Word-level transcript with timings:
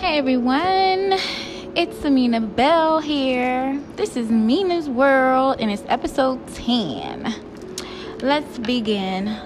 Hey 0.00 0.16
everyone, 0.16 1.18
it's 1.76 2.02
Amina 2.06 2.40
Bell 2.40 3.00
here. 3.00 3.78
This 3.96 4.16
is 4.16 4.30
Mina's 4.30 4.88
World 4.88 5.56
and 5.60 5.70
it's 5.70 5.82
episode 5.88 6.40
10. 6.54 7.34
Let's 8.22 8.58
begin. 8.60 9.36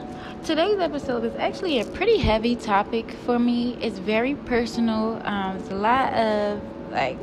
Today's 0.45 0.79
episode 0.79 1.25
is 1.25 1.35
actually 1.41 1.81
a 1.81 1.85
pretty 1.85 2.19
heavy 2.19 2.55
topic 2.55 3.11
for 3.27 3.37
me. 3.37 3.77
It's 3.81 3.99
very 3.99 4.37
personal. 4.37 5.21
Um, 5.25 5.57
it's 5.57 5.71
a 5.71 5.75
lot 5.75 6.15
of 6.15 6.63
like 6.93 7.19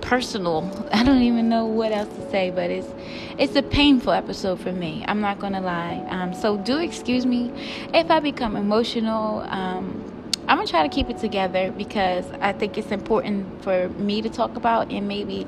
personal. 0.00 0.88
I 0.92 1.04
don't 1.04 1.20
even 1.20 1.50
know 1.50 1.66
what 1.66 1.92
else 1.92 2.08
to 2.16 2.30
say, 2.30 2.50
but 2.50 2.70
it's 2.70 2.88
it's 3.36 3.56
a 3.56 3.62
painful 3.62 4.14
episode 4.14 4.58
for 4.58 4.72
me. 4.72 5.04
I'm 5.06 5.20
not 5.20 5.38
gonna 5.38 5.60
lie. 5.60 6.02
Um, 6.08 6.32
so 6.32 6.56
do 6.56 6.78
excuse 6.78 7.26
me 7.26 7.52
if 7.92 8.10
I 8.10 8.20
become 8.20 8.56
emotional. 8.56 9.40
Um, 9.48 10.03
I'm 10.46 10.58
gonna 10.58 10.66
try 10.66 10.86
to 10.86 10.94
keep 10.94 11.08
it 11.08 11.18
together 11.18 11.72
because 11.72 12.26
I 12.40 12.52
think 12.52 12.76
it's 12.76 12.90
important 12.90 13.62
for 13.62 13.88
me 13.90 14.20
to 14.20 14.28
talk 14.28 14.56
about 14.56 14.90
and 14.90 15.08
maybe 15.08 15.46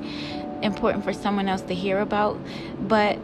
important 0.63 1.03
for 1.03 1.13
someone 1.13 1.47
else 1.47 1.61
to 1.63 1.75
hear 1.75 1.99
about. 1.99 2.39
But 2.79 3.17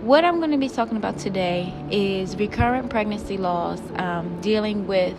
what 0.00 0.24
I'm 0.24 0.40
to 0.50 0.56
be 0.56 0.70
talking 0.70 0.96
about 0.96 1.18
today 1.18 1.74
is 1.90 2.36
recurrent 2.36 2.88
pregnancy 2.88 3.36
loss, 3.36 3.80
um, 3.96 4.40
dealing 4.40 4.86
with 4.86 5.14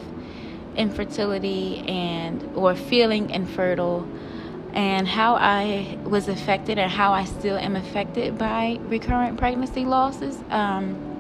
infertility 0.76 1.84
and 1.88 2.50
or 2.56 2.74
feeling 2.76 3.30
infertile, 3.30 4.08
and 4.74 5.08
how 5.08 5.36
I 5.36 6.00
was 6.04 6.28
affected 6.28 6.80
and 6.80 6.92
how 6.92 7.14
I 7.14 7.26
still 7.26 7.58
am 7.58 7.76
affected 7.76 8.40
by 8.40 8.80
recurrent 8.84 9.38
pregnancy 9.38 9.86
losses. 9.86 10.40
Um, 10.50 11.11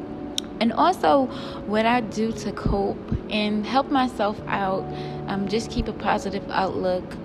and 0.61 0.71
also 0.73 1.25
what 1.65 1.87
I 1.87 2.01
do 2.01 2.31
to 2.31 2.51
cope 2.51 2.99
and 3.31 3.65
help 3.65 3.89
myself 3.89 4.39
out, 4.47 4.85
um, 5.25 5.47
just 5.47 5.71
keep 5.71 5.87
a 5.87 5.93
positive 5.93 6.47
outlook 6.51 7.15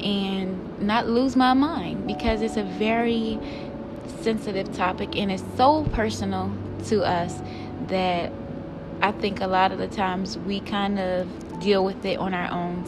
and 0.00 0.80
not 0.80 1.06
lose 1.06 1.36
my 1.36 1.52
mind 1.52 2.06
because 2.06 2.40
it's 2.40 2.56
a 2.56 2.64
very 2.64 3.38
sensitive 4.22 4.72
topic 4.72 5.14
and 5.14 5.30
it's 5.30 5.44
so 5.58 5.84
personal 5.92 6.50
to 6.86 7.02
us 7.04 7.42
that 7.88 8.32
I 9.02 9.12
think 9.12 9.42
a 9.42 9.46
lot 9.46 9.72
of 9.72 9.78
the 9.78 9.88
times 9.88 10.38
we 10.38 10.60
kind 10.60 10.98
of 10.98 11.60
deal 11.60 11.84
with 11.84 12.02
it 12.06 12.18
on 12.18 12.32
our 12.32 12.50
own. 12.50 12.82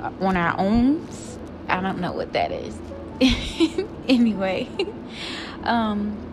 Uh, 0.00 0.10
on 0.20 0.36
our 0.36 0.58
own, 0.58 1.06
I 1.68 1.80
don't 1.80 2.00
know 2.00 2.12
what 2.12 2.32
that 2.32 2.50
is. 2.50 2.76
anyway, 4.08 4.68
um, 5.62 6.31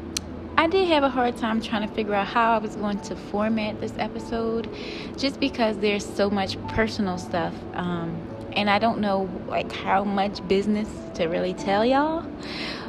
I 0.59 0.67
did 0.67 0.89
have 0.89 1.03
a 1.03 1.09
hard 1.09 1.37
time 1.37 1.61
trying 1.61 1.87
to 1.87 1.95
figure 1.95 2.13
out 2.13 2.27
how 2.27 2.51
I 2.51 2.57
was 2.57 2.75
going 2.75 2.99
to 3.03 3.15
format 3.15 3.79
this 3.79 3.93
episode 3.97 4.69
just 5.15 5.39
because 5.39 5.77
there's 5.77 6.05
so 6.05 6.29
much 6.29 6.61
personal 6.67 7.17
stuff. 7.17 7.53
Um, 7.75 8.21
and 8.57 8.69
I 8.69 8.77
don't 8.77 8.99
know 8.99 9.29
like 9.47 9.71
how 9.71 10.03
much 10.03 10.45
business 10.49 10.89
to 11.15 11.27
really 11.27 11.53
tell 11.53 11.85
y'all. 11.85 12.29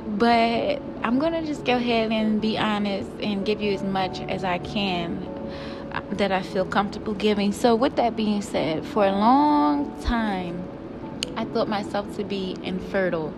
But 0.05 0.83
I'm 1.05 1.21
going 1.21 1.33
to 1.33 1.47
just 1.47 1.65
go 1.65 1.77
ahead 1.77 2.11
and 2.11 2.41
be 2.41 2.59
honest 2.59 3.09
and 3.23 3.47
give 3.47 3.61
you 3.61 3.73
as 3.73 3.85
much 3.85 4.19
as 4.23 4.43
I 4.43 4.59
can 4.59 5.23
uh, 5.93 6.01
that 6.15 6.33
I 6.33 6.43
feel 6.43 6.65
comfortable 6.65 7.15
giving. 7.15 7.53
So 7.53 7.77
with 7.77 7.95
that 7.95 8.17
being 8.17 8.43
said, 8.43 8.85
for 8.85 9.07
a 9.07 9.13
long 9.13 9.97
time 10.03 10.70
I 11.41 11.47
thought 11.47 11.69
myself 11.71 12.17
to 12.19 12.25
be 12.25 12.55
infertile. 12.63 13.33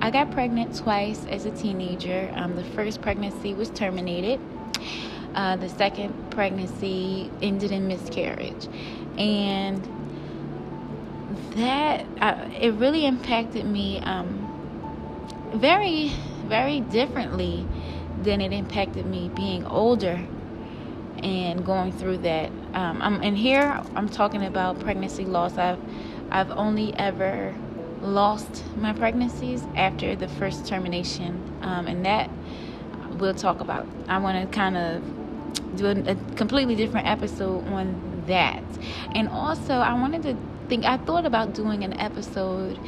I 0.00 0.10
got 0.10 0.32
pregnant 0.32 0.76
twice 0.76 1.24
as 1.26 1.46
a 1.46 1.52
teenager. 1.52 2.28
Um, 2.34 2.56
the 2.56 2.64
first 2.64 3.00
pregnancy 3.00 3.54
was 3.54 3.70
terminated. 3.70 4.40
Uh, 5.36 5.54
the 5.54 5.68
second 5.68 6.32
pregnancy 6.32 7.30
ended 7.42 7.70
in 7.70 7.86
miscarriage, 7.86 8.66
and 9.16 9.80
that 11.54 12.04
uh, 12.20 12.48
it 12.60 12.74
really 12.74 13.06
impacted 13.06 13.64
me 13.64 14.00
um, 14.00 14.40
very, 15.54 16.10
very 16.46 16.80
differently 16.80 17.64
than 18.24 18.40
it 18.40 18.52
impacted 18.52 19.06
me 19.06 19.30
being 19.36 19.64
older 19.66 20.20
and 21.22 21.64
going 21.64 21.92
through 21.92 22.18
that. 22.18 22.50
Um, 22.74 23.00
I'm, 23.00 23.22
and 23.22 23.38
here 23.38 23.80
I'm 23.94 24.08
talking 24.08 24.44
about 24.44 24.80
pregnancy 24.80 25.24
loss. 25.24 25.56
I've 25.56 25.78
I've 26.34 26.50
only 26.50 26.92
ever 26.94 27.54
lost 28.02 28.64
my 28.76 28.92
pregnancies 28.92 29.62
after 29.76 30.16
the 30.16 30.26
first 30.26 30.66
termination, 30.66 31.40
um, 31.62 31.86
and 31.86 32.04
that 32.04 32.28
we'll 33.18 33.34
talk 33.34 33.60
about. 33.60 33.86
I 34.08 34.18
want 34.18 34.44
to 34.44 34.52
kind 34.52 34.76
of 34.76 35.76
do 35.76 35.86
a, 35.86 36.16
completely 36.34 36.74
different 36.74 37.06
episode 37.06 37.64
on 37.68 38.24
that, 38.26 38.64
and 39.14 39.28
also 39.28 39.74
I 39.74 39.94
wanted 39.94 40.24
to 40.24 40.36
think. 40.68 40.84
I 40.84 40.96
thought 40.96 41.24
about 41.24 41.54
doing 41.54 41.84
an 41.84 42.00
episode 42.00 42.80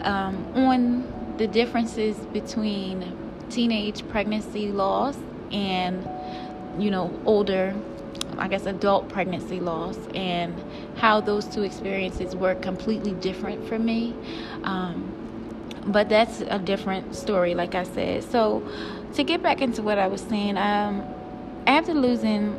um, 0.00 0.46
on 0.54 1.36
the 1.36 1.46
differences 1.46 2.16
between 2.32 3.18
teenage 3.50 4.08
pregnancy 4.08 4.72
loss 4.72 5.18
and 5.52 6.08
you 6.78 6.90
know 6.90 7.12
older 7.26 7.74
I 8.38 8.48
guess, 8.48 8.66
adult 8.66 9.08
pregnancy 9.08 9.60
loss 9.60 9.96
and 10.14 10.54
how 10.96 11.20
those 11.20 11.46
two 11.46 11.62
experiences 11.62 12.34
were 12.36 12.54
completely 12.54 13.12
different 13.12 13.66
for 13.68 13.78
me. 13.78 14.14
Um, 14.62 15.10
but 15.86 16.08
that's 16.08 16.40
a 16.40 16.58
different 16.58 17.14
story, 17.14 17.54
like 17.54 17.74
I 17.74 17.84
said. 17.84 18.24
So, 18.24 18.62
to 19.14 19.22
get 19.22 19.42
back 19.42 19.60
into 19.60 19.82
what 19.82 19.98
I 19.98 20.06
was 20.06 20.22
saying, 20.22 20.56
um, 20.56 21.04
after 21.66 21.94
losing 21.94 22.58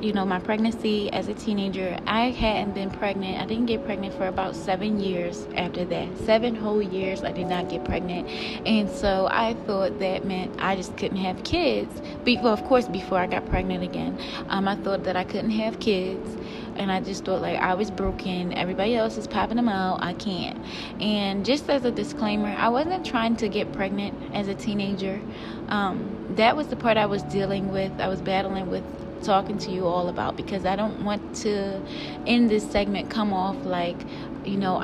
you 0.00 0.12
know, 0.12 0.24
my 0.24 0.38
pregnancy 0.38 1.10
as 1.12 1.28
a 1.28 1.34
teenager, 1.34 1.98
I 2.06 2.30
hadn't 2.30 2.74
been 2.74 2.90
pregnant. 2.90 3.40
I 3.40 3.46
didn't 3.46 3.66
get 3.66 3.84
pregnant 3.84 4.14
for 4.14 4.26
about 4.26 4.54
seven 4.54 5.00
years 5.00 5.46
after 5.56 5.84
that. 5.86 6.18
Seven 6.18 6.54
whole 6.54 6.82
years 6.82 7.24
I 7.24 7.32
did 7.32 7.46
not 7.46 7.68
get 7.70 7.84
pregnant. 7.84 8.28
And 8.66 8.90
so 8.90 9.28
I 9.30 9.54
thought 9.66 9.98
that 10.00 10.24
meant 10.24 10.54
I 10.58 10.76
just 10.76 10.96
couldn't 10.96 11.18
have 11.18 11.42
kids. 11.44 12.02
Well, 12.26 12.48
of 12.48 12.62
course, 12.64 12.88
before 12.88 13.18
I 13.18 13.26
got 13.26 13.46
pregnant 13.46 13.82
again, 13.84 14.18
um, 14.48 14.68
I 14.68 14.76
thought 14.76 15.04
that 15.04 15.16
I 15.16 15.24
couldn't 15.24 15.50
have 15.50 15.80
kids. 15.80 16.36
And 16.78 16.90
I 16.92 17.00
just 17.00 17.24
thought 17.24 17.42
like 17.42 17.58
I 17.58 17.74
was 17.74 17.90
broken. 17.90 18.52
Everybody 18.52 18.94
else 18.94 19.16
is 19.16 19.26
popping 19.26 19.56
them 19.56 19.68
out. 19.68 20.02
I 20.02 20.14
can't. 20.14 20.58
And 21.00 21.44
just 21.44 21.68
as 21.68 21.84
a 21.84 21.90
disclaimer, 21.90 22.48
I 22.48 22.68
wasn't 22.68 23.04
trying 23.04 23.36
to 23.36 23.48
get 23.48 23.72
pregnant 23.72 24.34
as 24.34 24.48
a 24.48 24.54
teenager. 24.54 25.20
Um, 25.68 26.34
that 26.36 26.56
was 26.56 26.68
the 26.68 26.76
part 26.76 26.96
I 26.96 27.06
was 27.06 27.22
dealing 27.24 27.72
with. 27.72 27.92
I 28.00 28.08
was 28.08 28.20
battling 28.20 28.70
with 28.70 28.84
talking 29.22 29.58
to 29.58 29.70
you 29.70 29.86
all 29.86 30.08
about 30.08 30.36
because 30.36 30.64
I 30.64 30.76
don't 30.76 31.04
want 31.04 31.34
to, 31.36 31.80
in 32.26 32.48
this 32.48 32.70
segment, 32.70 33.10
come 33.10 33.32
off 33.32 33.56
like, 33.64 33.96
you 34.44 34.56
know, 34.56 34.76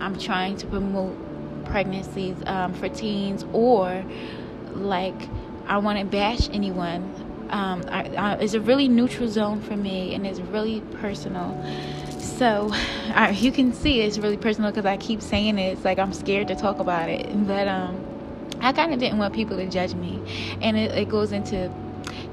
I'm 0.00 0.18
trying 0.18 0.56
to 0.58 0.66
promote 0.66 1.16
pregnancies 1.64 2.36
um, 2.46 2.74
for 2.74 2.88
teens 2.88 3.44
or 3.52 4.04
like 4.72 5.28
I 5.66 5.78
want 5.78 5.98
to 5.98 6.04
bash 6.04 6.48
anyone. 6.50 7.27
Um, 7.50 7.84
I, 7.88 8.02
I, 8.16 8.34
it's 8.34 8.54
a 8.54 8.60
really 8.60 8.88
neutral 8.88 9.28
zone 9.28 9.60
for 9.60 9.76
me 9.76 10.14
and 10.14 10.26
it's 10.26 10.40
really 10.40 10.80
personal. 11.00 11.56
So 12.18 12.70
I, 13.14 13.30
you 13.30 13.50
can 13.50 13.72
see 13.72 14.00
it's 14.00 14.18
really 14.18 14.36
personal 14.36 14.70
because 14.70 14.86
I 14.86 14.96
keep 14.96 15.22
saying 15.22 15.58
it. 15.58 15.72
It's 15.72 15.84
like 15.84 15.98
I'm 15.98 16.12
scared 16.12 16.48
to 16.48 16.54
talk 16.54 16.78
about 16.78 17.08
it. 17.08 17.26
But 17.46 17.68
um, 17.68 18.04
I 18.60 18.72
kind 18.72 18.92
of 18.92 19.00
didn't 19.00 19.18
want 19.18 19.34
people 19.34 19.56
to 19.56 19.66
judge 19.68 19.94
me. 19.94 20.20
And 20.60 20.76
it, 20.76 20.92
it 20.92 21.08
goes 21.08 21.32
into 21.32 21.72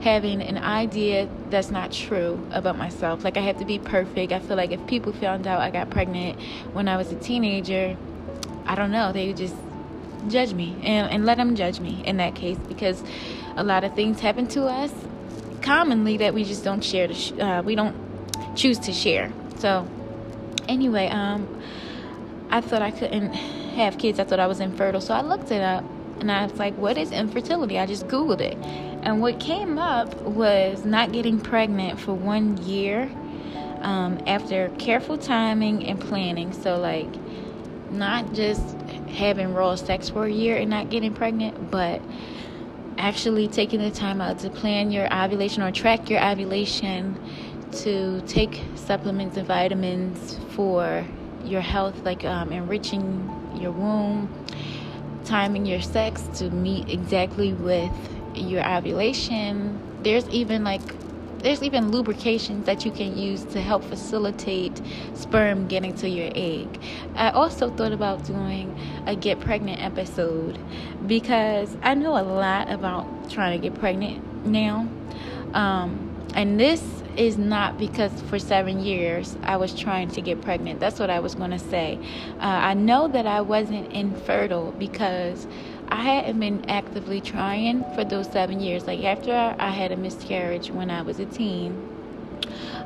having 0.01 0.41
an 0.41 0.57
idea 0.57 1.27
that's 1.49 1.71
not 1.71 1.91
true 1.91 2.39
about 2.51 2.77
myself. 2.77 3.23
Like 3.23 3.37
I 3.37 3.41
have 3.41 3.57
to 3.57 3.65
be 3.65 3.79
perfect. 3.79 4.31
I 4.31 4.39
feel 4.39 4.57
like 4.57 4.71
if 4.71 4.85
people 4.85 5.11
found 5.13 5.47
out 5.47 5.59
I 5.59 5.71
got 5.71 5.89
pregnant 5.89 6.39
when 6.73 6.87
I 6.87 6.97
was 6.97 7.11
a 7.11 7.15
teenager, 7.15 7.97
I 8.67 8.75
don't 8.75 8.91
know, 8.91 9.11
they 9.11 9.27
would 9.27 9.37
just 9.37 9.55
judge 10.29 10.53
me 10.53 10.75
and, 10.83 11.09
and 11.11 11.25
let 11.25 11.37
them 11.37 11.55
judge 11.55 11.79
me 11.79 12.01
in 12.05 12.17
that 12.17 12.35
case 12.35 12.57
because 12.67 13.03
a 13.55 13.63
lot 13.63 13.83
of 13.83 13.93
things 13.95 14.19
happen 14.19 14.47
to 14.47 14.65
us 14.65 14.93
commonly 15.61 16.17
that 16.17 16.33
we 16.33 16.43
just 16.43 16.63
don't 16.63 16.83
share. 16.83 17.11
Sh- 17.13 17.33
uh, 17.33 17.61
we 17.65 17.75
don't 17.75 17.95
choose 18.55 18.79
to 18.79 18.93
share. 18.93 19.31
So 19.57 19.87
anyway, 20.67 21.07
um, 21.07 21.61
I 22.49 22.61
thought 22.61 22.81
I 22.81 22.91
couldn't 22.91 23.33
have 23.33 23.97
kids. 23.97 24.19
I 24.19 24.23
thought 24.23 24.39
I 24.39 24.47
was 24.47 24.59
infertile. 24.59 25.01
So 25.01 25.13
I 25.13 25.21
looked 25.21 25.51
it 25.51 25.61
up 25.61 25.83
and 26.19 26.31
I 26.31 26.45
was 26.45 26.57
like, 26.57 26.77
what 26.77 26.97
is 26.97 27.11
infertility? 27.11 27.77
I 27.79 27.85
just 27.85 28.07
Googled 28.07 28.41
it. 28.41 28.57
And 29.03 29.21
what 29.21 29.39
came 29.39 29.77
up 29.77 30.19
was 30.21 30.85
not 30.85 31.11
getting 31.11 31.39
pregnant 31.39 31.99
for 31.99 32.13
one 32.13 32.57
year 32.63 33.11
um, 33.81 34.19
after 34.25 34.69
careful 34.79 35.17
timing 35.17 35.85
and 35.85 35.99
planning. 35.99 36.53
So, 36.53 36.77
like, 36.77 37.13
not 37.91 38.33
just 38.33 38.75
having 39.15 39.53
raw 39.53 39.75
sex 39.75 40.09
for 40.09 40.25
a 40.25 40.31
year 40.31 40.57
and 40.57 40.69
not 40.69 40.89
getting 40.89 41.13
pregnant, 41.13 41.71
but 41.71 42.01
actually 42.97 43.47
taking 43.47 43.79
the 43.79 43.91
time 43.91 44.21
out 44.21 44.39
to 44.39 44.49
plan 44.49 44.91
your 44.91 45.11
ovulation 45.13 45.63
or 45.63 45.71
track 45.71 46.09
your 46.09 46.23
ovulation, 46.23 47.19
to 47.71 48.21
take 48.21 48.61
supplements 48.75 49.37
and 49.37 49.47
vitamins 49.47 50.37
for 50.51 51.05
your 51.43 51.61
health, 51.61 51.95
like 52.05 52.23
um, 52.23 52.51
enriching 52.51 53.29
your 53.59 53.71
womb, 53.71 54.29
timing 55.25 55.65
your 55.65 55.81
sex 55.81 56.23
to 56.35 56.49
meet 56.49 56.89
exactly 56.89 57.53
with 57.53 57.91
your 58.35 58.65
ovulation. 58.65 59.79
There's 60.03 60.27
even 60.29 60.63
like 60.63 60.81
there's 61.45 61.61
even 61.61 61.91
lubrications 61.91 62.65
that 62.65 62.85
you 62.85 62.89
can 62.89 63.15
use 63.15 63.43
to 63.43 63.61
help 63.61 63.83
facilitate 63.83 64.81
sperm 65.13 65.67
getting 65.67 65.93
to 65.93 66.09
your 66.09 66.31
egg. 66.33 66.81
I 67.13 67.29
also 67.29 67.69
thought 67.69 67.91
about 67.91 68.25
doing 68.25 68.75
a 69.05 69.15
get 69.15 69.39
pregnant 69.39 69.79
episode 69.79 70.57
because 71.05 71.77
I 71.83 71.93
know 71.93 72.17
a 72.17 72.25
lot 72.25 72.71
about 72.71 73.29
trying 73.29 73.61
to 73.61 73.69
get 73.69 73.79
pregnant 73.79 74.47
now. 74.47 74.89
Um, 75.53 76.11
and 76.33 76.59
this 76.59 76.83
is 77.15 77.37
not 77.37 77.77
because 77.77 78.11
for 78.23 78.39
seven 78.39 78.79
years 78.79 79.37
I 79.43 79.57
was 79.57 79.75
trying 79.75 80.09
to 80.09 80.21
get 80.21 80.41
pregnant. 80.41 80.79
That's 80.79 80.99
what 80.99 81.11
I 81.11 81.19
was 81.19 81.35
going 81.35 81.51
to 81.51 81.59
say. 81.59 81.99
Uh, 82.39 82.45
I 82.45 82.73
know 82.73 83.07
that 83.09 83.27
I 83.27 83.41
wasn't 83.41 83.93
infertile 83.93 84.71
because 84.71 85.45
I 85.89 86.01
hadn't 86.01 86.39
been 86.39 86.69
actively 86.69 87.21
trying 87.21 87.83
for 87.95 88.03
those 88.03 88.31
seven 88.31 88.59
years. 88.59 88.85
Like 88.85 89.03
after 89.03 89.55
I 89.59 89.69
had 89.69 89.91
a 89.91 89.97
miscarriage 89.97 90.69
when 90.71 90.89
I 90.89 91.01
was 91.01 91.19
a 91.19 91.25
teen, 91.25 91.89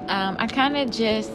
um, 0.08 0.36
I 0.40 0.48
kind 0.48 0.78
of 0.78 0.92
just 0.92 1.32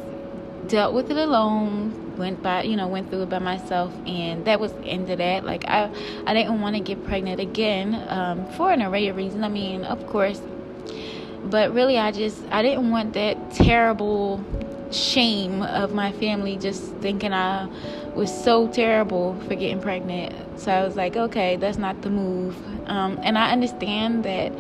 dealt 0.69 0.95
with 0.95 1.11
it 1.11 1.17
alone. 1.17 2.17
Went 2.17 2.43
by, 2.45 2.63
you 2.63 2.77
know, 2.77 2.87
went 2.87 3.11
through 3.11 3.23
it 3.23 3.31
by 3.31 3.41
myself, 3.41 3.93
and 4.07 4.45
that 4.45 4.61
was 4.61 4.71
into 4.85 5.17
that. 5.17 5.45
Like 5.45 5.65
I, 5.67 5.91
I 6.27 6.35
didn't 6.35 6.61
want 6.61 6.77
to 6.77 6.81
get 6.81 7.05
pregnant 7.05 7.41
again 7.41 8.07
um, 8.09 8.49
for 8.53 8.71
an 8.71 8.83
array 8.83 9.09
of 9.09 9.17
reasons. 9.17 9.43
I 9.43 9.49
mean, 9.49 9.85
of 9.85 10.07
course, 10.07 10.41
but 11.45 11.75
really, 11.75 11.99
I 11.99 12.13
just 12.13 12.41
I 12.51 12.63
didn't 12.63 12.91
want 12.91 13.15
that 13.15 13.51
terrible 13.51 14.45
shame 14.93 15.63
of 15.63 15.93
my 15.93 16.13
family 16.13 16.57
just 16.57 16.83
thinking 16.97 17.33
I 17.33 17.69
was 18.15 18.33
so 18.33 18.69
terrible 18.69 19.37
for 19.47 19.55
getting 19.55 19.81
pregnant. 19.81 20.61
So 20.61 20.71
I 20.71 20.85
was 20.85 20.97
like, 20.97 21.17
okay, 21.17 21.57
that's 21.57 21.79
not 21.79 22.03
the 22.03 22.11
move. 22.11 22.57
Um, 22.89 23.19
and 23.23 23.37
I 23.37 23.53
understand 23.53 24.25
that 24.25 24.53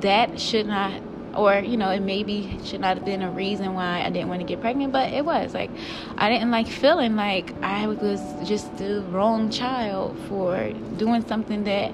that 0.00 0.40
should 0.40 0.66
not, 0.66 1.00
or 1.34 1.58
you 1.58 1.76
know, 1.76 1.90
it 1.90 2.00
maybe 2.00 2.58
should 2.64 2.80
not 2.80 2.96
have 2.96 3.06
been 3.06 3.22
a 3.22 3.30
reason 3.30 3.74
why 3.74 4.02
I 4.02 4.10
didn't 4.10 4.28
want 4.28 4.40
to 4.40 4.46
get 4.46 4.60
pregnant, 4.60 4.92
but 4.92 5.12
it 5.12 5.24
was 5.24 5.54
like 5.54 5.70
I 6.18 6.28
didn't 6.28 6.50
like 6.50 6.66
feeling 6.66 7.16
like 7.16 7.54
I 7.62 7.86
was 7.86 8.20
just 8.44 8.76
the 8.78 9.02
wrong 9.02 9.50
child 9.50 10.16
for 10.28 10.72
doing 10.96 11.26
something 11.26 11.64
that 11.64 11.92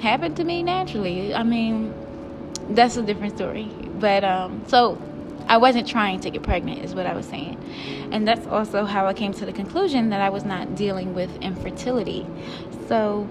happened 0.00 0.36
to 0.36 0.44
me 0.44 0.62
naturally. 0.62 1.34
I 1.34 1.42
mean, 1.42 1.92
that's 2.70 2.96
a 2.96 3.02
different 3.02 3.36
story. 3.36 3.70
But 3.98 4.24
um, 4.24 4.62
so 4.66 5.00
I 5.46 5.58
wasn't 5.58 5.86
trying 5.86 6.20
to 6.20 6.30
get 6.30 6.42
pregnant, 6.42 6.84
is 6.84 6.94
what 6.94 7.06
I 7.06 7.14
was 7.14 7.26
saying. 7.26 7.62
And 8.12 8.26
that's 8.26 8.46
also 8.46 8.84
how 8.84 9.06
I 9.06 9.14
came 9.14 9.32
to 9.34 9.46
the 9.46 9.52
conclusion 9.52 10.10
that 10.10 10.20
I 10.20 10.30
was 10.30 10.44
not 10.44 10.74
dealing 10.74 11.14
with 11.14 11.34
infertility. 11.42 12.26
So 12.88 13.28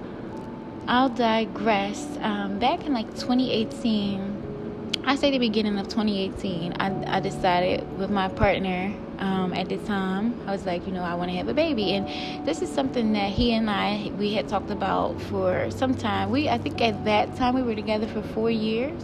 I'll 0.87 1.09
digress. 1.09 2.05
Um, 2.21 2.59
back 2.59 2.85
in 2.85 2.93
like 2.93 3.09
2018, 3.11 5.01
I 5.05 5.15
say 5.15 5.31
the 5.31 5.39
beginning 5.39 5.77
of 5.79 5.87
2018, 5.87 6.73
I, 6.79 7.17
I 7.17 7.19
decided 7.19 7.97
with 7.97 8.09
my 8.09 8.27
partner 8.29 8.93
um, 9.19 9.53
at 9.53 9.69
the 9.69 9.77
time, 9.77 10.39
I 10.47 10.51
was 10.51 10.65
like, 10.65 10.85
you 10.85 10.93
know, 10.93 11.03
I 11.03 11.13
want 11.15 11.31
to 11.31 11.37
have 11.37 11.47
a 11.47 11.53
baby. 11.53 11.93
And 11.93 12.45
this 12.45 12.61
is 12.61 12.69
something 12.69 13.13
that 13.13 13.31
he 13.31 13.53
and 13.53 13.69
I, 13.69 14.11
we 14.17 14.33
had 14.33 14.47
talked 14.47 14.71
about 14.71 15.21
for 15.23 15.69
some 15.71 15.95
time. 15.95 16.29
We, 16.29 16.49
I 16.49 16.57
think 16.57 16.81
at 16.81 17.05
that 17.05 17.35
time, 17.35 17.55
we 17.55 17.63
were 17.63 17.75
together 17.75 18.07
for 18.07 18.21
four 18.21 18.49
years. 18.51 19.01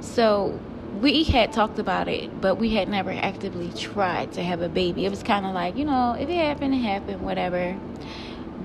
So 0.00 0.58
we 1.00 1.24
had 1.24 1.52
talked 1.52 1.78
about 1.78 2.08
it, 2.08 2.40
but 2.40 2.56
we 2.56 2.74
had 2.74 2.88
never 2.88 3.10
actively 3.10 3.70
tried 3.72 4.32
to 4.34 4.42
have 4.42 4.60
a 4.60 4.68
baby. 4.68 5.04
It 5.06 5.10
was 5.10 5.22
kind 5.22 5.44
of 5.44 5.54
like, 5.54 5.76
you 5.76 5.84
know, 5.84 6.16
if 6.18 6.28
it 6.28 6.36
happened, 6.36 6.74
it 6.74 6.78
happened, 6.78 7.20
whatever. 7.20 7.76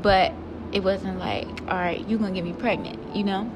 But 0.02 0.34
it 0.72 0.84
wasn't 0.84 1.20
like, 1.20 1.48
all 1.68 1.78
right, 1.78 2.08
you're 2.08 2.20
going 2.20 2.34
to 2.34 2.42
get 2.42 2.48
me 2.48 2.54
pregnant, 2.54 3.16
you 3.16 3.24
know? 3.24 3.50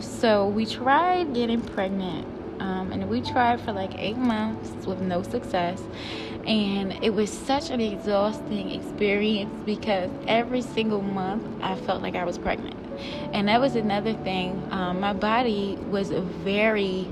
So 0.00 0.48
we 0.48 0.66
tried 0.66 1.34
getting 1.34 1.60
pregnant. 1.60 2.26
Um, 2.60 2.92
and 2.92 3.08
we 3.08 3.20
tried 3.20 3.60
for 3.60 3.72
like 3.72 3.92
eight 3.98 4.16
months 4.16 4.86
with 4.86 5.00
no 5.00 5.22
success. 5.22 5.82
And 6.46 6.92
it 7.02 7.10
was 7.10 7.30
such 7.30 7.70
an 7.70 7.80
exhausting 7.80 8.70
experience 8.70 9.52
because 9.64 10.10
every 10.26 10.62
single 10.62 11.02
month 11.02 11.44
I 11.60 11.76
felt 11.76 12.02
like 12.02 12.14
I 12.14 12.24
was 12.24 12.38
pregnant. 12.38 12.76
And 13.32 13.48
that 13.48 13.60
was 13.60 13.74
another 13.74 14.14
thing. 14.14 14.62
Um, 14.70 15.00
my 15.00 15.12
body 15.12 15.76
was 15.90 16.10
very, 16.10 17.08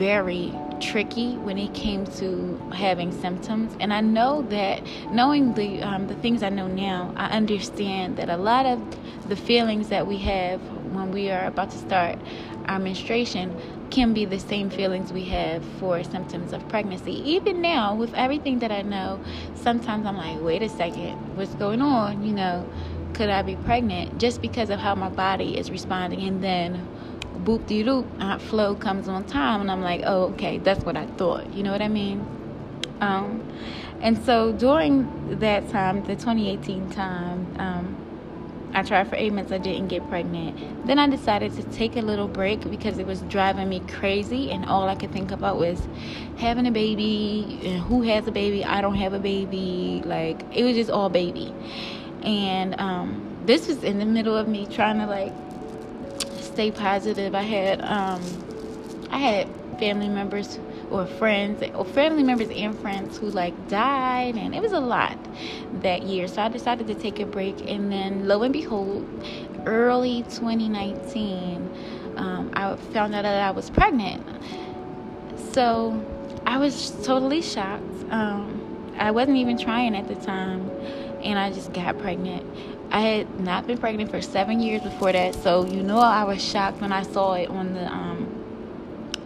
very 0.00 0.50
tricky 0.80 1.36
when 1.36 1.58
it 1.58 1.74
came 1.74 2.06
to 2.06 2.58
having 2.72 3.12
symptoms. 3.12 3.76
And 3.80 3.92
i 3.92 4.00
know 4.00 4.40
that 4.48 4.82
knowing 5.12 5.52
the 5.52 5.82
um, 5.82 6.06
the 6.06 6.14
things 6.14 6.42
i 6.42 6.48
know 6.48 6.66
now 6.66 7.12
i 7.16 7.26
understand 7.26 8.16
that 8.16 8.30
a 8.30 8.38
lot 8.38 8.64
of 8.64 8.80
the 9.28 9.36
feelings 9.36 9.90
that 9.90 10.06
we 10.06 10.16
have 10.16 10.58
when 10.94 11.12
we 11.12 11.30
are 11.30 11.44
about 11.44 11.70
to 11.72 11.78
start 11.78 12.18
our 12.66 12.78
menstruation 12.78 13.54
can 13.90 14.14
be 14.14 14.24
the 14.24 14.38
same 14.38 14.70
feelings 14.70 15.12
we 15.12 15.24
have 15.24 15.62
for 15.80 16.02
symptoms 16.04 16.52
of 16.52 16.66
pregnancy. 16.68 17.12
Even 17.28 17.60
now 17.60 17.94
with 17.94 18.14
everything 18.14 18.60
that 18.60 18.72
i 18.72 18.80
know 18.80 19.20
sometimes 19.54 20.06
i'm 20.06 20.16
like 20.16 20.40
wait 20.40 20.62
a 20.62 20.68
second 20.68 21.14
what's 21.36 21.54
going 21.56 21.82
on? 21.82 22.24
You 22.24 22.32
know 22.32 22.66
could 23.12 23.28
i 23.28 23.42
be 23.42 23.56
pregnant? 23.56 24.18
Just 24.18 24.40
because 24.40 24.70
of 24.70 24.78
how 24.80 24.94
my 24.94 25.10
body 25.10 25.58
is 25.58 25.70
responding 25.70 26.22
and 26.22 26.42
then 26.42 26.86
boop 27.44 27.66
de 27.66 27.82
doop, 27.82 28.04
hot 28.20 28.40
flow 28.40 28.74
comes 28.74 29.08
on 29.08 29.24
time, 29.24 29.60
and 29.60 29.70
I'm 29.70 29.82
like, 29.82 30.02
oh, 30.04 30.24
okay, 30.32 30.58
that's 30.58 30.84
what 30.84 30.96
I 30.96 31.06
thought. 31.06 31.52
You 31.52 31.62
know 31.62 31.72
what 31.72 31.82
I 31.82 31.88
mean? 31.88 32.26
Um, 33.00 33.42
and 34.00 34.18
so 34.24 34.52
during 34.52 35.38
that 35.40 35.68
time, 35.70 36.02
the 36.04 36.14
2018 36.16 36.90
time, 36.90 37.46
um, 37.58 37.96
I 38.72 38.82
tried 38.82 39.08
for 39.08 39.16
eight 39.16 39.32
months, 39.32 39.50
I 39.50 39.58
didn't 39.58 39.88
get 39.88 40.08
pregnant. 40.08 40.86
Then 40.86 40.98
I 40.98 41.08
decided 41.08 41.52
to 41.56 41.62
take 41.64 41.96
a 41.96 42.00
little 42.00 42.28
break 42.28 42.68
because 42.70 42.98
it 42.98 43.06
was 43.06 43.22
driving 43.22 43.68
me 43.68 43.80
crazy, 43.80 44.50
and 44.50 44.64
all 44.66 44.88
I 44.88 44.94
could 44.94 45.12
think 45.12 45.32
about 45.32 45.58
was 45.58 45.80
having 46.36 46.66
a 46.66 46.70
baby. 46.70 47.60
And 47.64 47.80
who 47.80 48.02
has 48.02 48.26
a 48.28 48.32
baby? 48.32 48.64
I 48.64 48.80
don't 48.80 48.94
have 48.94 49.12
a 49.12 49.18
baby. 49.18 50.02
Like, 50.04 50.42
it 50.54 50.62
was 50.62 50.76
just 50.76 50.90
all 50.90 51.08
baby. 51.08 51.52
And 52.22 52.78
um, 52.80 53.42
this 53.44 53.66
was 53.66 53.82
in 53.82 53.98
the 53.98 54.06
middle 54.06 54.36
of 54.36 54.46
me 54.46 54.66
trying 54.66 54.98
to, 54.98 55.06
like, 55.06 55.32
stay 56.60 56.70
positive. 56.70 57.34
I 57.34 57.40
had 57.40 57.80
um, 57.80 58.20
I 59.10 59.16
had 59.16 59.48
family 59.78 60.10
members 60.10 60.58
or 60.90 61.06
friends 61.06 61.62
or 61.74 61.86
family 61.86 62.22
members 62.22 62.50
and 62.50 62.78
friends 62.80 63.16
who 63.16 63.30
like 63.30 63.54
died 63.68 64.36
and 64.36 64.54
it 64.54 64.60
was 64.60 64.72
a 64.72 64.80
lot 64.80 65.16
that 65.80 66.02
year. 66.02 66.28
So 66.28 66.42
i 66.42 66.48
decided 66.48 66.86
to 66.88 66.94
take 66.94 67.18
a 67.18 67.24
break 67.24 67.66
and 67.66 67.90
then 67.90 68.28
lo 68.28 68.42
and 68.42 68.52
behold 68.52 69.08
early 69.64 70.22
2019 70.24 72.14
um, 72.16 72.50
i 72.52 72.76
found 72.92 73.14
out 73.14 73.22
that 73.22 73.42
i 73.42 73.50
was 73.50 73.70
pregnant. 73.70 74.22
So 75.54 75.64
i 76.44 76.58
was 76.58 76.90
totally 77.06 77.40
shocked. 77.40 78.04
Um, 78.10 78.92
i 78.98 79.10
wasn't 79.10 79.38
even 79.38 79.56
trying 79.56 79.96
at 79.96 80.08
the 80.08 80.16
time 80.16 80.70
and 81.22 81.38
i 81.38 81.50
just 81.50 81.72
got 81.72 81.98
pregnant 81.98 82.44
I 82.90 83.00
had 83.00 83.40
not 83.40 83.66
been 83.66 83.78
pregnant 83.78 84.10
for 84.10 84.20
seven 84.20 84.60
years 84.60 84.82
before 84.82 85.12
that, 85.12 85.34
so 85.34 85.64
you 85.64 85.82
know 85.82 85.98
I 85.98 86.24
was 86.24 86.42
shocked 86.42 86.80
when 86.80 86.92
I 86.92 87.02
saw 87.02 87.34
it 87.34 87.48
on 87.48 87.74
the 87.74 87.86
um 87.86 88.36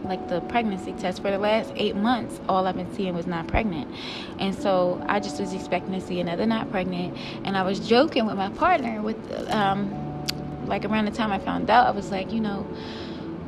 like 0.04 0.28
the 0.28 0.40
pregnancy 0.42 0.92
test. 0.92 1.22
For 1.22 1.30
the 1.30 1.38
last 1.38 1.72
eight 1.76 1.96
months 1.96 2.38
all 2.46 2.66
i've 2.66 2.76
been 2.76 2.92
seeing 2.92 3.14
was 3.14 3.26
not 3.26 3.46
pregnant. 3.48 3.90
And 4.38 4.54
so 4.54 5.02
i 5.08 5.18
just 5.18 5.40
was 5.40 5.54
expecting 5.54 5.98
to 5.98 6.00
see 6.06 6.20
another 6.20 6.44
not 6.44 6.70
pregnant. 6.70 7.16
And 7.44 7.56
i 7.56 7.62
was 7.62 7.80
joking 7.80 8.26
with 8.26 8.36
my 8.36 8.50
partner 8.50 9.00
with 9.00 9.16
um 9.50 9.90
like 10.66 10.84
around 10.84 11.06
the 11.06 11.10
time 11.10 11.32
i 11.32 11.38
found 11.38 11.70
out 11.70 11.86
i 11.86 11.90
was 11.90 12.10
like 12.10 12.32
you 12.32 12.40
know 12.40 12.62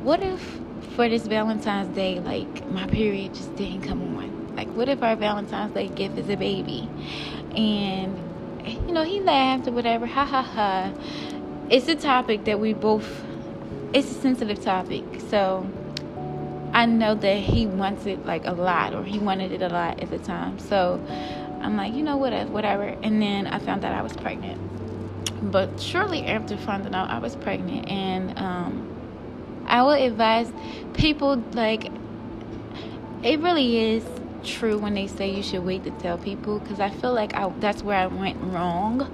what 0.01 0.21
if 0.21 0.59
for 0.95 1.07
this 1.07 1.27
valentine's 1.27 1.93
day 1.95 2.19
like 2.19 2.67
my 2.71 2.87
period 2.87 3.33
just 3.33 3.55
didn't 3.55 3.83
come 3.83 4.17
on? 4.17 4.55
Like 4.55 4.67
what 4.69 4.89
if 4.89 5.03
our 5.03 5.15
valentine's 5.15 5.71
day 5.73 5.89
gift 5.89 6.17
is 6.17 6.29
a 6.29 6.35
baby? 6.35 6.89
And 7.55 8.17
you 8.87 8.93
know, 8.93 9.03
he 9.03 9.19
laughed 9.19 9.67
or 9.67 9.71
whatever. 9.71 10.05
Ha 10.05 10.25
ha 10.25 10.41
ha. 10.41 10.93
It's 11.69 11.87
a 11.89 11.95
topic 11.95 12.45
that 12.45 12.59
we 12.59 12.73
both, 12.73 13.23
it's 13.93 14.09
a 14.09 14.13
sensitive 14.13 14.63
topic. 14.63 15.03
So 15.29 15.69
I 16.73 16.85
know 16.85 17.13
that 17.15 17.37
he 17.37 17.67
wants 17.67 18.05
it 18.05 18.25
like 18.25 18.45
a 18.45 18.53
lot, 18.53 18.93
or 18.93 19.03
he 19.03 19.19
wanted 19.19 19.51
it 19.51 19.61
a 19.61 19.67
lot 19.67 19.99
at 20.01 20.09
the 20.09 20.19
time. 20.19 20.59
So 20.59 21.03
I'm 21.61 21.75
like, 21.75 21.93
you 21.93 22.03
know 22.03 22.15
what, 22.15 22.33
whatever. 22.49 22.83
And 22.83 23.21
then 23.21 23.47
I 23.47 23.59
found 23.59 23.83
out 23.83 23.93
I 23.93 24.01
was 24.01 24.13
pregnant. 24.13 24.61
But 25.51 25.79
shortly 25.79 26.25
after 26.25 26.55
finding 26.57 26.95
out 26.95 27.09
I 27.09 27.19
was 27.19 27.35
pregnant, 27.35 27.89
and 27.89 28.37
um, 28.39 29.65
I 29.67 29.83
would 29.83 30.01
advise 30.01 30.51
people 30.93 31.35
like, 31.53 31.91
it 33.23 33.39
really 33.39 33.95
is 33.95 34.05
true 34.43 34.77
when 34.77 34.93
they 34.93 35.07
say 35.07 35.29
you 35.29 35.43
should 35.43 35.65
wait 35.65 35.83
to 35.83 35.91
tell 35.91 36.17
people 36.17 36.59
because 36.59 36.79
I 36.79 36.89
feel 36.89 37.13
like 37.13 37.33
I, 37.33 37.49
that's 37.59 37.83
where 37.83 37.97
I 37.97 38.07
went 38.07 38.37
wrong. 38.43 39.09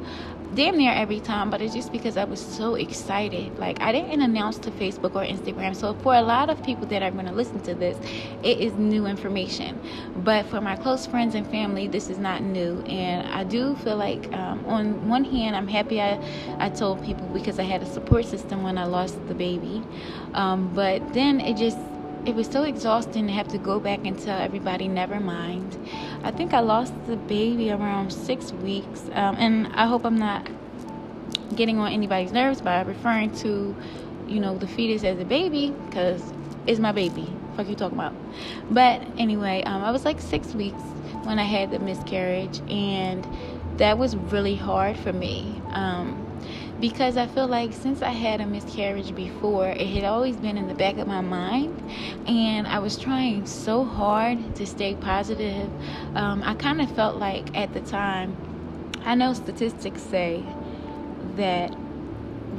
Damn 0.55 0.77
near 0.77 0.91
every 0.91 1.19
time, 1.19 1.49
but 1.49 1.63
it's 1.63 1.73
just 1.73 1.91
because 1.91 2.15
I 2.15 2.25
was 2.25 2.39
so 2.39 2.75
excited. 2.75 3.57
Like, 3.57 3.81
I 3.81 3.91
didn't 3.91 4.21
announce 4.21 4.59
to 4.59 4.69
Facebook 4.69 5.15
or 5.15 5.23
Instagram. 5.23 5.75
So, 5.75 5.95
for 5.95 6.13
a 6.13 6.21
lot 6.21 6.51
of 6.51 6.61
people 6.63 6.85
that 6.87 7.01
are 7.01 7.09
going 7.09 7.25
to 7.25 7.31
listen 7.31 7.59
to 7.61 7.73
this, 7.73 7.97
it 8.43 8.59
is 8.59 8.71
new 8.73 9.07
information. 9.07 9.79
But 10.17 10.45
for 10.45 10.61
my 10.61 10.75
close 10.75 11.07
friends 11.07 11.33
and 11.33 11.47
family, 11.47 11.87
this 11.87 12.07
is 12.07 12.19
not 12.19 12.43
new. 12.43 12.81
And 12.81 13.27
I 13.33 13.45
do 13.45 13.75
feel 13.77 13.97
like, 13.97 14.31
um, 14.33 14.63
on 14.67 15.09
one 15.09 15.23
hand, 15.23 15.55
I'm 15.55 15.67
happy 15.67 15.99
I, 15.99 16.23
I 16.59 16.69
told 16.69 17.03
people 17.03 17.25
because 17.29 17.57
I 17.57 17.63
had 17.63 17.81
a 17.81 17.87
support 17.87 18.25
system 18.25 18.61
when 18.61 18.77
I 18.77 18.85
lost 18.85 19.27
the 19.27 19.33
baby. 19.33 19.81
Um, 20.35 20.71
but 20.75 21.15
then 21.15 21.39
it 21.39 21.57
just 21.57 21.79
it 22.25 22.35
was 22.35 22.47
so 22.47 22.63
exhausting 22.63 23.27
to 23.27 23.33
have 23.33 23.47
to 23.49 23.57
go 23.57 23.79
back 23.79 23.99
and 24.05 24.17
tell 24.17 24.39
everybody 24.39 24.87
never 24.87 25.19
mind. 25.19 25.77
I 26.23 26.31
think 26.31 26.53
i 26.53 26.59
lost 26.59 26.93
the 27.05 27.17
baby 27.17 27.71
around 27.71 28.11
six 28.11 28.51
weeks 28.53 29.01
um, 29.13 29.35
and 29.37 29.67
i 29.73 29.85
hope 29.85 30.05
i'm 30.05 30.17
not 30.17 30.47
getting 31.55 31.79
on 31.79 31.91
anybody's 31.91 32.31
nerves 32.31 32.61
by 32.61 32.81
referring 32.81 33.35
to 33.37 33.75
you 34.27 34.39
know 34.39 34.57
the 34.57 34.67
fetus 34.67 35.03
as 35.03 35.19
a 35.19 35.25
baby 35.25 35.73
because 35.85 36.21
it's 36.65 36.79
my 36.79 36.93
baby. 36.93 37.27
Fuck 37.57 37.67
you 37.67 37.75
talking 37.75 37.99
about. 37.99 38.15
But 38.71 39.01
anyway 39.17 39.63
um, 39.63 39.83
i 39.83 39.91
was 39.91 40.05
like 40.05 40.21
six 40.21 40.53
weeks 40.53 40.81
when 41.23 41.39
i 41.39 41.43
had 41.43 41.71
the 41.71 41.79
miscarriage 41.79 42.61
and 42.69 43.27
that 43.77 43.97
was 43.97 44.15
really 44.15 44.55
hard 44.55 44.95
for 44.97 45.11
me. 45.11 45.61
Um, 45.71 46.22
because 46.83 47.15
I 47.15 47.27
feel 47.27 47.47
like 47.47 47.71
since 47.71 48.01
I 48.01 48.09
had 48.09 48.41
a 48.41 48.45
miscarriage 48.45 49.15
before, 49.15 49.69
it 49.69 49.87
had 49.87 50.03
always 50.03 50.35
been 50.35 50.57
in 50.57 50.67
the 50.67 50.73
back 50.73 50.97
of 50.97 51.07
my 51.07 51.21
mind, 51.21 51.73
and 52.27 52.67
I 52.67 52.79
was 52.79 52.97
trying 52.97 53.45
so 53.45 53.85
hard 53.85 54.53
to 54.55 54.67
stay 54.67 54.93
positive. 54.93 55.71
Um, 56.13 56.43
I 56.45 56.55
kind 56.55 56.81
of 56.81 56.91
felt 56.91 57.15
like 57.15 57.57
at 57.57 57.71
the 57.71 57.79
time, 57.79 58.35
I 59.05 59.15
know 59.15 59.33
statistics 59.33 60.01
say 60.01 60.43
that 61.37 61.73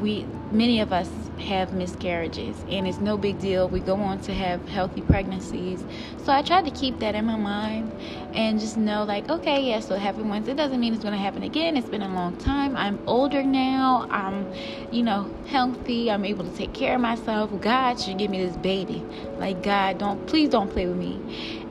we 0.04 0.26
many 0.52 0.80
of 0.80 0.92
us 0.92 1.08
have 1.38 1.72
miscarriages 1.72 2.54
and 2.68 2.86
it's 2.86 3.00
no 3.00 3.16
big 3.16 3.40
deal. 3.40 3.68
We 3.68 3.80
go 3.80 3.96
on 3.96 4.20
to 4.20 4.34
have 4.34 4.68
healthy 4.68 5.00
pregnancies. 5.00 5.82
So 6.24 6.32
i 6.32 6.42
tried 6.42 6.66
to 6.66 6.70
keep 6.70 7.00
that 7.00 7.14
in 7.14 7.24
my 7.24 7.36
mind 7.36 7.90
and 8.34 8.60
just 8.60 8.76
know 8.76 9.04
like 9.04 9.28
okay 9.30 9.68
yeah 9.70 9.80
so 9.80 9.94
it 9.94 10.00
happened 10.00 10.28
once. 10.28 10.46
It 10.46 10.56
doesn't 10.56 10.78
mean 10.78 10.92
it's 10.92 11.02
going 11.02 11.14
to 11.14 11.18
happen 11.18 11.42
again. 11.42 11.76
It's 11.76 11.88
been 11.88 12.02
a 12.02 12.14
long 12.14 12.36
time. 12.36 12.76
I'm 12.76 13.00
older 13.06 13.42
now. 13.42 14.06
I'm 14.10 14.46
you 14.92 15.02
know 15.02 15.34
healthy. 15.46 16.10
I'm 16.10 16.24
able 16.26 16.44
to 16.44 16.54
take 16.54 16.74
care 16.74 16.94
of 16.96 17.00
myself. 17.00 17.50
God 17.60 17.98
should 17.98 18.18
give 18.18 18.30
me 18.30 18.44
this 18.44 18.56
baby. 18.58 19.02
Like 19.38 19.62
god 19.62 19.98
don't 19.98 20.24
please 20.26 20.50
don't 20.50 20.70
play 20.70 20.86
with 20.86 20.98
me. 20.98 21.18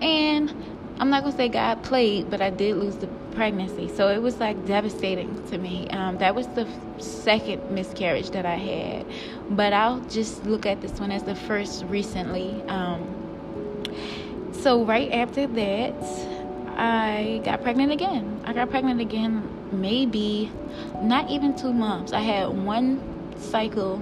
And 0.02 0.54
i'm 1.00 1.10
not 1.10 1.24
going 1.24 1.34
to 1.34 1.38
say 1.38 1.50
god 1.50 1.82
played 1.82 2.30
but 2.30 2.40
i 2.40 2.52
did 2.52 2.76
lose 2.78 2.98
the 2.98 3.08
pregnancy. 3.36 3.90
So 3.96 4.10
it 4.10 4.22
was 4.22 4.38
like 4.38 4.66
devastating 4.66 5.48
to 5.50 5.58
me. 5.58 5.88
Um, 5.90 6.18
that 6.18 6.36
was 6.36 6.48
the 6.48 6.68
second 6.98 7.70
miscarriage 7.72 8.32
that 8.32 8.46
I 8.46 8.56
had. 8.56 9.06
But 9.50 9.74
I'll 9.74 10.02
just 10.02 10.46
look 10.46 10.66
at 10.66 10.82
this 10.82 10.92
one 11.00 11.12
as 11.12 11.24
the 11.24 11.36
first 11.36 11.84
recently. 11.86 12.62
Um, 12.68 13.84
so 14.52 14.84
right 14.84 15.12
after 15.12 15.48
that, 15.48 15.94
I 16.78 17.42
got 17.44 17.62
pregnant 17.62 17.92
again. 17.92 18.42
I 18.46 18.54
got 18.54 18.70
pregnant 18.70 19.02
again, 19.02 19.48
maybe 19.72 20.52
not 21.02 21.30
even 21.30 21.56
two 21.56 21.74
months. 21.74 22.14
I 22.14 22.22
had 22.22 22.50
one 22.50 23.02
cycle 23.38 24.02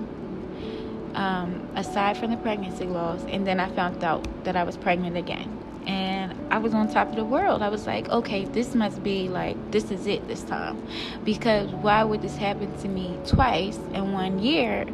um, 1.16 1.68
aside 1.76 2.18
from 2.18 2.32
the 2.32 2.38
pregnancy 2.38 2.86
loss, 2.86 3.24
and 3.26 3.46
then 3.46 3.60
I 3.60 3.70
found 3.72 4.04
out 4.04 4.26
that 4.46 4.56
I 4.56 4.64
was 4.64 4.78
pregnant 4.78 5.18
again 5.18 5.61
and 5.88 6.36
I 6.52 6.58
was 6.58 6.74
on 6.74 6.92
top 6.92 7.10
of 7.10 7.16
the 7.16 7.26
world. 7.26 7.62
I 7.62 7.70
was 7.70 7.88
like, 7.88 8.10
okay, 8.10 8.46
this 8.46 8.76
must 8.76 9.04
be 9.04 9.30
like, 9.30 9.72
this 9.72 9.92
is 9.92 10.08
it 10.08 10.28
this 10.28 10.44
time. 10.44 10.82
Because 11.24 11.70
why 11.72 12.04
would 12.04 12.22
this 12.22 12.38
happen 12.38 12.76
to 12.80 12.88
me 12.88 13.18
twice 13.26 13.78
in 13.94 14.12
one 14.14 14.40
year? 14.40 14.86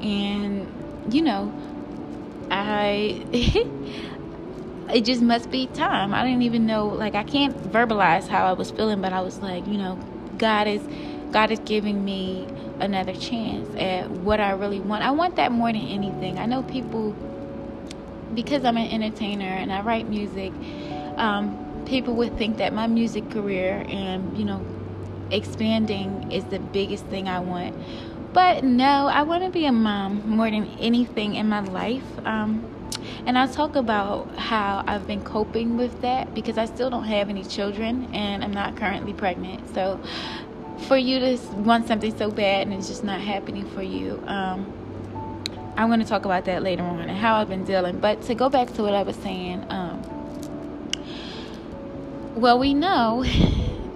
And, 0.00 0.66
you 1.12 1.22
know, 1.22 1.52
I, 2.50 3.24
it 4.92 5.02
just 5.02 5.22
must 5.22 5.50
be 5.50 5.66
time. 5.68 6.12
I 6.12 6.24
didn't 6.24 6.42
even 6.42 6.66
know, 6.66 6.86
like, 6.86 7.14
I 7.14 7.24
can't 7.24 7.56
verbalize 7.72 8.26
how 8.26 8.46
I 8.46 8.52
was 8.52 8.70
feeling, 8.70 9.00
but 9.00 9.12
I 9.12 9.20
was 9.20 9.38
like, 9.38 9.66
you 9.66 9.78
know, 9.78 9.98
God 10.38 10.66
is, 10.66 10.82
God 11.30 11.50
is 11.50 11.60
giving 11.60 12.04
me 12.04 12.46
another 12.80 13.14
chance 13.14 13.68
at 13.76 14.10
what 14.10 14.40
I 14.40 14.50
really 14.50 14.80
want. 14.80 15.04
I 15.04 15.12
want 15.12 15.36
that 15.36 15.52
more 15.52 15.72
than 15.72 15.82
anything. 15.82 16.38
I 16.38 16.46
know 16.46 16.62
people 16.62 17.14
because 18.34 18.64
I'm 18.64 18.76
an 18.76 18.90
entertainer 18.90 19.44
and 19.44 19.72
I 19.72 19.82
write 19.82 20.08
music, 20.08 20.52
um, 21.16 21.84
people 21.86 22.14
would 22.16 22.36
think 22.36 22.56
that 22.58 22.72
my 22.72 22.86
music 22.86 23.30
career 23.30 23.84
and, 23.88 24.36
you 24.36 24.44
know, 24.44 24.64
expanding 25.30 26.30
is 26.32 26.44
the 26.44 26.58
biggest 26.58 27.04
thing 27.06 27.28
I 27.28 27.40
want. 27.40 27.74
But 28.32 28.64
no, 28.64 29.06
I 29.06 29.22
want 29.22 29.44
to 29.44 29.50
be 29.50 29.66
a 29.66 29.72
mom 29.72 30.28
more 30.28 30.50
than 30.50 30.66
anything 30.80 31.36
in 31.36 31.48
my 31.48 31.60
life. 31.60 32.04
Um, 32.24 32.68
and 33.26 33.38
I'll 33.38 33.48
talk 33.48 33.76
about 33.76 34.36
how 34.36 34.82
I've 34.86 35.06
been 35.06 35.22
coping 35.22 35.76
with 35.76 36.00
that 36.02 36.34
because 36.34 36.58
I 36.58 36.64
still 36.66 36.90
don't 36.90 37.04
have 37.04 37.28
any 37.28 37.44
children 37.44 38.08
and 38.12 38.42
I'm 38.42 38.52
not 38.52 38.76
currently 38.76 39.12
pregnant. 39.12 39.72
So 39.74 40.00
for 40.88 40.96
you 40.96 41.20
to 41.20 41.38
want 41.56 41.86
something 41.86 42.16
so 42.16 42.30
bad 42.30 42.66
and 42.66 42.74
it's 42.74 42.88
just 42.88 43.04
not 43.04 43.20
happening 43.20 43.68
for 43.70 43.82
you, 43.82 44.22
um, 44.26 44.72
I'm 45.76 45.88
going 45.88 46.00
to 46.00 46.06
talk 46.06 46.24
about 46.24 46.44
that 46.44 46.62
later 46.62 46.82
on 46.82 47.00
and 47.00 47.10
how 47.10 47.36
I've 47.36 47.48
been 47.48 47.64
dealing. 47.64 47.98
But 47.98 48.22
to 48.22 48.34
go 48.34 48.48
back 48.48 48.72
to 48.74 48.82
what 48.82 48.94
I 48.94 49.02
was 49.02 49.16
saying, 49.16 49.66
um, 49.70 50.02
well, 52.36 52.58
we 52.58 52.74
know 52.74 53.24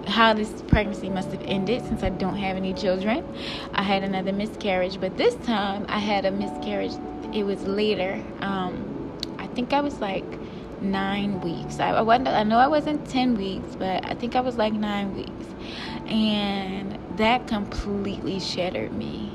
how 0.07 0.33
this 0.33 0.61
pregnancy 0.67 1.09
must 1.09 1.31
have 1.31 1.41
ended 1.43 1.85
since 1.85 2.03
I 2.03 2.09
don't 2.09 2.35
have 2.35 2.57
any 2.57 2.73
children. 2.73 3.25
I 3.73 3.83
had 3.83 4.03
another 4.03 4.33
miscarriage, 4.33 4.99
but 4.99 5.17
this 5.17 5.35
time 5.45 5.85
I 5.87 5.99
had 5.99 6.25
a 6.25 6.31
miscarriage. 6.31 6.93
It 7.33 7.43
was 7.43 7.63
later. 7.63 8.21
Um, 8.41 9.17
I 9.37 9.47
think 9.47 9.71
I 9.71 9.81
was 9.81 9.99
like 9.99 10.25
nine 10.81 11.41
weeks. 11.41 11.79
I, 11.79 11.91
I. 11.91 12.15
I 12.15 12.43
know 12.43 12.57
I 12.57 12.67
wasn't 12.67 13.07
ten 13.09 13.35
weeks, 13.35 13.75
but 13.75 14.05
I 14.09 14.15
think 14.15 14.35
I 14.35 14.41
was 14.41 14.57
like 14.57 14.73
nine 14.73 15.15
weeks, 15.15 15.45
and 16.07 16.97
that 17.17 17.47
completely 17.47 18.39
shattered 18.39 18.93
me. 18.93 19.31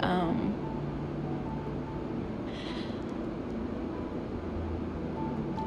Um, 0.00 0.51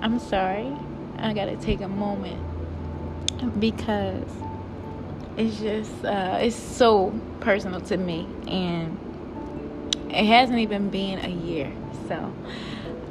I'm 0.02 0.20
sorry. 0.20 0.72
I 1.18 1.34
gotta 1.34 1.56
take 1.58 1.82
a 1.82 1.88
moment 1.88 2.42
because 3.60 4.24
it's 5.38 5.60
just 5.60 6.06
uh, 6.06 6.38
it's 6.42 6.56
so 6.56 7.14
personal 7.42 7.82
to 7.82 7.98
me, 7.98 8.28
and 8.48 8.98
it 10.10 10.26
hasn't 10.26 10.60
even 10.60 10.90
been 10.90 11.20
a 11.20 11.30
year. 11.30 11.72
So 12.08 12.34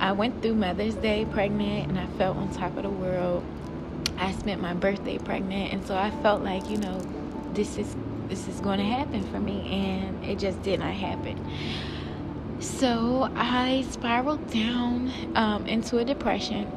I 0.01 0.13
went 0.13 0.43
through 0.43 0.55
Mother's 0.55 0.95
Day 0.95 1.27
pregnant, 1.31 1.91
and 1.91 1.99
I 1.99 2.07
felt 2.19 2.37
on 2.37 2.53
top 2.55 2.77
of 2.77 2.83
the 2.85 2.91
world. 2.91 3.45
I 4.17 4.33
spent 4.33 4.61
my 4.61 4.75
birthday 4.75 5.19
pregnant, 5.19 5.73
and 5.73 5.87
so 5.87 5.97
I 5.97 6.11
felt 6.23 6.43
like 6.43 6.71
you 6.71 6.79
know 6.79 7.01
this 7.53 7.77
is 7.77 7.95
this 8.29 8.49
is 8.49 8.61
going 8.61 8.79
to 8.79 8.85
happen 8.85 9.23
for 9.31 9.41
me, 9.41 9.69
and 9.71 10.25
it 10.25 10.39
just 10.39 10.63
did 10.63 10.81
not 10.81 10.95
happen. 10.95 11.39
So 12.65 13.31
I 13.37 13.85
spiraled 13.91 14.51
down 14.51 15.13
um, 15.37 15.67
into 15.67 15.99
a 15.99 16.05
depression 16.05 16.71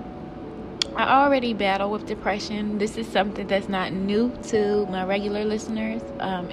I 0.98 1.24
already 1.24 1.54
battle 1.54 1.92
with 1.92 2.08
depression. 2.08 2.80
This 2.80 2.98
is 2.98 3.06
something 3.06 3.46
that's 3.46 3.70
not 3.70 3.94
new 3.94 4.36
to 4.48 4.88
my 4.88 5.06
regular 5.06 5.46
listeners. 5.46 6.02
Um, 6.20 6.50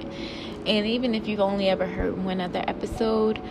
and 0.67 0.85
even 0.85 1.15
if 1.15 1.27
you've 1.27 1.39
only 1.39 1.67
ever 1.67 1.87
heard 1.87 2.23
one 2.23 2.39
other 2.39 2.63
episode, 2.67 3.41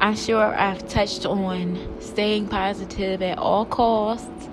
I'm 0.00 0.14
sure 0.14 0.54
I've 0.54 0.86
touched 0.88 1.26
on 1.26 2.00
staying 2.00 2.46
positive 2.46 3.20
at 3.20 3.36
all 3.36 3.64
costs 3.66 4.48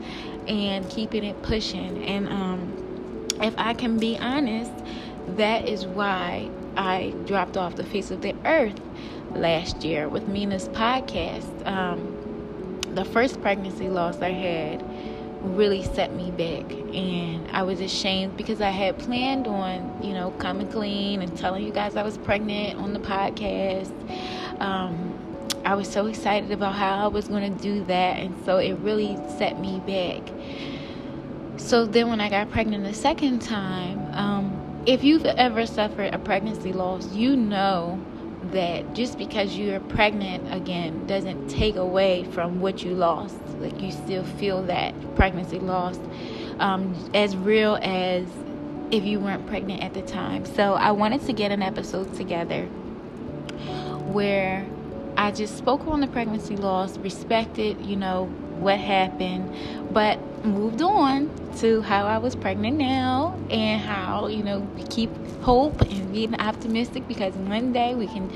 and 0.48 0.90
keeping 0.90 1.24
it 1.24 1.40
pushing. 1.44 2.04
And 2.04 2.28
um, 2.30 3.28
if 3.40 3.54
I 3.60 3.76
can 3.76 4.00
be 4.00 4.18
honest, 4.18 4.72
that 5.38 5.70
is 5.70 5.86
why 5.86 6.50
I 6.76 7.14
dropped 7.26 7.58
off 7.58 7.76
the 7.76 7.84
face 7.84 8.10
of 8.10 8.24
the 8.24 8.36
earth 8.44 8.80
last 9.36 9.84
year 9.84 10.10
with 10.10 10.28
Mina's 10.28 10.68
podcast. 10.70 11.66
Um, 11.66 12.80
the 12.96 13.06
first 13.06 13.42
pregnancy 13.42 13.90
loss 13.90 14.22
I 14.22 14.30
had 14.30 14.84
really 15.42 15.84
set 15.84 16.14
me 16.14 16.30
back 16.32 16.72
and 16.94 17.48
I 17.52 17.64
was 17.64 17.82
ashamed 17.82 18.38
because 18.38 18.62
I 18.62 18.70
had 18.70 19.00
planned 19.00 19.48
on, 19.48 20.00
you 20.04 20.14
know, 20.14 20.32
coming 20.32 20.68
clean 20.68 21.22
and 21.22 21.36
telling 21.38 21.64
you 21.64 21.72
guys 21.72 21.96
I 21.96 22.04
was 22.04 22.18
pregnant 22.18 22.78
on 22.80 22.94
the 22.94 23.00
podcast. 23.00 23.92
Um, 24.62 25.18
I 25.66 25.76
was 25.76 25.88
so 25.88 26.08
excited 26.08 26.52
about 26.52 26.76
how 26.76 27.06
I 27.06 27.08
was 27.08 27.28
going 27.28 27.56
to 27.56 27.64
do 27.64 27.84
that 27.86 28.20
and 28.20 28.36
so 28.46 28.58
it 28.58 28.74
really 28.80 29.16
set 29.38 29.60
me 29.60 29.80
back. 29.88 30.22
So 31.58 31.86
then 31.86 32.10
when 32.10 32.20
I 32.20 32.30
got 32.30 32.50
pregnant 32.52 32.84
the 32.84 32.94
second 32.94 33.40
time, 33.40 34.00
um, 34.14 34.84
if 34.86 35.04
you've 35.04 35.26
ever 35.26 35.66
suffered 35.66 36.14
a 36.14 36.20
pregnancy 36.20 36.74
loss, 36.74 37.12
you 37.14 37.36
know 37.36 38.00
that 38.52 38.94
just 38.94 39.18
because 39.18 39.58
you're 39.58 39.80
pregnant 39.80 40.54
again 40.54 41.06
doesn't 41.08 41.48
take 41.48 41.76
away 41.76 42.24
from 42.32 42.62
what 42.62 42.84
you 42.84 42.94
lost. 42.94 43.36
Like 43.60 43.82
you 43.82 43.92
still 43.92 44.24
feel 44.24 44.64
that 44.64 44.94
pregnancy 45.16 45.60
loss 45.60 45.98
um, 46.60 47.10
as 47.14 47.36
real 47.36 47.78
as 47.82 48.26
if 48.92 49.04
you 49.06 49.20
weren't 49.20 49.48
pregnant 49.48 49.84
at 49.84 49.94
the 49.94 50.02
time. 50.02 50.46
So 50.46 50.74
I 50.74 50.92
wanted 50.92 51.26
to 51.26 51.34
get 51.34 51.52
an 51.52 51.62
episode 51.62 52.14
together 52.16 52.66
where 54.12 54.66
I 55.18 55.32
just 55.32 55.58
spoke 55.58 55.88
on 55.88 56.02
the 56.02 56.08
pregnancy 56.08 56.56
loss, 56.56 56.98
respected, 56.98 57.80
you 57.86 57.96
know, 57.96 58.26
what 58.62 58.80
happened, 58.80 59.54
but 59.94 60.20
moved 60.46 60.82
on 60.82 61.30
to 61.58 61.82
how 61.82 62.06
I 62.06 62.18
was 62.18 62.36
pregnant 62.36 62.78
now 62.78 63.38
and 63.50 63.82
how, 63.82 64.28
you 64.28 64.44
know, 64.44 64.68
keep 64.90 65.10
hope 65.42 65.82
and 65.82 66.12
being 66.12 66.40
optimistic 66.40 67.08
because 67.08 67.34
one 67.36 67.74
day 67.74 67.96
we 67.96 68.08
can, 68.08 68.32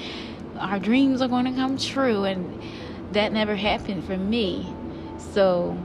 our 0.59 0.79
dreams 0.79 1.21
are 1.21 1.27
going 1.27 1.45
to 1.45 1.51
come 1.51 1.77
true. 1.77 2.25
And 2.25 2.61
that 3.13 3.31
never 3.31 3.55
happened 3.55 4.03
for 4.05 4.17
me. 4.17 4.73
So 5.33 5.77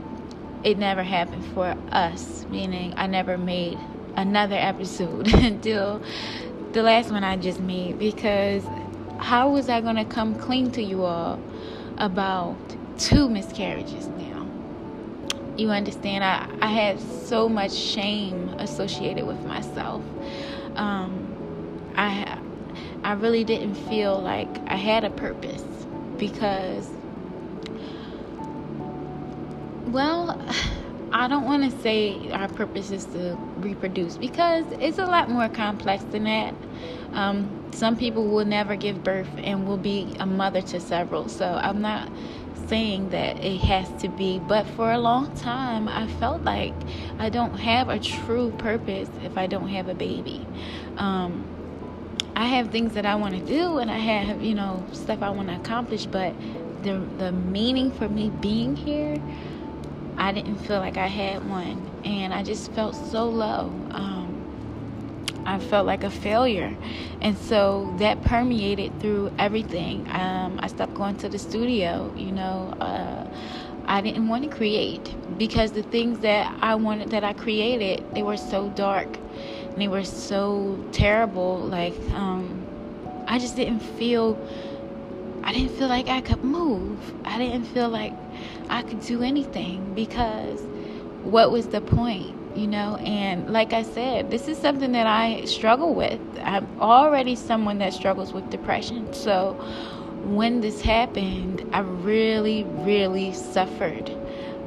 it 0.63 0.77
never 0.77 1.03
happened 1.03 1.45
for 1.53 1.75
us, 1.91 2.45
meaning 2.49 2.93
I 2.97 3.07
never 3.07 3.37
made 3.37 3.77
another 4.15 4.55
episode 4.55 5.33
until 5.33 6.01
the 6.73 6.83
last 6.83 7.11
one 7.11 7.23
I 7.23 7.37
just 7.37 7.59
made 7.59 7.99
because 7.99 8.63
how 9.17 9.49
was 9.49 9.69
I 9.69 9.81
going 9.81 9.97
to 9.97 10.05
come 10.05 10.35
clean 10.35 10.71
to 10.71 10.81
you 10.81 11.03
all 11.03 11.39
about 11.97 12.57
two 12.97 13.29
miscarriages 13.29 14.07
now? 14.07 14.30
You 15.57 15.69
understand? 15.69 16.23
I, 16.23 16.47
I 16.61 16.67
had 16.67 16.99
so 16.99 17.49
much 17.49 17.73
shame 17.73 18.49
associated 18.57 19.25
with 19.25 19.43
myself. 19.45 20.01
Um, 20.75 21.91
I 21.95 22.39
I 23.03 23.13
really 23.13 23.43
didn't 23.43 23.75
feel 23.75 24.19
like 24.19 24.49
I 24.67 24.75
had 24.75 25.03
a 25.03 25.09
purpose 25.09 25.63
because 26.17 26.87
well 29.87 30.39
I 31.13 31.27
don't 31.27 31.45
want 31.45 31.69
to 31.69 31.77
say 31.81 32.31
our 32.31 32.47
purpose 32.47 32.91
is 32.91 33.05
to 33.07 33.37
reproduce 33.57 34.17
because 34.17 34.65
it's 34.79 34.97
a 34.97 35.05
lot 35.05 35.29
more 35.29 35.49
complex 35.49 36.03
than 36.05 36.23
that. 36.23 36.55
Um, 37.13 37.69
some 37.73 37.97
people 37.97 38.27
will 38.29 38.45
never 38.45 38.75
give 38.77 39.03
birth 39.03 39.27
and 39.37 39.67
will 39.67 39.77
be 39.77 40.15
a 40.19 40.25
mother 40.25 40.61
to 40.61 40.79
several. 40.79 41.27
So 41.27 41.59
I'm 41.61 41.81
not 41.81 42.09
saying 42.71 43.09
that 43.09 43.43
it 43.43 43.59
has 43.59 44.01
to 44.01 44.07
be, 44.07 44.39
but 44.39 44.65
for 44.77 44.93
a 44.93 44.97
long 44.97 45.35
time, 45.35 45.89
I 45.89 46.07
felt 46.21 46.43
like 46.43 46.73
I 47.19 47.27
don't 47.29 47.59
have 47.59 47.89
a 47.89 47.99
true 47.99 48.51
purpose 48.57 49.09
if 49.25 49.37
I 49.37 49.45
don't 49.45 49.67
have 49.67 49.89
a 49.89 49.93
baby. 49.93 50.47
Um, 50.95 51.43
I 52.33 52.45
have 52.45 52.71
things 52.71 52.93
that 52.93 53.05
I 53.05 53.15
want 53.15 53.35
to 53.35 53.45
do 53.45 53.79
and 53.79 53.91
I 53.91 53.97
have, 53.97 54.41
you 54.41 54.55
know, 54.55 54.85
stuff 54.93 55.21
I 55.21 55.31
want 55.31 55.49
to 55.49 55.55
accomplish, 55.57 56.05
but 56.05 56.33
the 56.83 57.05
the 57.17 57.33
meaning 57.33 57.91
for 57.91 58.07
me 58.07 58.31
being 58.41 58.77
here 58.77 59.21
I 60.17 60.31
didn't 60.31 60.57
feel 60.57 60.79
like 60.79 60.97
I 60.97 61.07
had 61.07 61.49
one, 61.49 61.81
and 62.05 62.33
I 62.33 62.43
just 62.43 62.71
felt 62.73 62.95
so 62.95 63.25
low. 63.27 63.71
Um, 63.91 64.20
I 65.45 65.59
felt 65.59 65.85
like 65.85 66.03
a 66.03 66.09
failure, 66.09 66.75
and 67.21 67.37
so 67.37 67.93
that 67.99 68.21
permeated 68.23 68.99
through 68.99 69.31
everything. 69.39 70.07
Um, 70.11 70.59
I 70.61 70.67
stopped 70.67 70.93
going 70.93 71.17
to 71.17 71.29
the 71.29 71.39
studio. 71.39 72.13
You 72.15 72.31
know, 72.31 72.73
uh, 72.79 73.27
I 73.85 74.01
didn't 74.01 74.27
want 74.27 74.43
to 74.43 74.55
create 74.55 75.15
because 75.37 75.71
the 75.71 75.83
things 75.83 76.19
that 76.19 76.55
I 76.61 76.75
wanted 76.75 77.09
that 77.11 77.23
I 77.23 77.33
created 77.33 78.03
they 78.13 78.23
were 78.23 78.37
so 78.37 78.69
dark, 78.69 79.17
and 79.71 79.81
they 79.81 79.87
were 79.87 80.03
so 80.03 80.83
terrible. 80.91 81.57
Like 81.57 81.95
um, 82.13 82.65
I 83.27 83.39
just 83.39 83.55
didn't 83.55 83.79
feel. 83.79 84.37
I 85.43 85.53
didn't 85.53 85.75
feel 85.75 85.87
like 85.87 86.07
I 86.07 86.21
could 86.21 86.43
move. 86.43 86.99
I 87.25 87.39
didn't 87.39 87.65
feel 87.65 87.89
like 87.89 88.13
I 88.69 88.83
could 88.83 89.01
do 89.01 89.23
anything 89.23 89.93
because 89.95 90.61
what 91.23 91.51
was 91.51 91.67
the 91.67 91.81
point? 91.81 92.40
You 92.55 92.67
know, 92.67 92.97
and 92.97 93.51
like 93.51 93.71
I 93.71 93.83
said, 93.83 94.29
this 94.29 94.47
is 94.47 94.57
something 94.57 94.91
that 94.91 95.07
I 95.07 95.45
struggle 95.45 95.93
with. 95.95 96.19
I'm 96.43 96.67
already 96.81 97.35
someone 97.35 97.77
that 97.77 97.93
struggles 97.93 98.33
with 98.33 98.49
depression. 98.49 99.13
So 99.13 99.53
when 100.25 100.61
this 100.61 100.81
happened, 100.81 101.67
I 101.71 101.79
really, 101.79 102.63
really 102.63 103.33
suffered. 103.33 104.09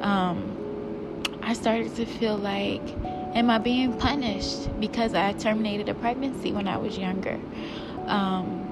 Um, 0.01 1.21
I 1.43 1.53
started 1.53 1.95
to 1.95 2.05
feel 2.05 2.37
like, 2.37 2.81
am 3.35 3.51
I 3.51 3.59
being 3.59 3.93
punished 3.93 4.67
because 4.79 5.13
I 5.13 5.33
terminated 5.33 5.87
a 5.87 5.93
pregnancy 5.93 6.51
when 6.51 6.67
I 6.67 6.77
was 6.77 6.97
younger? 6.97 7.39
Um, 8.07 8.67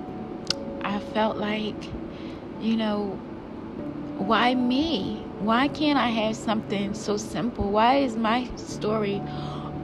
I 0.84 1.00
felt 1.00 1.38
like, 1.38 1.82
you 2.60 2.76
know, 2.76 3.10
why 4.18 4.56
me? 4.56 5.23
Why 5.44 5.68
can't 5.68 6.00
I 6.00 6.08
have 6.08 6.38
something 6.38 6.94
so 6.94 7.18
simple? 7.18 7.70
Why 7.70 7.98
is 7.98 8.16
my 8.16 8.48
story 8.56 9.22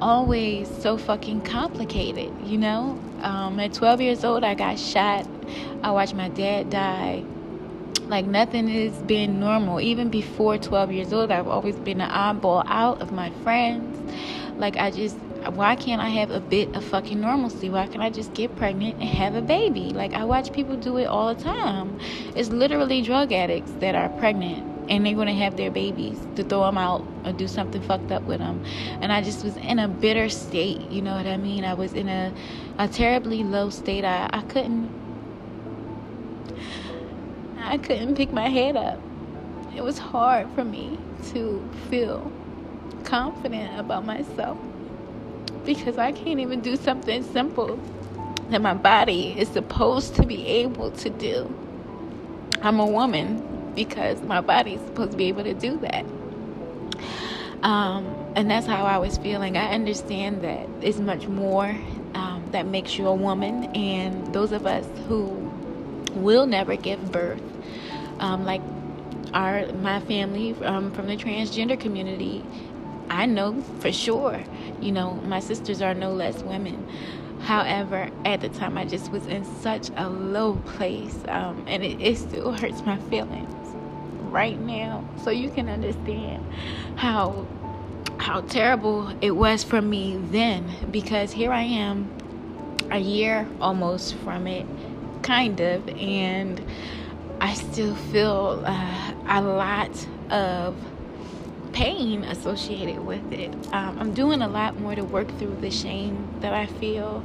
always 0.01 0.69
so 0.81 0.95
fucking 0.95 1.41
complicated? 1.41 2.31
You 2.45 2.59
know, 2.59 2.97
um, 3.19 3.59
at 3.59 3.73
12 3.73 3.99
years 3.99 4.23
old, 4.23 4.45
I 4.45 4.55
got 4.55 4.79
shot. 4.79 5.27
I 5.83 5.91
watched 5.91 6.15
my 6.15 6.29
dad 6.29 6.69
die. 6.69 7.25
Like 8.07 8.25
nothing 8.25 8.69
has 8.69 8.93
been 9.01 9.41
normal. 9.41 9.81
Even 9.81 10.09
before 10.09 10.57
12 10.57 10.93
years 10.93 11.11
old, 11.11 11.29
I've 11.29 11.49
always 11.49 11.75
been 11.75 11.99
an 11.99 12.09
oddball 12.09 12.63
out 12.65 13.01
of 13.01 13.11
my 13.11 13.29
friends. 13.43 13.97
Like 14.57 14.77
I 14.77 14.91
just 14.91 15.17
why 15.55 15.75
can't 15.75 16.01
I 16.01 16.07
have 16.07 16.31
a 16.31 16.39
bit 16.39 16.73
of 16.73 16.85
fucking 16.85 17.19
normalcy? 17.19 17.69
Why 17.69 17.87
can't 17.87 18.01
I 18.01 18.09
just 18.09 18.33
get 18.33 18.55
pregnant 18.55 18.95
and 19.01 19.09
have 19.09 19.35
a 19.35 19.41
baby? 19.41 19.91
Like 19.91 20.13
I 20.13 20.23
watch 20.23 20.53
people 20.53 20.77
do 20.77 20.97
it 20.97 21.05
all 21.05 21.35
the 21.35 21.43
time. 21.43 21.99
It's 22.33 22.49
literally 22.49 23.01
drug 23.01 23.33
addicts 23.33 23.71
that 23.79 23.93
are 23.95 24.07
pregnant 24.19 24.68
and 24.89 25.05
they're 25.05 25.13
going 25.13 25.27
to 25.27 25.33
have 25.33 25.55
their 25.55 25.69
babies 25.69 26.19
to 26.35 26.43
throw 26.43 26.61
them 26.61 26.77
out 26.77 27.05
or 27.23 27.31
do 27.31 27.47
something 27.47 27.81
fucked 27.83 28.11
up 28.11 28.23
with 28.23 28.39
them. 28.39 28.63
And 29.01 29.11
I 29.11 29.21
just 29.21 29.43
was 29.43 29.55
in 29.57 29.77
a 29.79 29.87
bitter 29.87 30.29
state, 30.29 30.81
you 30.89 31.01
know 31.01 31.15
what 31.15 31.27
I 31.27 31.37
mean? 31.37 31.63
I 31.63 31.75
was 31.75 31.93
in 31.93 32.09
a 32.09 32.33
a 32.79 32.87
terribly 32.87 33.43
low 33.43 33.69
state. 33.69 34.03
I 34.03 34.29
I 34.33 34.41
couldn't 34.41 34.89
I 37.59 37.77
couldn't 37.77 38.15
pick 38.15 38.31
my 38.33 38.49
head 38.49 38.75
up. 38.75 38.99
It 39.75 39.83
was 39.83 39.99
hard 39.99 40.49
for 40.55 40.63
me 40.63 40.97
to 41.31 41.69
feel 41.89 42.31
confident 43.03 43.79
about 43.79 44.05
myself 44.05 44.57
because 45.65 45.97
I 45.97 46.11
can't 46.11 46.39
even 46.39 46.61
do 46.61 46.75
something 46.75 47.21
simple 47.23 47.79
that 48.49 48.61
my 48.61 48.73
body 48.73 49.35
is 49.37 49.47
supposed 49.49 50.15
to 50.15 50.23
be 50.23 50.47
able 50.47 50.91
to 50.91 51.09
do. 51.11 51.53
I'm 52.61 52.79
a 52.79 52.85
woman 52.85 53.48
because 53.75 54.21
my 54.21 54.41
body 54.41 54.75
is 54.75 54.81
supposed 54.81 55.11
to 55.11 55.17
be 55.17 55.25
able 55.25 55.43
to 55.43 55.53
do 55.53 55.77
that. 55.79 56.05
Um, 57.63 58.15
and 58.35 58.49
that's 58.49 58.65
how 58.65 58.85
I 58.85 58.97
was 58.97 59.17
feeling. 59.17 59.57
I 59.57 59.73
understand 59.73 60.43
that 60.43 60.67
it's 60.81 60.99
much 60.99 61.27
more 61.27 61.75
um, 62.13 62.43
that 62.51 62.65
makes 62.65 62.97
you 62.97 63.07
a 63.07 63.13
woman, 63.13 63.65
and 63.75 64.33
those 64.33 64.51
of 64.51 64.65
us 64.65 64.85
who 65.07 65.25
will 66.13 66.45
never 66.45 66.75
give 66.75 67.11
birth, 67.11 67.41
um, 68.19 68.45
like 68.45 68.61
our 69.33 69.67
my 69.73 69.99
family 70.01 70.55
um, 70.63 70.91
from 70.91 71.07
the 71.07 71.17
transgender 71.17 71.79
community, 71.79 72.43
I 73.09 73.25
know 73.25 73.61
for 73.79 73.91
sure, 73.91 74.41
you 74.79 74.91
know, 74.91 75.13
my 75.25 75.39
sisters 75.39 75.81
are 75.81 75.93
no 75.93 76.11
less 76.13 76.41
women. 76.43 76.87
However, 77.41 78.09
at 78.25 78.41
the 78.41 78.49
time, 78.49 78.77
I 78.77 78.85
just 78.85 79.11
was 79.11 79.25
in 79.27 79.45
such 79.61 79.89
a 79.95 80.09
low 80.09 80.55
place, 80.65 81.17
um, 81.27 81.63
and 81.67 81.83
it, 81.83 82.01
it 82.01 82.17
still 82.17 82.51
hurts 82.51 82.81
my 82.85 82.97
feelings 83.09 83.58
right 84.31 84.59
now. 84.59 85.03
So 85.23 85.29
you 85.29 85.49
can 85.49 85.69
understand 85.69 86.45
how 86.95 87.45
how 88.17 88.41
terrible 88.41 89.11
it 89.21 89.31
was 89.31 89.63
for 89.63 89.81
me 89.81 90.19
then, 90.31 90.69
because 90.91 91.31
here 91.31 91.51
I 91.51 91.61
am, 91.61 92.09
a 92.91 92.99
year 92.99 93.47
almost 93.61 94.15
from 94.15 94.45
it, 94.45 94.65
kind 95.21 95.59
of, 95.61 95.87
and 95.89 96.61
I 97.39 97.53
still 97.53 97.95
feel 97.95 98.61
uh, 98.65 99.13
a 99.27 99.41
lot 99.41 100.07
of 100.29 100.75
pain 101.71 102.25
associated 102.25 102.99
with 102.99 103.31
it. 103.31 103.53
Um, 103.71 103.97
I'm 103.99 104.13
doing 104.13 104.41
a 104.41 104.49
lot 104.49 104.77
more 104.79 104.95
to 104.95 105.03
work 105.03 105.29
through 105.37 105.55
the 105.61 105.71
shame 105.71 106.27
that 106.41 106.53
I 106.53 106.65
feel, 106.65 107.23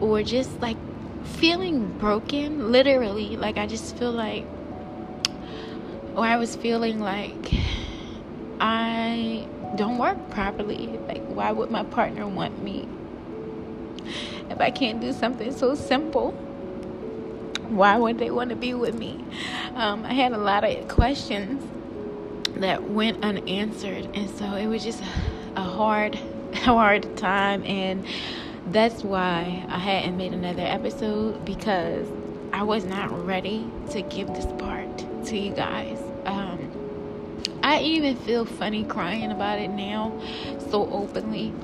or 0.00 0.22
just 0.24 0.50
like 0.60 0.76
feeling 1.24 1.86
broken, 1.98 2.72
literally. 2.72 3.36
Like, 3.36 3.56
I 3.56 3.66
just 3.66 3.96
feel 3.96 4.10
like, 4.10 4.44
I 6.22 6.36
was 6.36 6.56
feeling 6.56 7.00
like 7.00 7.52
I 8.60 9.46
don't 9.76 9.98
work 9.98 10.30
properly. 10.30 10.86
Like, 11.06 11.24
why 11.26 11.52
would 11.52 11.70
my 11.70 11.84
partner 11.84 12.26
want 12.26 12.62
me 12.62 12.88
if 14.50 14.60
I 14.60 14.70
can't 14.70 15.00
do 15.00 15.12
something 15.12 15.52
so 15.52 15.74
simple? 15.74 16.32
Why 17.68 17.96
would 17.98 18.18
they 18.18 18.30
want 18.30 18.50
to 18.50 18.56
be 18.56 18.74
with 18.74 18.94
me? 18.94 19.24
Um, 19.74 20.04
I 20.04 20.14
had 20.14 20.32
a 20.32 20.38
lot 20.38 20.64
of 20.64 20.88
questions 20.88 21.62
that 22.56 22.90
went 22.90 23.22
unanswered 23.22 24.08
and 24.14 24.28
so 24.30 24.54
it 24.54 24.66
was 24.66 24.82
just 24.82 25.02
a 25.54 25.62
hard 25.62 26.14
hard 26.54 27.16
time 27.16 27.62
and 27.64 28.04
that's 28.72 29.04
why 29.04 29.64
I 29.68 29.78
hadn't 29.78 30.16
made 30.16 30.32
another 30.32 30.62
episode 30.62 31.44
because 31.44 32.08
I 32.52 32.62
was 32.62 32.84
not 32.84 33.26
ready 33.26 33.70
to 33.90 34.02
give 34.02 34.28
this 34.28 34.46
part 34.58 34.88
to 35.26 35.38
you 35.38 35.52
guys. 35.52 36.07
Um, 36.28 36.58
I 37.62 37.80
even 37.80 38.16
feel 38.16 38.44
funny 38.44 38.84
crying 38.84 39.32
about 39.32 39.58
it 39.58 39.68
now 39.68 40.12
so 40.70 40.88
openly, 40.90 41.54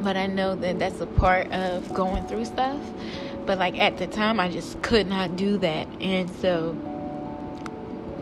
but 0.00 0.16
I 0.16 0.26
know 0.26 0.54
that 0.56 0.78
that's 0.78 1.00
a 1.00 1.06
part 1.06 1.50
of 1.52 1.92
going 1.94 2.26
through 2.26 2.44
stuff. 2.44 2.80
But 3.46 3.58
like 3.58 3.78
at 3.78 3.96
the 3.96 4.06
time, 4.06 4.40
I 4.40 4.50
just 4.50 4.82
could 4.82 5.06
not 5.06 5.36
do 5.36 5.56
that, 5.58 5.88
and 6.00 6.30
so 6.30 6.74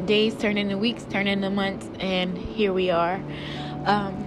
days 0.07 0.35
turn 0.37 0.57
into 0.57 0.79
weeks, 0.79 1.05
turn 1.05 1.27
into 1.27 1.51
months, 1.51 1.88
and 1.99 2.38
here 2.38 2.73
we 2.73 2.90
are. 2.90 3.21
Um, 3.85 4.25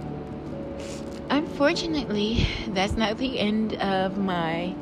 unfortunately, 1.29 2.47
that's 2.67 2.93
not 2.93 3.17
the 3.17 3.39
end 3.39 3.75
of 3.75 4.17
my 4.17 4.75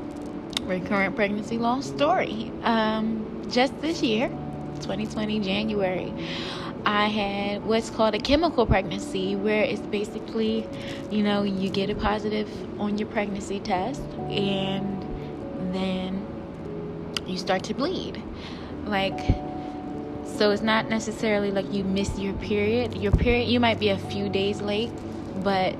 recurrent 0.64 1.16
pregnancy 1.16 1.60
loss 1.60 1.86
story. 1.86 2.52
Um, 2.64 3.48
just 3.50 3.80
this 3.82 4.02
year, 4.02 4.30
2020 4.82 5.40
January, 5.40 6.14
I 6.86 7.08
had 7.08 7.64
what's 7.64 7.90
called 7.90 8.14
a 8.14 8.20
chemical 8.20 8.66
pregnancy, 8.66 9.36
where 9.36 9.64
it's 9.64 9.82
basically, 9.82 10.68
you 11.10 11.24
know, 11.24 11.44
you 11.44 11.70
get 11.70 11.90
a 11.90 11.96
positive 11.96 12.50
on 12.80 12.98
your 12.98 13.08
pregnancy 13.08 13.60
test 13.60 14.02
and 14.30 15.02
then 15.74 16.26
you 17.26 17.38
start 17.38 17.64
to 17.64 17.74
bleed. 17.74 18.22
Like, 18.86 19.18
so 20.26 20.52
it's 20.52 20.62
not 20.62 20.90
necessarily 20.90 21.52
like 21.52 21.72
you 21.72 21.84
miss 21.84 22.20
your 22.20 22.34
period. 22.34 22.96
Your 22.96 23.12
period, 23.12 23.48
you 23.48 23.60
might 23.60 23.80
be 23.80 23.90
a 23.90 23.98
few 23.98 24.28
days 24.28 24.62
late, 24.62 24.92
but 25.44 25.76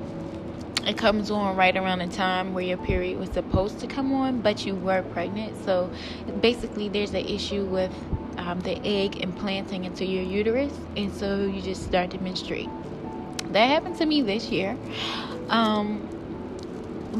it 0.86 0.96
comes 0.96 1.30
on 1.30 1.56
right 1.56 1.76
around 1.76 1.98
the 1.98 2.06
time 2.06 2.54
where 2.54 2.64
your 2.64 2.78
period 2.78 3.18
was 3.18 3.30
supposed 3.30 3.80
to 3.80 3.86
come 3.86 4.12
on, 4.12 4.40
but 4.40 4.64
you 4.64 4.74
were 4.74 5.02
pregnant. 5.02 5.62
So 5.64 5.90
basically, 6.40 6.88
there's 6.88 7.10
an 7.10 7.26
issue 7.26 7.64
with 7.64 7.92
um, 8.38 8.60
the 8.60 8.76
egg 8.84 9.16
implanting 9.22 9.84
into 9.84 10.04
your 10.04 10.22
uterus, 10.22 10.72
and 10.96 11.12
so 11.12 11.44
you 11.44 11.62
just 11.62 11.84
start 11.84 12.10
to 12.10 12.18
menstruate. 12.18 12.68
That 13.52 13.66
happened 13.66 13.96
to 13.98 14.06
me 14.06 14.22
this 14.22 14.50
year. 14.50 14.76
Um, 15.48 16.08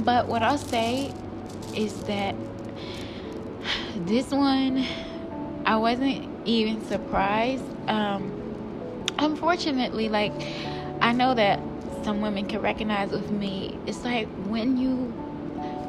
but 0.05 0.27
what 0.27 0.43
I'll 0.43 0.59
say 0.59 1.13
is 1.75 2.03
that 2.05 2.35
this 3.97 4.31
one, 4.31 4.85
I 5.65 5.77
wasn't 5.77 6.29
even 6.47 6.85
surprised. 6.87 7.65
Um, 7.89 8.33
unfortunately, 9.19 10.09
like, 10.09 10.33
I 11.01 11.13
know 11.13 11.35
that 11.35 11.61
some 12.03 12.21
women 12.21 12.47
can 12.47 12.61
recognize 12.61 13.11
with 13.11 13.31
me. 13.31 13.79
It's 13.87 14.05
like 14.05 14.27
when 14.47 14.77
you, 14.77 15.13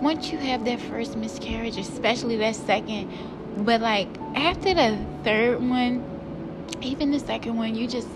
once 0.02 0.32
you 0.32 0.38
have 0.38 0.64
that 0.66 0.80
first 0.80 1.18
miscarriage, 1.18 1.78
especially 1.78 2.38
that 2.38 2.56
second, 2.56 3.12
but 3.58 3.82
like 3.82 4.08
after 4.36 4.74
the 4.74 4.98
third 5.24 5.62
one, 5.62 6.04
even 6.82 7.12
the 7.12 7.20
second 7.20 7.58
one, 7.58 7.76
you 7.76 7.88
just 7.88 8.10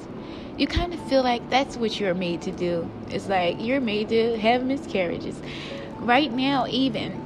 you 0.58 0.68
kind 0.68 0.94
of 0.94 1.00
feel 1.08 1.24
like 1.24 1.50
that's 1.50 1.78
what 1.78 2.00
you're 2.00 2.14
made 2.14 2.42
to 2.44 2.52
do. 2.52 2.90
It's 3.10 3.28
like 3.28 3.58
you're 3.60 3.82
made 3.82 4.10
to 4.10 4.38
have 4.38 4.64
miscarriages. 4.64 5.42
Right 6.00 6.32
now, 6.32 6.68
even 6.68 7.26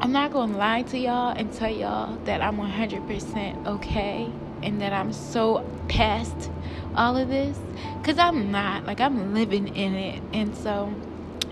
I'm 0.00 0.12
not 0.12 0.32
to 0.32 0.44
lie 0.44 0.82
to 0.82 0.98
y'all 0.98 1.30
and 1.30 1.52
tell 1.52 1.70
y'all 1.70 2.16
that 2.24 2.42
I'm 2.42 2.58
100% 2.58 3.66
okay 3.66 4.30
and 4.62 4.80
that 4.82 4.92
I'm 4.92 5.12
so 5.12 5.64
past 5.88 6.50
all 6.94 7.16
of 7.16 7.28
this 7.28 7.58
because 7.98 8.18
I'm 8.18 8.50
not. 8.50 8.84
Like, 8.84 9.00
I'm 9.00 9.32
living 9.32 9.74
in 9.74 9.94
it. 9.94 10.22
And 10.32 10.54
so 10.56 10.92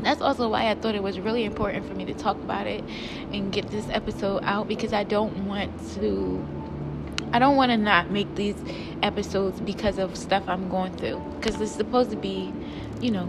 that's 0.05 0.21
also 0.21 0.49
why 0.49 0.71
I 0.71 0.75
thought 0.75 0.95
it 0.95 1.03
was 1.03 1.19
really 1.19 1.45
important 1.45 1.87
for 1.87 1.95
me 1.95 2.05
to 2.07 2.15
talk 2.15 2.37
about 2.37 2.67
it 2.67 2.85
and 3.33 3.53
get 3.53 3.71
this 3.71 3.87
episode 3.91 4.43
out 4.45 4.69
because 4.69 4.93
I 4.93 5.05
don't 5.05 5.47
want 5.47 5.71
to 5.95 6.45
I 7.33 7.39
don't 7.39 7.57
want 7.57 7.73
to 7.73 7.77
not 7.77 8.11
make 8.11 8.35
these 8.37 8.57
episodes 9.03 9.61
because 9.61 9.99
of 9.99 10.17
stuff 10.17 10.45
I'm 10.47 10.69
going 10.69 10.97
through 10.97 11.21
because 11.37 11.61
it's 11.61 11.73
supposed 11.73 12.11
to 12.11 12.17
be, 12.17 12.53
you 13.01 13.11
know, 13.11 13.29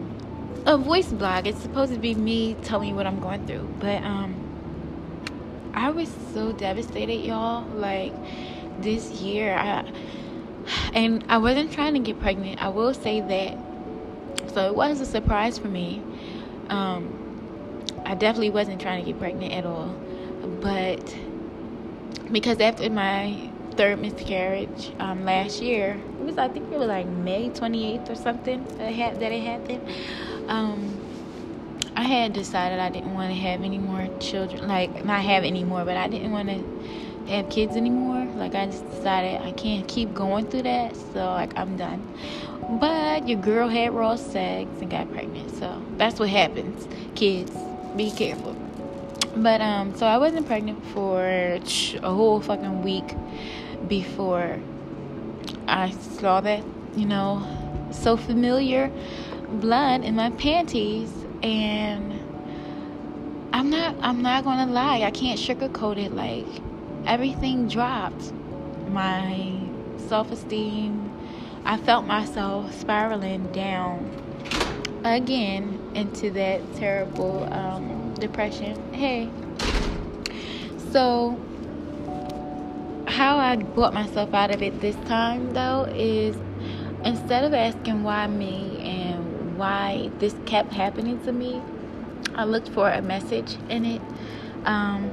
a 0.67 0.77
voice 0.77 1.11
blog. 1.11 1.47
It's 1.47 1.59
supposed 1.59 1.91
to 1.93 1.99
be 1.99 2.13
me 2.13 2.55
telling 2.61 2.89
you 2.89 2.95
what 2.95 3.07
I'm 3.07 3.19
going 3.19 3.47
through. 3.47 3.67
But 3.79 4.03
um 4.03 4.35
I 5.73 5.89
was 5.89 6.09
so 6.33 6.51
devastated, 6.51 7.25
y'all. 7.25 7.65
Like 7.69 8.13
this 8.79 9.11
year 9.11 9.55
I 9.55 9.91
and 10.93 11.23
I 11.29 11.37
wasn't 11.37 11.71
trying 11.71 11.93
to 11.93 11.99
get 11.99 12.19
pregnant. 12.19 12.63
I 12.63 12.69
will 12.69 12.93
say 12.93 13.21
that. 13.21 14.53
So 14.53 14.67
it 14.67 14.75
was 14.75 15.01
a 15.01 15.05
surprise 15.05 15.57
for 15.57 15.67
me 15.67 16.01
um, 16.69 17.83
I 18.05 18.15
definitely 18.15 18.51
wasn't 18.51 18.81
trying 18.81 19.03
to 19.03 19.11
get 19.11 19.19
pregnant 19.19 19.53
at 19.53 19.65
all, 19.65 19.95
but 20.61 21.15
because 22.31 22.59
after 22.59 22.89
my 22.89 23.49
third 23.75 23.99
miscarriage 23.99 24.91
um, 24.99 25.25
last 25.25 25.61
year, 25.61 25.99
it 26.19 26.23
was 26.23 26.37
I 26.37 26.47
think 26.47 26.71
it 26.71 26.77
was 26.77 26.87
like 26.87 27.07
May 27.07 27.49
28th 27.49 28.09
or 28.09 28.15
something 28.15 28.63
that 28.77 28.89
it, 28.89 28.95
had, 28.95 29.19
that 29.19 29.31
it 29.31 29.43
happened. 29.43 29.87
Um, 30.49 31.01
I 31.95 32.03
had 32.03 32.33
decided 32.33 32.79
I 32.79 32.89
didn't 32.89 33.13
want 33.13 33.31
to 33.31 33.39
have 33.39 33.61
any 33.61 33.77
more 33.77 34.07
children, 34.19 34.67
like 34.67 35.05
not 35.05 35.21
have 35.21 35.43
any 35.43 35.63
more, 35.63 35.85
but 35.85 35.97
I 35.97 36.07
didn't 36.07 36.31
want 36.31 36.49
to 36.49 37.31
have 37.31 37.49
kids 37.49 37.75
anymore. 37.75 38.25
Like 38.35 38.53
I 38.53 38.65
just 38.67 38.89
decided 38.91 39.41
I 39.41 39.51
can't 39.53 39.87
keep 39.87 40.13
going 40.13 40.45
through 40.47 40.63
that, 40.63 40.95
so 40.95 41.25
like 41.25 41.57
I'm 41.57 41.77
done. 41.77 42.05
But 42.79 43.27
your 43.27 43.39
girl 43.39 43.69
had 43.69 43.93
raw 43.93 44.15
sex 44.15 44.69
and 44.81 44.89
got 44.89 45.11
pregnant. 45.11 45.51
So 45.57 45.81
that's 45.97 46.19
what 46.19 46.29
happens. 46.29 46.87
Kids, 47.15 47.51
be 47.95 48.11
careful. 48.11 48.55
But 49.35 49.61
um 49.61 49.95
so 49.95 50.05
I 50.05 50.17
wasn't 50.17 50.47
pregnant 50.47 50.83
for 50.87 51.23
a 51.25 51.59
whole 52.01 52.41
fucking 52.41 52.83
week 52.83 53.15
before 53.87 54.59
I 55.67 55.91
saw 55.91 56.41
that, 56.41 56.63
you 56.95 57.05
know, 57.05 57.43
so 57.91 58.17
familiar 58.17 58.91
blood 59.49 60.03
in 60.03 60.15
my 60.15 60.31
panties 60.31 61.11
and 61.43 62.13
I'm 63.53 63.69
not 63.69 63.95
I'm 64.01 64.21
not 64.21 64.43
gonna 64.43 64.71
lie, 64.71 65.01
I 65.01 65.11
can't 65.11 65.39
sugarcoat 65.39 65.97
it 65.97 66.13
like 66.13 66.47
everything 67.05 67.67
dropped. 67.67 68.33
My 68.89 69.59
self 70.07 70.31
esteem 70.31 71.11
I 71.65 71.77
felt 71.77 72.05
myself 72.05 72.73
spiraling 72.79 73.51
down 73.51 74.11
again 75.03 75.84
into 75.95 76.29
that 76.31 76.61
terrible 76.75 77.51
um, 77.53 78.13
depression. 78.15 78.93
Hey, 78.93 79.29
so 80.91 81.39
how 83.07 83.37
I 83.37 83.55
brought 83.55 83.93
myself 83.93 84.33
out 84.33 84.53
of 84.53 84.61
it 84.61 84.81
this 84.81 84.95
time 85.07 85.53
though 85.53 85.87
is 85.93 86.35
instead 87.03 87.43
of 87.43 87.53
asking 87.53 88.03
why 88.03 88.27
me 88.27 88.79
and 88.79 89.57
why 89.57 90.09
this 90.19 90.35
kept 90.45 90.73
happening 90.73 91.23
to 91.23 91.31
me, 91.31 91.61
I 92.35 92.43
looked 92.43 92.69
for 92.69 92.89
a 92.89 93.01
message 93.01 93.57
in 93.69 93.85
it. 93.85 94.01
Um, 94.65 95.11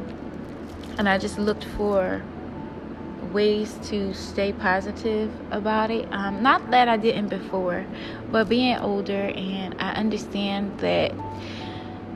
and 0.98 1.08
I 1.08 1.18
just 1.18 1.38
looked 1.38 1.64
for 1.64 2.22
ways 3.32 3.78
to 3.84 4.14
stay 4.14 4.52
positive 4.52 5.30
about 5.50 5.90
it. 5.90 6.06
Um, 6.12 6.42
not 6.42 6.70
that 6.70 6.88
I 6.88 6.96
didn't 6.96 7.28
before, 7.28 7.84
but 8.30 8.48
being 8.48 8.76
older 8.78 9.32
and 9.34 9.74
I 9.78 9.92
understand 9.92 10.78
that 10.80 11.12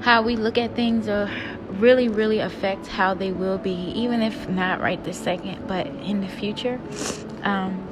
how 0.01 0.23
we 0.23 0.37
look 0.37 0.59
at 0.59 0.77
things 0.77 1.09
are 1.09 1.31
really, 1.71 2.09
really 2.09 2.39
affect 2.39 2.87
how 2.87 3.15
they 3.15 3.33
will 3.33 3.59
be, 3.59 3.93
even 3.95 4.23
if 4.23 4.49
not 4.49 4.81
right 4.81 5.03
this 5.05 5.19
second, 5.19 5.67
but 5.67 5.87
in 5.87 6.21
the 6.21 6.29
future. 6.29 6.81
Um, 7.43 7.83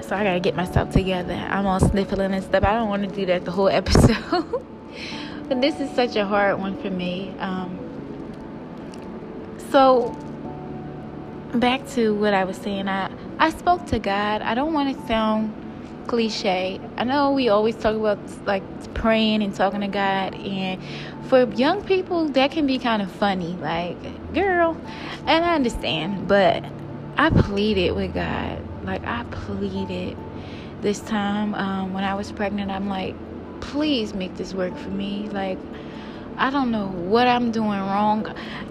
so 0.00 0.14
I 0.14 0.22
gotta 0.22 0.40
get 0.40 0.54
myself 0.54 0.90
together. 0.90 1.32
I'm 1.32 1.66
all 1.66 1.80
sniffling 1.80 2.34
and 2.34 2.44
stuff. 2.44 2.62
I 2.62 2.74
don't 2.74 2.88
want 2.88 3.08
to 3.08 3.14
do 3.14 3.26
that 3.26 3.44
the 3.44 3.50
whole 3.50 3.68
episode. 3.80 4.44
but 5.48 5.60
this 5.60 5.80
is 5.80 5.90
such 5.94 6.16
a 6.16 6.26
hard 6.26 6.58
one 6.58 6.80
for 6.80 6.90
me. 6.90 7.34
Um, 7.38 7.78
so 9.70 10.16
back 11.60 11.86
to 11.90 12.14
what 12.14 12.34
I 12.34 12.44
was 12.44 12.56
saying, 12.56 12.88
I 12.88 13.10
I 13.38 13.50
spoke 13.50 13.86
to 13.86 13.98
God. 13.98 14.42
I 14.42 14.54
don't 14.54 14.72
want 14.72 14.96
to 14.96 15.06
sound 15.06 15.52
cliche. 16.06 16.80
I 16.96 17.04
know 17.04 17.30
we 17.32 17.48
always 17.48 17.76
talk 17.76 17.96
about 17.96 18.18
like 18.46 18.62
praying 18.94 19.42
and 19.42 19.54
talking 19.54 19.80
to 19.80 19.88
God, 19.88 20.34
and 20.34 20.82
for 21.28 21.44
young 21.54 21.82
people 21.84 22.28
that 22.30 22.50
can 22.50 22.66
be 22.66 22.78
kind 22.78 23.02
of 23.02 23.10
funny. 23.10 23.56
Like, 23.60 23.96
girl, 24.34 24.76
and 25.26 25.44
I 25.44 25.54
understand, 25.54 26.28
but 26.28 26.64
I 27.16 27.30
pleaded 27.30 27.92
with 27.92 28.14
God. 28.14 28.60
Like 28.84 29.04
I 29.06 29.24
pleaded 29.24 30.16
this 30.80 31.00
time 31.00 31.54
um, 31.54 31.94
when 31.94 32.04
I 32.04 32.14
was 32.14 32.30
pregnant. 32.32 32.70
I'm 32.70 32.88
like, 32.88 33.14
please 33.60 34.14
make 34.14 34.36
this 34.36 34.52
work 34.54 34.76
for 34.76 34.90
me. 34.90 35.28
Like 35.30 35.58
I 36.36 36.50
don't 36.50 36.70
know 36.70 36.88
what 36.88 37.28
I'm 37.28 37.52
doing 37.52 37.78
wrong. 37.78 38.26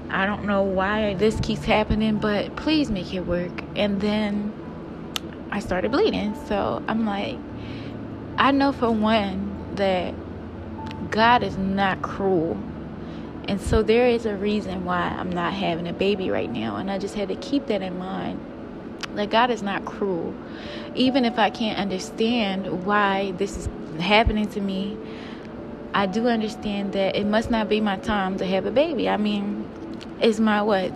I 0.09 0.25
don't 0.25 0.45
know 0.45 0.63
why 0.63 1.13
this 1.15 1.39
keeps 1.39 1.63
happening, 1.63 2.17
but 2.17 2.55
please 2.55 2.91
make 2.91 3.13
it 3.13 3.21
work. 3.21 3.63
And 3.75 4.01
then 4.01 4.53
I 5.49 5.59
started 5.59 5.91
bleeding. 5.91 6.35
So 6.47 6.83
I'm 6.87 7.05
like, 7.05 7.37
I 8.37 8.51
know 8.51 8.71
for 8.71 8.91
one 8.91 9.75
that 9.75 10.13
God 11.09 11.43
is 11.43 11.57
not 11.57 12.01
cruel. 12.01 12.57
And 13.47 13.59
so 13.61 13.81
there 13.81 14.07
is 14.07 14.25
a 14.25 14.35
reason 14.35 14.85
why 14.85 15.01
I'm 15.01 15.31
not 15.31 15.53
having 15.53 15.87
a 15.87 15.93
baby 15.93 16.29
right 16.29 16.51
now. 16.51 16.77
And 16.77 16.91
I 16.91 16.97
just 16.97 17.15
had 17.15 17.29
to 17.29 17.35
keep 17.35 17.67
that 17.67 17.81
in 17.81 17.97
mind. 17.97 18.39
That 19.15 19.29
God 19.29 19.51
is 19.51 19.61
not 19.61 19.85
cruel. 19.85 20.33
Even 20.95 21.23
if 21.23 21.37
I 21.37 21.49
can't 21.49 21.77
understand 21.77 22.85
why 22.85 23.31
this 23.37 23.57
is 23.57 23.69
happening 24.01 24.47
to 24.49 24.61
me, 24.61 24.97
I 25.93 26.05
do 26.07 26.27
understand 26.27 26.93
that 26.93 27.15
it 27.15 27.25
must 27.25 27.51
not 27.51 27.69
be 27.69 27.79
my 27.79 27.97
time 27.97 28.37
to 28.37 28.45
have 28.45 28.65
a 28.65 28.71
baby. 28.71 29.07
I 29.07 29.17
mean, 29.17 29.69
it's 30.19 30.39
my 30.39 30.61
what 30.61 30.91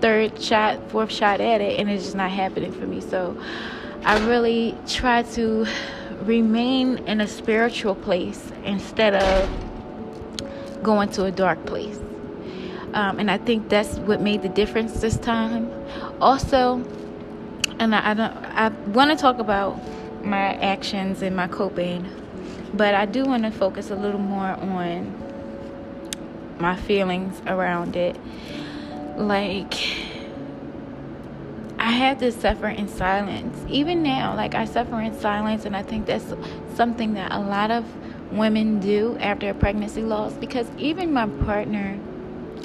third 0.00 0.42
shot, 0.42 0.90
fourth 0.90 1.12
shot 1.12 1.40
at 1.40 1.60
it, 1.60 1.78
and 1.78 1.90
it's 1.90 2.04
just 2.04 2.16
not 2.16 2.30
happening 2.30 2.72
for 2.72 2.86
me. 2.86 3.00
So 3.00 3.36
I 4.04 4.18
really 4.26 4.76
try 4.88 5.22
to 5.34 5.66
remain 6.22 6.98
in 7.06 7.20
a 7.20 7.28
spiritual 7.28 7.94
place 7.94 8.52
instead 8.64 9.14
of 9.14 10.82
going 10.82 11.08
to 11.10 11.24
a 11.24 11.30
dark 11.30 11.64
place. 11.66 11.98
Um, 12.94 13.18
and 13.18 13.30
I 13.30 13.38
think 13.38 13.68
that's 13.68 13.98
what 13.98 14.20
made 14.20 14.42
the 14.42 14.48
difference 14.48 15.00
this 15.00 15.16
time. 15.16 15.70
Also, 16.20 16.84
and 17.78 17.94
I, 17.94 18.10
I 18.10 18.14
don't, 18.14 18.32
I 18.32 18.68
want 18.90 19.10
to 19.10 19.16
talk 19.16 19.38
about 19.38 19.80
my 20.24 20.54
actions 20.54 21.22
and 21.22 21.34
my 21.34 21.48
coping. 21.48 22.06
But 22.74 22.94
I 22.94 23.06
do 23.06 23.24
want 23.24 23.44
to 23.44 23.50
focus 23.50 23.90
a 23.90 23.94
little 23.94 24.20
more 24.20 24.48
on 24.48 25.14
my 26.58 26.76
feelings 26.76 27.40
around 27.46 27.96
it. 27.96 28.16
Like, 29.16 29.74
I 31.78 31.90
had 31.90 32.18
to 32.20 32.32
suffer 32.32 32.68
in 32.68 32.88
silence. 32.88 33.58
Even 33.68 34.02
now, 34.02 34.34
like, 34.34 34.54
I 34.54 34.64
suffer 34.64 35.00
in 35.00 35.18
silence, 35.18 35.64
and 35.64 35.76
I 35.76 35.82
think 35.82 36.06
that's 36.06 36.32
something 36.74 37.14
that 37.14 37.32
a 37.32 37.40
lot 37.40 37.70
of 37.70 37.84
women 38.32 38.80
do 38.80 39.16
after 39.20 39.50
a 39.50 39.54
pregnancy 39.54 40.00
loss 40.00 40.32
because 40.34 40.66
even 40.78 41.12
my 41.12 41.26
partner, 41.44 41.98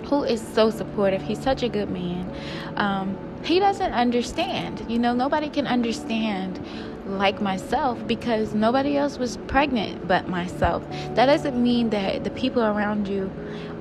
who 0.06 0.24
is 0.24 0.41
so 0.54 0.70
supportive, 0.70 1.22
he's 1.22 1.41
such 1.41 1.63
a 1.63 1.70
good 1.70 1.89
man. 1.89 2.34
Um, 2.78 3.17
he 3.43 3.60
doesn't 3.60 3.91
understand. 3.91 4.86
You 4.88 5.00
know, 5.00 5.13
nobody 5.13 5.50
can 5.50 5.67
understand 5.67 6.63
like 7.10 7.41
myself 7.41 8.00
because 8.08 8.54
nobody 8.54 8.98
else 8.98 9.17
was 9.17 9.38
pregnant 9.48 10.08
but 10.08 10.28
myself. 10.28 10.84
That 11.15 11.28
doesn't 11.28 11.62
mean 11.62 11.89
that 11.91 12.24
the 12.24 12.30
people 12.32 12.63
around 12.63 13.08
you 13.08 13.32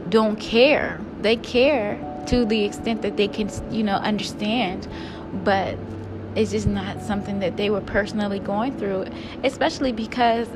don't 0.09 0.39
care. 0.39 1.01
They 1.21 1.37
care 1.37 1.99
to 2.27 2.45
the 2.45 2.65
extent 2.65 3.03
that 3.03 3.17
they 3.17 3.29
can, 3.29 3.51
you 3.73 3.83
know, 3.83 3.97
understand, 3.97 4.89
but 5.45 5.77
it's 6.35 6.51
just 6.51 6.67
not 6.67 7.03
something 7.03 7.39
that 7.41 7.57
they 7.57 7.71
were 7.71 7.81
personally 7.81 8.39
going 8.39 8.77
through, 8.79 9.07
especially 9.43 9.93
because 9.93 10.49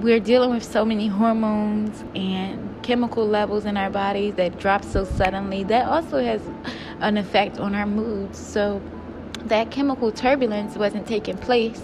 we're 0.00 0.20
dealing 0.20 0.50
with 0.50 0.62
so 0.64 0.84
many 0.84 1.08
hormones 1.08 2.04
and 2.14 2.82
chemical 2.82 3.26
levels 3.26 3.64
in 3.64 3.76
our 3.76 3.90
bodies 3.90 4.34
that 4.36 4.58
drop 4.58 4.84
so 4.84 5.04
suddenly. 5.04 5.64
That 5.64 5.88
also 5.88 6.22
has 6.22 6.40
an 7.00 7.16
effect 7.16 7.58
on 7.58 7.74
our 7.74 7.86
moods. 7.86 8.38
So 8.38 8.80
that 9.46 9.70
chemical 9.70 10.12
turbulence 10.12 10.76
wasn't 10.76 11.06
taking 11.06 11.36
place 11.36 11.80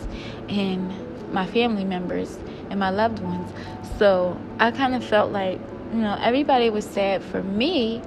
in 0.48 0.92
my 1.32 1.46
family 1.46 1.84
members 1.84 2.38
and 2.70 2.78
my 2.78 2.90
loved 2.90 3.18
ones. 3.20 3.52
So 3.98 4.38
I 4.58 4.70
kind 4.70 4.94
of 4.94 5.04
felt 5.04 5.32
like, 5.32 5.58
you 5.92 6.00
know, 6.00 6.16
everybody 6.20 6.70
was 6.70 6.84
sad 6.84 7.22
for 7.22 7.42
me 7.42 8.02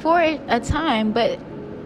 for 0.00 0.20
a 0.20 0.60
time, 0.60 1.12
but 1.12 1.38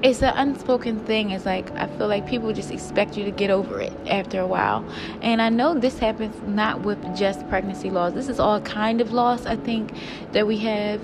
it's 0.03 0.20
an 0.22 0.35
unspoken 0.37 0.98
thing. 1.01 1.31
It's 1.31 1.46
like 1.46 1.70
I 1.77 1.87
feel 1.87 2.09
like 2.09 2.27
people 2.27 2.53
just 2.53 2.70
expect 2.70 3.16
you 3.16 3.25
to 3.25 3.31
get 3.31 3.51
over 3.51 3.81
it 3.81 3.92
after 4.07 4.40
a 4.40 4.46
while. 4.46 4.85
And 5.22 5.40
I 5.40 5.48
know 5.48 5.79
this 5.79 5.98
happens 5.98 6.37
not 6.46 6.81
with 6.81 6.98
just 7.16 7.48
pregnancy 7.48 7.88
loss. 7.88 8.12
This 8.12 8.29
is 8.29 8.40
all 8.40 8.61
kind 8.61 9.01
of 9.01 9.12
loss 9.12 9.46
I 9.46 9.57
think 9.57 9.92
that 10.33 10.46
we 10.46 10.59
have 10.59 11.01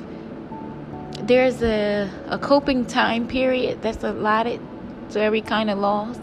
there's 1.21 1.62
a, 1.62 2.11
a 2.29 2.38
coping 2.38 2.87
time 2.87 3.27
period 3.29 3.83
that's 3.83 4.03
allotted 4.03 4.61
to 5.11 5.21
every 5.21 5.40
kind 5.40 5.71
of 5.71 5.79
loss, 5.79 6.18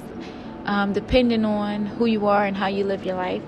um, 0.65 0.93
depending 0.93 1.45
on 1.45 1.85
who 1.85 2.05
you 2.05 2.27
are 2.27 2.45
and 2.45 2.55
how 2.55 2.67
you 2.67 2.83
live 2.83 3.05
your 3.05 3.15
life. 3.15 3.41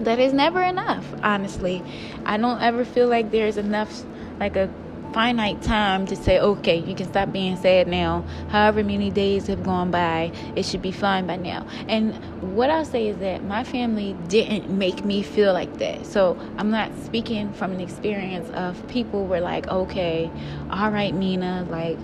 That 0.00 0.18
is 0.18 0.32
never 0.32 0.62
enough, 0.62 1.06
honestly. 1.22 1.82
I 2.24 2.36
don't 2.36 2.60
ever 2.62 2.84
feel 2.84 3.08
like 3.08 3.30
there's 3.30 3.56
enough, 3.58 4.02
like 4.38 4.56
a 4.56 4.70
finite 5.12 5.60
time 5.62 6.06
to 6.06 6.16
say, 6.16 6.38
okay, 6.38 6.78
you 6.78 6.94
can 6.94 7.08
stop 7.08 7.32
being 7.32 7.56
sad 7.56 7.88
now. 7.88 8.24
However 8.48 8.82
many 8.84 9.10
days 9.10 9.46
have 9.48 9.62
gone 9.62 9.90
by, 9.90 10.32
it 10.56 10.64
should 10.64 10.82
be 10.82 10.92
fine 10.92 11.26
by 11.26 11.36
now. 11.36 11.66
And 11.88 12.14
what 12.54 12.70
I'll 12.70 12.84
say 12.84 13.08
is 13.08 13.18
that 13.18 13.44
my 13.44 13.64
family 13.64 14.16
didn't 14.28 14.70
make 14.70 15.04
me 15.04 15.22
feel 15.22 15.52
like 15.52 15.78
that. 15.78 16.06
So 16.06 16.38
I'm 16.56 16.70
not 16.70 16.90
speaking 17.04 17.52
from 17.52 17.72
an 17.72 17.80
experience 17.80 18.48
of 18.50 18.86
people 18.88 19.26
were 19.26 19.40
like, 19.40 19.66
okay, 19.68 20.30
all 20.70 20.90
right, 20.90 21.14
Mina, 21.14 21.66
like, 21.68 21.98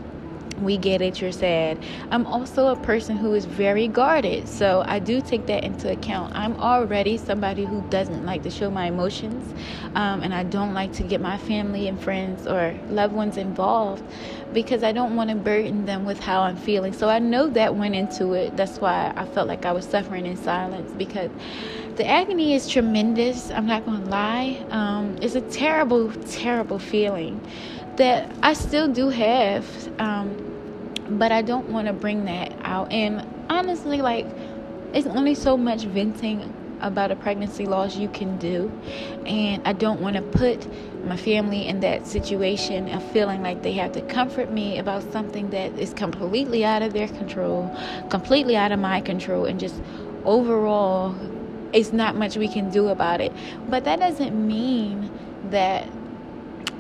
we 0.61 0.77
get 0.77 1.01
it, 1.03 1.21
you're 1.21 1.33
sad. 1.33 1.79
I'm 2.11 2.27
also 2.27 2.69
a 2.69 2.77
person 2.77 3.17
who 3.17 3.35
is 3.35 3.45
very 3.45 3.89
guarded, 3.89 4.49
so 4.49 4.85
I 4.87 4.99
do 4.99 5.21
take 5.21 5.47
that 5.47 5.65
into 5.65 5.91
account. 5.91 6.35
I'm 6.35 6.57
already 6.61 7.17
somebody 7.17 7.65
who 7.65 7.83
doesn't 7.91 8.25
like 8.25 8.43
to 8.45 8.51
show 8.51 8.71
my 8.71 8.87
emotions, 8.87 9.55
um, 9.95 10.23
and 10.23 10.35
I 10.35 10.43
don't 10.43 10.75
like 10.75 10.93
to 10.95 11.03
get 11.03 11.21
my 11.21 11.39
family 11.39 11.89
and 11.89 12.01
friends 12.01 12.47
or 12.47 12.79
loved 12.89 13.15
ones 13.15 13.37
involved 13.37 14.03
because 14.53 14.83
I 14.83 14.93
don't 14.93 15.17
want 15.17 15.31
to 15.31 15.37
burden 15.37 15.85
them 15.85 16.05
with 16.05 16.21
how 16.21 16.43
I'm 16.43 16.57
feeling. 16.57 16.93
So 16.93 17.09
I 17.09 17.19
know 17.19 17.49
that 17.49 17.75
went 17.75 17.95
into 17.95 18.33
it. 18.33 18.57
That's 18.57 18.79
why 18.79 19.13
I 19.17 19.27
felt 19.27 19.49
like 19.49 19.67
I 19.67 19.73
was 19.73 19.85
suffering 19.85 20.27
in 20.27 20.37
silence 20.37 20.93
because 20.97 21.31
the 21.97 22.07
agony 22.07 22.55
is 22.55 22.69
tremendous. 22.69 23.51
I'm 23.51 23.67
not 23.67 23.85
going 23.85 24.05
to 24.05 24.11
lie. 24.11 24.65
Um, 24.71 25.17
it's 25.21 25.35
a 25.35 25.41
terrible, 25.41 26.13
terrible 26.25 26.79
feeling 26.79 27.41
that 27.97 28.31
I 28.43 28.53
still 28.53 28.89
do 28.89 29.09
have. 29.09 29.67
Um, 29.99 30.46
but 31.09 31.33
I 31.33 31.43
don't 31.43 31.69
want 31.71 31.87
to 31.87 31.93
bring 31.93 32.25
that 32.27 32.53
out. 32.63 32.93
And 32.93 33.27
honestly, 33.49 34.03
like, 34.03 34.27
it's 34.93 35.07
only 35.07 35.35
so 35.35 35.57
much 35.57 35.85
venting 35.85 36.53
about 36.81 37.11
a 37.11 37.17
pregnancy 37.17 37.67
loss 37.67 37.97
you 37.97 38.09
can 38.09 38.39
do. 38.39 38.71
And 39.25 39.67
I 39.67 39.73
don't 39.73 40.01
want 40.01 40.17
to 40.17 40.23
put 40.23 40.67
my 41.05 41.17
family 41.17 41.67
in 41.67 41.81
that 41.81 42.07
situation 42.07 42.89
of 42.91 43.03
feeling 43.13 43.43
like 43.43 43.63
they 43.63 43.73
have 43.73 43.93
to 43.93 44.03
comfort 44.03 44.51
me 44.51 44.79
about 44.79 45.11
something 45.13 45.51
that 45.51 45.79
is 45.79 45.95
completely 45.95 46.65
out 46.65 46.83
of 46.83 46.93
their 46.93 47.09
control, 47.09 47.75
completely 48.11 48.57
out 48.57 48.73
of 48.73 48.79
my 48.79 49.01
control, 49.01 49.47
and 49.47 49.59
just 49.59 49.81
overall, 50.25 51.15
it's 51.73 51.93
not 51.93 52.17
much 52.17 52.37
we 52.37 52.49
can 52.49 52.71
do 52.71 52.89
about 52.89 53.21
it. 53.21 53.33
But 53.69 53.85
that 53.85 54.01
doesn't 54.01 54.35
mean 54.47 55.11
that 55.51 55.89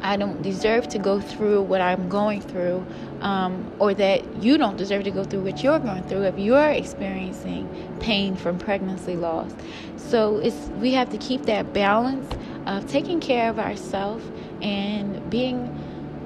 I 0.02 0.16
don't 0.16 0.42
deserve 0.42 0.88
to 0.88 0.98
go 0.98 1.20
through 1.20 1.62
what 1.62 1.80
I'm 1.80 2.08
going 2.08 2.40
through, 2.40 2.84
um, 3.20 3.72
or 3.78 3.94
that 3.94 4.42
you 4.42 4.58
don't 4.58 4.76
deserve 4.76 5.04
to 5.04 5.10
go 5.10 5.24
through 5.24 5.42
what 5.42 5.62
you're 5.62 5.78
going 5.78 6.02
through 6.04 6.22
if 6.22 6.38
you're 6.38 6.70
experiencing 6.70 7.68
pain 8.00 8.36
from 8.36 8.58
pregnancy 8.58 9.16
loss. 9.16 9.50
So 9.96 10.38
it's 10.38 10.56
we 10.80 10.92
have 10.92 11.10
to 11.10 11.18
keep 11.18 11.42
that 11.46 11.72
balance 11.72 12.32
of 12.66 12.88
taking 12.88 13.20
care 13.20 13.50
of 13.50 13.58
ourselves 13.58 14.24
and 14.62 15.28
being. 15.30 15.58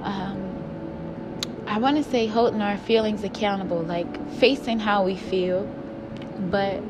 Um, 0.03 0.46
I 1.66 1.79
want 1.79 1.96
to 1.98 2.11
say 2.11 2.26
holding 2.26 2.62
our 2.62 2.76
feelings 2.79 3.22
accountable, 3.22 3.81
like 3.83 4.09
facing 4.38 4.81
how 4.81 5.05
we 5.05 5.14
feel, 5.14 5.62
but 6.50 6.83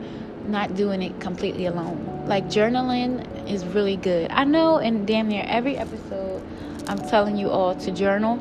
not 0.47 0.75
doing 0.75 1.03
it 1.03 1.21
completely 1.21 1.67
alone. 1.67 2.25
Like 2.27 2.47
journaling 2.47 3.51
is 3.51 3.65
really 3.65 3.97
good. 3.97 4.31
I 4.31 4.45
know 4.45 4.79
in 4.79 5.05
damn 5.05 5.29
near 5.29 5.45
every 5.47 5.77
episode 5.77 6.43
I'm 6.87 6.99
telling 6.99 7.37
you 7.37 7.51
all 7.51 7.75
to 7.75 7.91
journal. 7.93 8.39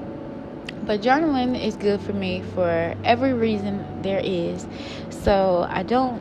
But 0.89 1.01
journaling 1.01 1.53
is 1.63 1.75
good 1.75 2.01
for 2.01 2.13
me 2.13 2.41
for 2.55 2.95
every 3.03 3.31
reason 3.33 4.01
there 4.01 4.21
is. 4.23 4.65
So 5.11 5.67
I 5.69 5.83
don't, 5.83 6.19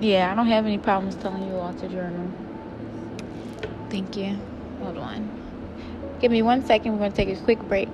yeah, 0.00 0.30
I 0.30 0.36
don't 0.36 0.46
have 0.46 0.66
any 0.66 0.78
problems 0.78 1.16
telling 1.16 1.48
you 1.48 1.56
all 1.56 1.74
to 1.74 1.88
journal. 1.88 2.30
Thank 3.90 4.16
you. 4.16 4.38
Hold 4.80 4.98
on. 4.98 5.28
Give 6.20 6.30
me 6.30 6.42
one 6.42 6.64
second. 6.64 6.92
We're 6.92 6.98
going 6.98 7.10
to 7.10 7.16
take 7.16 7.36
a 7.36 7.42
quick 7.42 7.58
break. 7.62 7.88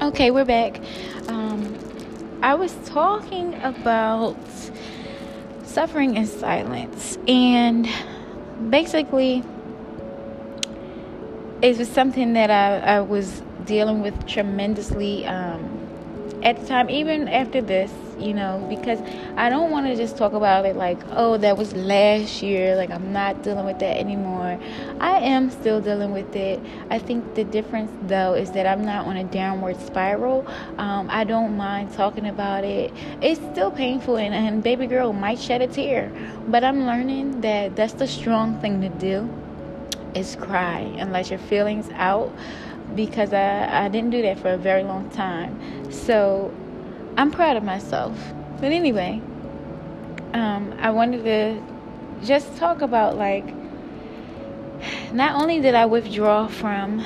Okay, 0.00 0.30
we're 0.30 0.44
back. 0.44 0.80
Um, 1.26 1.76
I 2.42 2.54
was 2.54 2.76
talking 2.84 3.54
about 3.64 4.36
suffering 5.74 6.16
in 6.16 6.26
silence, 6.26 7.18
and 7.26 7.88
basically, 8.70 9.42
it 11.62 11.76
was 11.76 11.88
something 11.88 12.34
that 12.34 12.48
I, 12.48 12.78
I 12.96 13.00
was 13.00 13.42
dealing 13.64 14.00
with 14.00 14.26
tremendously 14.26 15.26
um, 15.26 15.60
at 16.44 16.60
the 16.60 16.66
time, 16.66 16.88
even 16.90 17.26
after 17.26 17.60
this 17.60 17.90
you 18.18 18.34
know, 18.34 18.64
because 18.68 19.00
I 19.36 19.48
don't 19.48 19.70
want 19.70 19.86
to 19.86 19.96
just 19.96 20.16
talk 20.16 20.32
about 20.32 20.64
it 20.66 20.76
like, 20.76 20.98
oh, 21.10 21.36
that 21.38 21.56
was 21.56 21.74
last 21.74 22.42
year, 22.42 22.76
like 22.76 22.90
I'm 22.90 23.12
not 23.12 23.42
dealing 23.42 23.64
with 23.64 23.78
that 23.80 23.96
anymore. 23.96 24.58
I 25.00 25.18
am 25.18 25.50
still 25.50 25.80
dealing 25.80 26.12
with 26.12 26.34
it. 26.36 26.60
I 26.90 26.98
think 26.98 27.34
the 27.34 27.44
difference, 27.44 27.90
though, 28.02 28.34
is 28.34 28.50
that 28.52 28.66
I'm 28.66 28.84
not 28.84 29.06
on 29.06 29.16
a 29.16 29.24
downward 29.24 29.80
spiral. 29.80 30.46
Um, 30.78 31.08
I 31.10 31.24
don't 31.24 31.56
mind 31.56 31.92
talking 31.92 32.26
about 32.26 32.64
it. 32.64 32.92
It's 33.20 33.40
still 33.52 33.70
painful, 33.70 34.16
and, 34.16 34.34
and 34.34 34.62
baby 34.62 34.86
girl 34.86 35.12
might 35.12 35.38
shed 35.38 35.62
a 35.62 35.66
tear, 35.66 36.12
but 36.48 36.64
I'm 36.64 36.86
learning 36.86 37.40
that 37.42 37.76
that's 37.76 37.94
the 37.94 38.06
strong 38.06 38.60
thing 38.60 38.80
to 38.80 38.88
do 38.88 39.28
is 40.14 40.36
cry 40.36 40.78
and 40.96 41.12
let 41.12 41.30
your 41.30 41.38
feelings 41.40 41.88
out 41.94 42.32
because 42.94 43.32
I, 43.32 43.84
I 43.84 43.88
didn't 43.88 44.10
do 44.10 44.22
that 44.22 44.38
for 44.38 44.50
a 44.50 44.56
very 44.56 44.84
long 44.84 45.10
time. 45.10 45.90
So 45.90 46.52
I'm 47.16 47.30
proud 47.30 47.56
of 47.56 47.62
myself. 47.62 48.18
But 48.60 48.72
anyway, 48.72 49.22
um, 50.32 50.74
I 50.80 50.90
wanted 50.90 51.24
to 51.24 51.62
just 52.24 52.56
talk 52.56 52.82
about 52.82 53.16
like 53.16 53.46
not 55.12 55.40
only 55.40 55.60
did 55.60 55.74
I 55.74 55.86
withdraw 55.86 56.48
from 56.48 57.04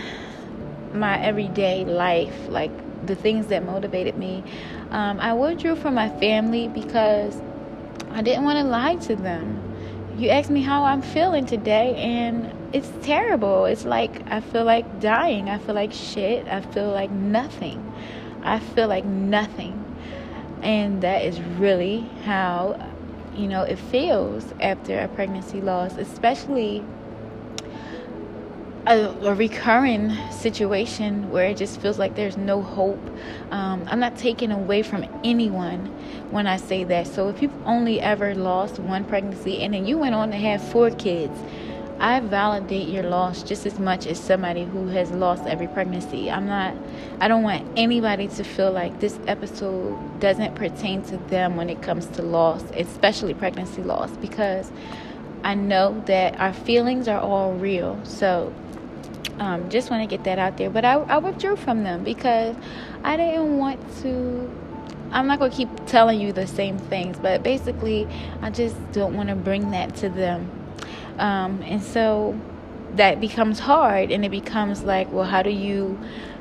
my 0.94 1.20
everyday 1.22 1.84
life, 1.84 2.34
like 2.48 2.70
the 3.06 3.14
things 3.14 3.48
that 3.48 3.64
motivated 3.64 4.16
me, 4.16 4.42
um, 4.90 5.20
I 5.20 5.34
withdrew 5.34 5.76
from 5.76 5.94
my 5.94 6.08
family 6.18 6.68
because 6.68 7.40
I 8.10 8.22
didn't 8.22 8.44
want 8.44 8.58
to 8.58 8.64
lie 8.64 8.96
to 8.96 9.16
them. 9.16 9.62
You 10.16 10.30
asked 10.30 10.50
me 10.50 10.62
how 10.62 10.84
I'm 10.84 11.02
feeling 11.02 11.44
today, 11.44 11.94
and 11.96 12.50
it's 12.72 12.90
terrible. 13.02 13.66
It's 13.66 13.84
like 13.84 14.22
I 14.30 14.40
feel 14.40 14.64
like 14.64 15.00
dying. 15.00 15.50
I 15.50 15.58
feel 15.58 15.74
like 15.74 15.92
shit. 15.92 16.48
I 16.48 16.62
feel 16.62 16.90
like 16.90 17.10
nothing. 17.10 17.92
I 18.42 18.58
feel 18.58 18.88
like 18.88 19.04
nothing. 19.04 19.84
And 20.62 21.02
that 21.02 21.24
is 21.24 21.40
really 21.40 22.00
how 22.24 22.92
you 23.34 23.46
know 23.46 23.62
it 23.62 23.78
feels 23.78 24.44
after 24.60 24.98
a 24.98 25.08
pregnancy 25.08 25.60
loss, 25.60 25.96
especially 25.96 26.84
a, 28.88 29.08
a, 29.22 29.34
recurring 29.34 30.16
situation 30.30 31.30
where 31.30 31.48
it 31.48 31.58
just 31.58 31.80
feels 31.80 31.98
like 31.98 32.14
there's 32.14 32.36
no 32.36 32.62
hope. 32.62 32.98
Um, 33.50 33.84
I'm 33.86 34.00
not 34.00 34.16
taking 34.16 34.50
away 34.50 34.82
from 34.82 35.04
anyone 35.22 35.86
when 36.30 36.46
I 36.46 36.56
say 36.56 36.84
that. 36.84 37.06
So 37.06 37.28
if 37.28 37.42
you've 37.42 37.66
only 37.66 38.00
ever 38.00 38.34
lost 38.34 38.78
one 38.78 39.04
pregnancy 39.04 39.62
and 39.62 39.74
then 39.74 39.86
you 39.86 39.98
went 39.98 40.14
on 40.14 40.30
to 40.30 40.36
have 40.36 40.62
four 40.62 40.90
kids, 40.90 41.38
I 42.00 42.20
validate 42.20 42.88
your 42.88 43.02
loss 43.02 43.42
just 43.42 43.66
as 43.66 43.78
much 43.80 44.06
as 44.06 44.20
somebody 44.20 44.64
who 44.64 44.86
has 44.88 45.10
lost 45.10 45.44
every 45.46 45.66
pregnancy. 45.66 46.30
I'm 46.30 46.46
not, 46.46 46.74
I 47.20 47.26
don't 47.26 47.42
want 47.42 47.66
anybody 47.76 48.28
to 48.28 48.44
feel 48.44 48.70
like 48.70 49.00
this 49.00 49.18
episode 49.26 50.20
doesn't 50.20 50.54
pertain 50.54 51.02
to 51.04 51.16
them 51.16 51.56
when 51.56 51.68
it 51.68 51.82
comes 51.82 52.06
to 52.08 52.22
loss, 52.22 52.62
especially 52.74 53.34
pregnancy 53.34 53.82
loss, 53.82 54.12
because 54.18 54.70
I 55.42 55.56
know 55.56 56.00
that 56.06 56.38
our 56.38 56.52
feelings 56.52 57.08
are 57.08 57.20
all 57.20 57.54
real. 57.54 57.98
So, 58.04 58.54
um, 59.40 59.68
just 59.68 59.90
want 59.90 60.08
to 60.08 60.16
get 60.16 60.24
that 60.24 60.38
out 60.38 60.56
there. 60.56 60.70
But 60.70 60.84
I, 60.84 60.94
I 60.94 61.18
withdrew 61.18 61.56
from 61.56 61.82
them 61.82 62.04
because 62.04 62.54
I 63.02 63.16
didn't 63.16 63.58
want 63.58 63.80
to. 64.02 64.50
I'm 65.10 65.26
not 65.26 65.38
going 65.38 65.50
to 65.50 65.56
keep 65.56 65.86
telling 65.86 66.20
you 66.20 66.32
the 66.32 66.46
same 66.46 66.78
things, 66.78 67.16
but 67.18 67.42
basically, 67.42 68.06
I 68.42 68.50
just 68.50 68.76
don't 68.92 69.16
want 69.16 69.30
to 69.30 69.34
bring 69.34 69.70
that 69.70 69.96
to 69.96 70.10
them 70.10 70.57
um, 71.18 71.62
and 71.62 71.82
so 71.82 72.38
that 72.94 73.20
becomes 73.20 73.58
hard, 73.58 74.10
and 74.10 74.24
it 74.24 74.30
becomes 74.30 74.82
like, 74.82 75.12
well, 75.12 75.24
how 75.24 75.42
do 75.42 75.50
you 75.50 75.98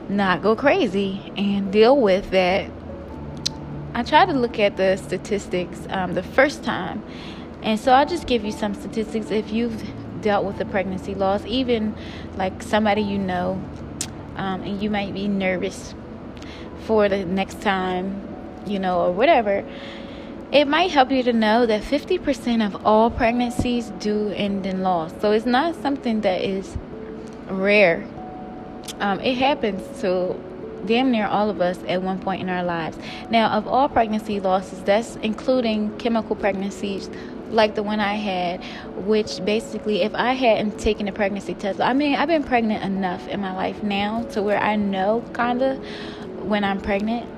not 0.10 0.42
go 0.42 0.56
crazy 0.56 1.32
and 1.36 1.72
deal 1.72 2.00
with 2.00 2.32
that? 2.32 2.70
I 3.94 4.04
try 4.04 4.26
to 4.26 4.34
look 4.34 4.60
at 4.60 4.78
the 4.78 4.96
statistics 4.98 5.80
um, 5.90 6.14
the 6.14 6.24
first 6.24 6.64
time, 6.64 7.04
and 7.62 7.80
so 7.80 7.92
I'll 7.92 8.06
just 8.06 8.28
give 8.28 8.46
you 8.46 8.52
some 8.52 8.74
statistics 8.74 9.32
if 9.32 9.52
you've 9.52 9.84
dealt 10.22 10.46
with 10.46 10.60
a 10.62 10.66
pregnancy 10.66 11.16
loss, 11.16 11.46
even 11.46 11.96
like 12.36 12.62
somebody 12.62 13.02
you 13.02 13.18
know, 13.18 13.62
um, 14.36 14.62
and 14.64 14.82
you 14.82 14.90
might 14.90 15.14
be 15.14 15.28
nervous 15.28 15.96
for 16.86 17.10
the 17.10 17.26
next 17.26 17.62
time, 17.62 18.28
you 18.66 18.80
know, 18.80 19.02
or 19.02 19.12
whatever 19.12 19.66
it 20.52 20.66
might 20.66 20.92
help 20.92 21.12
you 21.12 21.24
to 21.24 21.34
know 21.34 21.66
that 21.66 21.82
50% 21.82 22.66
of 22.66 22.86
all 22.86 23.12
pregnancies 23.12 23.90
do 24.00 24.30
end 24.30 24.66
in 24.66 24.82
loss. 24.82 25.14
So 25.20 25.32
it's 25.32 25.46
not 25.46 25.76
something 25.82 26.22
that 26.22 26.42
is 26.42 26.78
rare. 27.50 28.06
Um, 29.00 29.20
it 29.20 29.38
happens 29.38 30.02
to 30.02 30.36
damn 30.86 31.12
near 31.12 31.28
all 31.28 31.50
of 31.50 31.60
us 31.60 31.78
at 31.88 32.02
one 32.02 32.20
point 32.20 32.42
in 32.42 32.50
our 32.50 32.64
lives. 32.64 32.98
Now, 33.30 33.50
of 33.58 33.68
all 33.68 33.90
pregnancy 33.90 34.40
losses, 34.40 34.82
that's 34.84 35.18
including 35.18 35.98
chemical 35.98 36.36
pregnancies 36.36 37.10
like 37.50 37.76
the 37.76 37.84
one 37.84 38.00
I 38.00 38.16
had, 38.16 38.64
which 39.06 39.44
basically, 39.44 40.02
if 40.02 40.14
I 40.16 40.34
hadn't 40.34 40.80
taken 40.80 41.08
a 41.08 41.12
pregnancy 41.12 41.56
test, 41.56 41.82
I 41.82 41.94
mean, 41.94 42.16
I've 42.16 42.28
been 42.28 42.44
pregnant 42.44 42.84
enough 42.84 43.28
in 43.28 43.42
my 43.42 43.54
life 43.54 43.84
now 43.84 44.24
to 44.32 44.42
where 44.42 44.60
I 44.60 44.76
know 44.76 45.24
kind 45.34 45.62
of 45.62 45.78
when 46.44 46.64
I'm 46.64 46.80
pregnant 46.80 47.37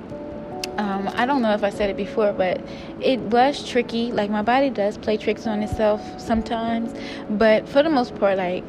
um, 0.80 1.10
I 1.14 1.26
don't 1.26 1.42
know 1.42 1.52
if 1.52 1.62
I 1.62 1.68
said 1.68 1.90
it 1.90 1.96
before, 1.98 2.32
but 2.32 2.58
it 3.02 3.20
was 3.20 3.68
tricky. 3.68 4.12
Like 4.12 4.30
my 4.30 4.40
body 4.40 4.70
does 4.70 4.96
play 4.96 5.18
tricks 5.18 5.46
on 5.46 5.62
itself 5.62 6.00
sometimes, 6.18 6.94
but 7.28 7.68
for 7.68 7.82
the 7.82 7.90
most 7.90 8.14
part, 8.16 8.38
like 8.38 8.64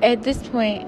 at 0.00 0.22
this 0.22 0.38
point, 0.46 0.86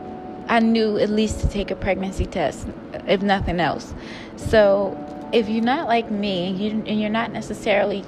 I 0.48 0.60
knew 0.60 0.98
at 0.98 1.10
least 1.10 1.40
to 1.40 1.48
take 1.48 1.72
a 1.72 1.74
pregnancy 1.74 2.26
test, 2.26 2.68
if 3.08 3.22
nothing 3.22 3.58
else. 3.58 3.92
So 4.36 4.96
if 5.32 5.48
you're 5.48 5.64
not 5.64 5.88
like 5.88 6.12
me, 6.12 6.46
and, 6.46 6.60
you, 6.60 6.70
and 6.86 7.00
you're 7.00 7.10
not 7.10 7.32
necessarily 7.32 8.04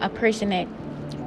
a 0.00 0.08
person 0.08 0.48
that 0.50 0.66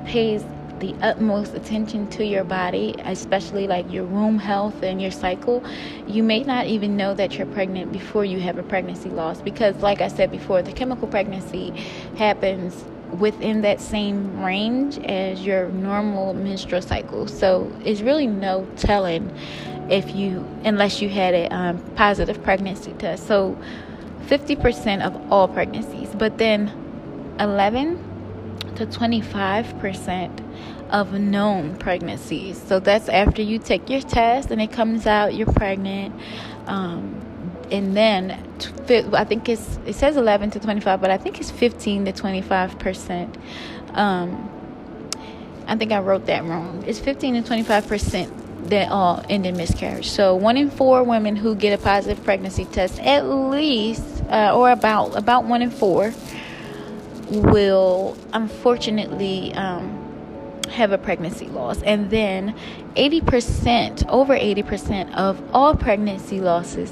pays 0.06 0.44
the 0.80 0.96
utmost 1.02 1.54
attention 1.54 2.10
to 2.12 2.26
your 2.26 2.44
body, 2.44 2.96
especially 3.00 3.68
like 3.68 3.92
your 3.92 4.06
womb 4.06 4.40
health 4.40 4.82
and 4.82 5.02
your 5.02 5.12
cycle, 5.12 5.64
you 6.08 6.24
may 6.24 6.44
not 6.44 6.68
even 6.68 6.98
know 6.98 7.14
that 7.14 7.38
you're 7.38 7.48
pregnant 7.48 7.92
before 7.92 8.26
you 8.26 8.40
have 8.40 8.58
a 8.58 8.64
pregnancy 8.64 9.10
loss. 9.10 9.42
Because, 9.42 9.76
like 9.78 10.02
I 10.02 10.08
said 10.08 10.32
before, 10.32 10.62
the 10.62 10.72
chemical 10.72 11.08
pregnancy 11.08 11.72
happens 12.18 12.84
within 13.18 13.62
that 13.62 13.82
same 13.82 14.44
range 14.44 14.98
as 15.00 15.46
your 15.46 15.70
normal 15.70 16.34
menstrual 16.34 16.82
cycle. 16.82 17.28
So, 17.28 17.72
it's 17.84 18.02
really 18.02 18.28
no 18.28 18.68
telling 18.78 19.36
if 19.90 20.16
you, 20.16 20.46
unless 20.64 21.02
you 21.02 21.10
had 21.10 21.34
a 21.34 21.54
um, 21.54 21.80
positive 21.96 22.42
pregnancy 22.44 22.94
test. 22.94 23.28
So, 23.28 23.58
50% 24.28 25.02
of 25.02 25.32
all 25.32 25.48
pregnancies, 25.48 26.10
but 26.16 26.38
then 26.38 26.72
11 27.40 28.09
to 28.76 28.86
25% 28.86 30.46
of 30.90 31.14
known 31.14 31.78
pregnancies. 31.78 32.62
So 32.62 32.80
that's 32.80 33.10
after 33.10 33.42
you 33.42 33.60
take 33.60 33.90
your 33.90 34.02
test 34.02 34.52
and 34.52 34.62
it 34.62 34.72
comes 34.72 35.06
out 35.06 35.34
you're 35.34 35.52
pregnant. 35.52 36.16
Um, 36.66 37.22
and 37.72 37.96
then 37.96 38.32
I 39.14 39.24
think 39.24 39.48
it's 39.48 39.80
it 39.86 39.94
says 39.94 40.18
11 40.18 40.52
to 40.52 40.60
25, 40.60 41.02
but 41.02 41.12
I 41.12 41.18
think 41.18 41.40
it's 41.40 41.52
15 41.52 42.06
to 42.06 42.12
25 42.12 42.80
percent. 42.80 43.38
Um, 43.94 44.50
I 45.68 45.76
think 45.76 45.92
I 45.92 46.00
wrote 46.00 46.26
that 46.26 46.44
wrong. 46.46 46.84
It's 46.88 47.00
15 47.00 47.36
to 47.36 47.48
25 47.48 47.88
percent 47.88 48.70
that 48.70 48.92
all 48.92 49.24
end 49.30 49.46
in 49.46 49.56
miscarriage. 49.56 50.10
So 50.10 50.36
one 50.36 50.58
in 50.58 50.70
four 50.70 51.04
women 51.04 51.36
who 51.36 51.56
get 51.56 51.80
a 51.80 51.82
positive 51.82 52.24
pregnancy 52.24 52.66
test, 52.66 53.00
at 53.00 53.28
least, 53.28 54.24
uh, 54.30 54.56
or 54.56 54.72
about 54.72 55.16
about 55.16 55.46
one 55.46 55.62
in 55.62 55.72
four, 55.72 56.14
will 57.30 58.18
unfortunately 58.34 59.54
um, 59.54 60.00
have 60.70 60.92
a 60.92 60.98
pregnancy 60.98 61.48
loss. 61.48 61.82
And 61.84 62.10
then 62.10 62.56
80%, 62.96 64.08
over 64.08 64.36
80% 64.36 65.14
of 65.16 65.42
all 65.54 65.76
pregnancy 65.76 66.40
losses 66.40 66.92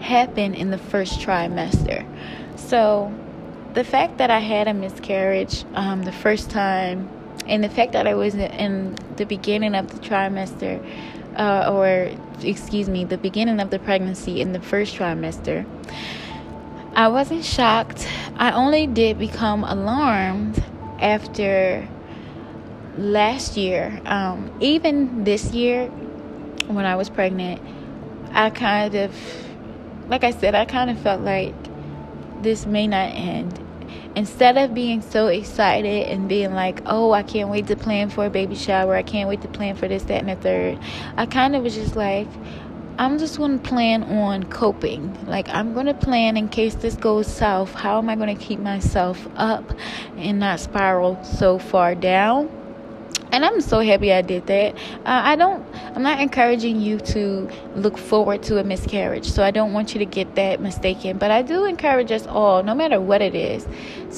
happen 0.00 0.54
in 0.54 0.70
the 0.70 0.78
first 0.78 1.20
trimester. 1.20 2.06
So 2.56 3.12
the 3.74 3.84
fact 3.84 4.18
that 4.18 4.30
I 4.30 4.40
had 4.40 4.68
a 4.68 4.74
miscarriage 4.74 5.64
um, 5.74 6.02
the 6.02 6.12
first 6.12 6.50
time, 6.50 7.08
and 7.46 7.64
the 7.64 7.68
fact 7.68 7.92
that 7.92 8.06
I 8.06 8.14
was 8.14 8.34
in 8.34 8.96
the 9.16 9.26
beginning 9.26 9.74
of 9.74 9.88
the 9.88 10.06
trimester, 10.06 10.84
uh, 11.36 11.72
or 11.72 12.10
excuse 12.42 12.88
me, 12.88 13.04
the 13.04 13.18
beginning 13.18 13.60
of 13.60 13.70
the 13.70 13.78
pregnancy 13.78 14.40
in 14.40 14.52
the 14.52 14.60
first 14.60 14.94
trimester, 14.94 15.64
I 16.94 17.08
wasn't 17.08 17.44
shocked. 17.44 18.06
I 18.36 18.52
only 18.52 18.86
did 18.86 19.18
become 19.18 19.64
alarmed 19.64 20.62
after 21.00 21.88
last 22.98 23.56
year. 23.56 24.00
Um, 24.04 24.54
even 24.60 25.24
this 25.24 25.52
year, 25.52 25.86
when 26.66 26.84
I 26.84 26.96
was 26.96 27.08
pregnant, 27.08 27.62
I 28.32 28.50
kind 28.50 28.94
of, 28.94 29.14
like 30.08 30.22
I 30.22 30.32
said, 30.32 30.54
I 30.54 30.66
kind 30.66 30.90
of 30.90 30.98
felt 30.98 31.22
like 31.22 31.54
this 32.42 32.66
may 32.66 32.86
not 32.86 33.14
end. 33.14 33.58
Instead 34.14 34.58
of 34.58 34.74
being 34.74 35.00
so 35.00 35.28
excited 35.28 36.08
and 36.08 36.28
being 36.28 36.52
like, 36.52 36.82
oh, 36.84 37.12
I 37.12 37.22
can't 37.22 37.48
wait 37.48 37.68
to 37.68 37.76
plan 37.76 38.10
for 38.10 38.26
a 38.26 38.30
baby 38.30 38.54
shower, 38.54 38.94
I 38.94 39.02
can't 39.02 39.30
wait 39.30 39.40
to 39.40 39.48
plan 39.48 39.76
for 39.76 39.88
this, 39.88 40.02
that, 40.04 40.20
and 40.20 40.28
the 40.28 40.36
third, 40.36 40.78
I 41.16 41.24
kind 41.24 41.56
of 41.56 41.62
was 41.62 41.74
just 41.74 41.96
like, 41.96 42.28
I'm 42.98 43.18
just 43.18 43.38
going 43.38 43.58
to 43.58 43.68
plan 43.68 44.02
on 44.04 44.44
coping. 44.44 45.26
Like, 45.26 45.48
I'm 45.48 45.72
going 45.72 45.86
to 45.86 45.94
plan 45.94 46.36
in 46.36 46.48
case 46.48 46.74
this 46.74 46.94
goes 46.94 47.26
south. 47.26 47.72
How 47.72 47.98
am 47.98 48.08
I 48.08 48.16
going 48.16 48.36
to 48.36 48.42
keep 48.42 48.60
myself 48.60 49.26
up 49.36 49.72
and 50.16 50.38
not 50.38 50.60
spiral 50.60 51.22
so 51.24 51.58
far 51.58 51.94
down? 51.94 52.50
And 53.32 53.46
I'm 53.46 53.62
so 53.62 53.80
happy 53.80 54.12
I 54.12 54.20
did 54.20 54.46
that. 54.48 54.74
Uh, 54.74 55.22
I 55.24 55.36
don't, 55.36 55.64
I'm 55.94 56.02
not 56.02 56.20
encouraging 56.20 56.82
you 56.82 56.98
to 56.98 57.50
look 57.74 57.96
forward 57.96 58.42
to 58.44 58.58
a 58.58 58.64
miscarriage. 58.64 59.24
So 59.24 59.42
I 59.42 59.50
don't 59.50 59.72
want 59.72 59.94
you 59.94 59.98
to 60.00 60.04
get 60.04 60.34
that 60.34 60.60
mistaken. 60.60 61.16
But 61.16 61.30
I 61.30 61.40
do 61.40 61.64
encourage 61.64 62.12
us 62.12 62.26
all, 62.26 62.62
no 62.62 62.74
matter 62.74 63.00
what 63.00 63.22
it 63.22 63.34
is, 63.34 63.66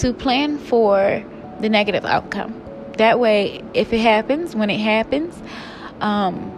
to 0.01 0.13
plan 0.13 0.59
for 0.59 1.25
the 1.61 1.69
negative 1.69 2.05
outcome. 2.05 2.61
That 2.99 3.21
way, 3.21 3.63
if 3.73 3.93
it 3.93 4.01
happens, 4.01 4.57
when 4.57 4.69
it 4.69 4.81
happens, 4.81 5.41
um, 6.01 6.54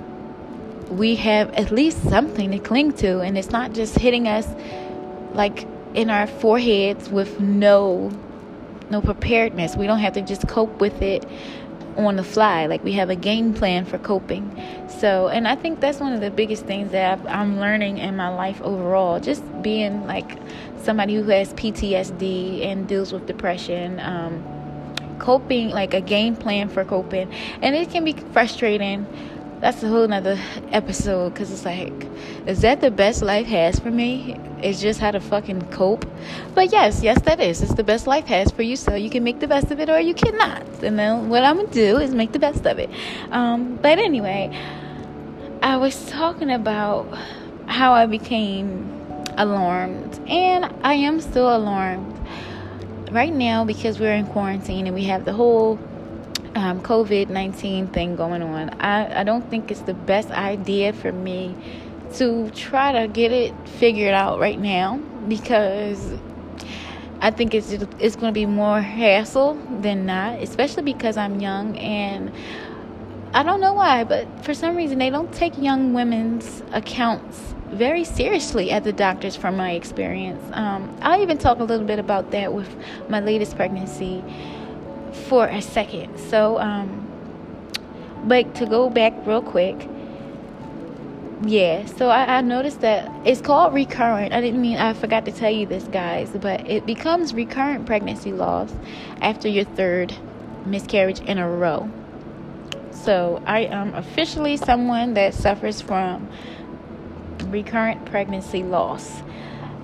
we 0.90 1.16
have 1.16 1.52
at 1.54 1.70
least 1.70 2.02
something 2.08 2.50
to 2.52 2.58
cling 2.58 2.92
to 2.92 3.20
and 3.20 3.36
it's 3.36 3.50
not 3.50 3.72
just 3.72 3.98
hitting 3.98 4.28
us 4.28 4.46
like 5.34 5.66
in 5.94 6.10
our 6.10 6.26
foreheads 6.26 7.08
with 7.08 7.40
no 7.40 8.10
no 8.88 9.00
preparedness. 9.00 9.76
We 9.76 9.86
don't 9.86 9.98
have 9.98 10.12
to 10.12 10.22
just 10.22 10.46
cope 10.46 10.80
with 10.80 11.02
it 11.02 11.26
on 11.96 12.16
the 12.16 12.22
fly. 12.22 12.66
Like 12.66 12.84
we 12.84 12.92
have 12.92 13.10
a 13.10 13.16
game 13.16 13.52
plan 13.52 13.84
for 13.84 13.98
coping. 13.98 14.44
So 14.88 15.28
and 15.28 15.48
i 15.48 15.56
think 15.56 15.80
that's 15.80 15.98
one 15.98 16.12
of 16.12 16.20
the 16.20 16.30
biggest 16.30 16.64
things 16.66 16.92
that 16.92 17.18
i 17.26 17.42
am 17.42 17.58
learning 17.58 17.98
in 17.98 18.16
my 18.16 18.28
life 18.28 18.60
overall. 18.62 19.18
Just 19.20 19.42
being 19.62 20.06
like 20.06 20.38
somebody 20.82 21.16
who 21.16 21.24
has 21.24 21.52
ptsd 21.54 22.64
and 22.64 22.86
deals 22.86 23.12
with 23.12 23.26
depression 23.26 23.98
um, 24.00 24.44
coping 25.18 25.70
like 25.70 25.94
a 25.94 26.00
game 26.00 26.36
plan 26.36 26.68
for 26.68 26.84
coping. 26.84 27.32
And 27.62 27.74
it 27.74 27.90
can 27.90 28.04
be 28.04 28.12
frustrating 28.12 29.06
that's 29.60 29.82
a 29.82 29.88
whole 29.88 30.06
nother 30.06 30.38
episode 30.70 31.32
because 31.32 31.50
it's 31.50 31.64
like, 31.64 31.92
is 32.46 32.60
that 32.60 32.80
the 32.80 32.90
best 32.90 33.22
life 33.22 33.46
has 33.46 33.78
for 33.78 33.90
me? 33.90 34.38
It's 34.62 34.80
just 34.80 35.00
how 35.00 35.10
to 35.10 35.20
fucking 35.20 35.62
cope. 35.70 36.06
But 36.54 36.72
yes, 36.72 37.02
yes, 37.02 37.20
that 37.22 37.40
is. 37.40 37.62
It's 37.62 37.74
the 37.74 37.84
best 37.84 38.06
life 38.06 38.26
has 38.26 38.50
for 38.50 38.62
you, 38.62 38.76
so 38.76 38.94
you 38.94 39.10
can 39.10 39.24
make 39.24 39.40
the 39.40 39.48
best 39.48 39.70
of 39.70 39.80
it 39.80 39.88
or 39.88 39.98
you 40.00 40.14
cannot. 40.14 40.62
And 40.82 40.98
then 40.98 41.28
what 41.28 41.42
I'm 41.42 41.56
gonna 41.56 41.68
do 41.68 41.98
is 41.98 42.14
make 42.14 42.32
the 42.32 42.38
best 42.38 42.66
of 42.66 42.78
it. 42.78 42.90
Um, 43.30 43.76
but 43.76 43.98
anyway, 43.98 44.50
I 45.62 45.76
was 45.76 46.06
talking 46.06 46.50
about 46.50 47.06
how 47.66 47.92
I 47.92 48.06
became 48.06 48.90
alarmed, 49.36 50.20
and 50.28 50.64
I 50.82 50.94
am 50.94 51.20
still 51.20 51.54
alarmed 51.54 52.14
right 53.10 53.32
now 53.32 53.64
because 53.64 53.98
we're 53.98 54.14
in 54.14 54.26
quarantine 54.26 54.86
and 54.86 54.94
we 54.94 55.04
have 55.04 55.24
the 55.24 55.32
whole 55.32 55.78
um, 56.56 56.80
COVID 56.80 57.28
19 57.28 57.88
thing 57.88 58.16
going 58.16 58.42
on. 58.42 58.70
I, 58.80 59.20
I 59.20 59.24
don't 59.24 59.48
think 59.50 59.70
it's 59.70 59.82
the 59.82 59.94
best 59.94 60.30
idea 60.30 60.92
for 60.92 61.12
me 61.12 61.54
to 62.14 62.50
try 62.50 62.92
to 62.92 63.08
get 63.08 63.30
it 63.30 63.52
figured 63.68 64.14
out 64.14 64.40
right 64.40 64.58
now 64.58 64.96
because 65.28 66.14
I 67.20 67.30
think 67.30 67.54
it's 67.54 67.72
it's 67.72 68.16
going 68.16 68.32
to 68.32 68.32
be 68.32 68.46
more 68.46 68.80
hassle 68.80 69.54
than 69.80 70.06
not, 70.06 70.40
especially 70.40 70.82
because 70.82 71.16
I'm 71.16 71.40
young 71.40 71.76
and 71.78 72.32
I 73.34 73.42
don't 73.42 73.60
know 73.60 73.74
why, 73.74 74.04
but 74.04 74.26
for 74.44 74.54
some 74.54 74.76
reason 74.76 74.98
they 74.98 75.10
don't 75.10 75.32
take 75.32 75.58
young 75.58 75.92
women's 75.92 76.62
accounts 76.72 77.54
very 77.68 78.04
seriously 78.04 78.70
at 78.70 78.84
the 78.84 78.92
doctors 78.92 79.36
from 79.36 79.56
my 79.56 79.72
experience. 79.72 80.42
Um, 80.52 80.96
I'll 81.02 81.20
even 81.20 81.36
talk 81.36 81.58
a 81.58 81.64
little 81.64 81.86
bit 81.86 81.98
about 81.98 82.30
that 82.30 82.52
with 82.52 82.74
my 83.10 83.20
latest 83.20 83.56
pregnancy 83.56 84.22
for 85.16 85.46
a 85.46 85.60
second. 85.60 86.18
So, 86.18 86.58
um, 86.58 87.06
but 88.24 88.54
to 88.56 88.66
go 88.66 88.90
back 88.90 89.14
real 89.26 89.42
quick, 89.42 89.88
yeah, 91.42 91.84
so 91.84 92.08
I, 92.08 92.38
I, 92.38 92.40
noticed 92.40 92.80
that 92.80 93.10
it's 93.26 93.42
called 93.42 93.74
recurrent. 93.74 94.32
I 94.32 94.40
didn't 94.40 94.60
mean, 94.62 94.78
I 94.78 94.94
forgot 94.94 95.26
to 95.26 95.32
tell 95.32 95.50
you 95.50 95.66
this, 95.66 95.84
guys, 95.84 96.30
but 96.30 96.66
it 96.68 96.86
becomes 96.86 97.34
recurrent 97.34 97.84
pregnancy 97.84 98.32
loss 98.32 98.72
after 99.20 99.46
your 99.46 99.64
third 99.64 100.16
miscarriage 100.64 101.20
in 101.20 101.36
a 101.36 101.48
row. 101.48 101.90
So 102.90 103.42
I 103.46 103.60
am 103.60 103.94
officially 103.94 104.56
someone 104.56 105.14
that 105.14 105.34
suffers 105.34 105.82
from 105.82 106.28
recurrent 107.44 108.06
pregnancy 108.06 108.62
loss. 108.62 109.22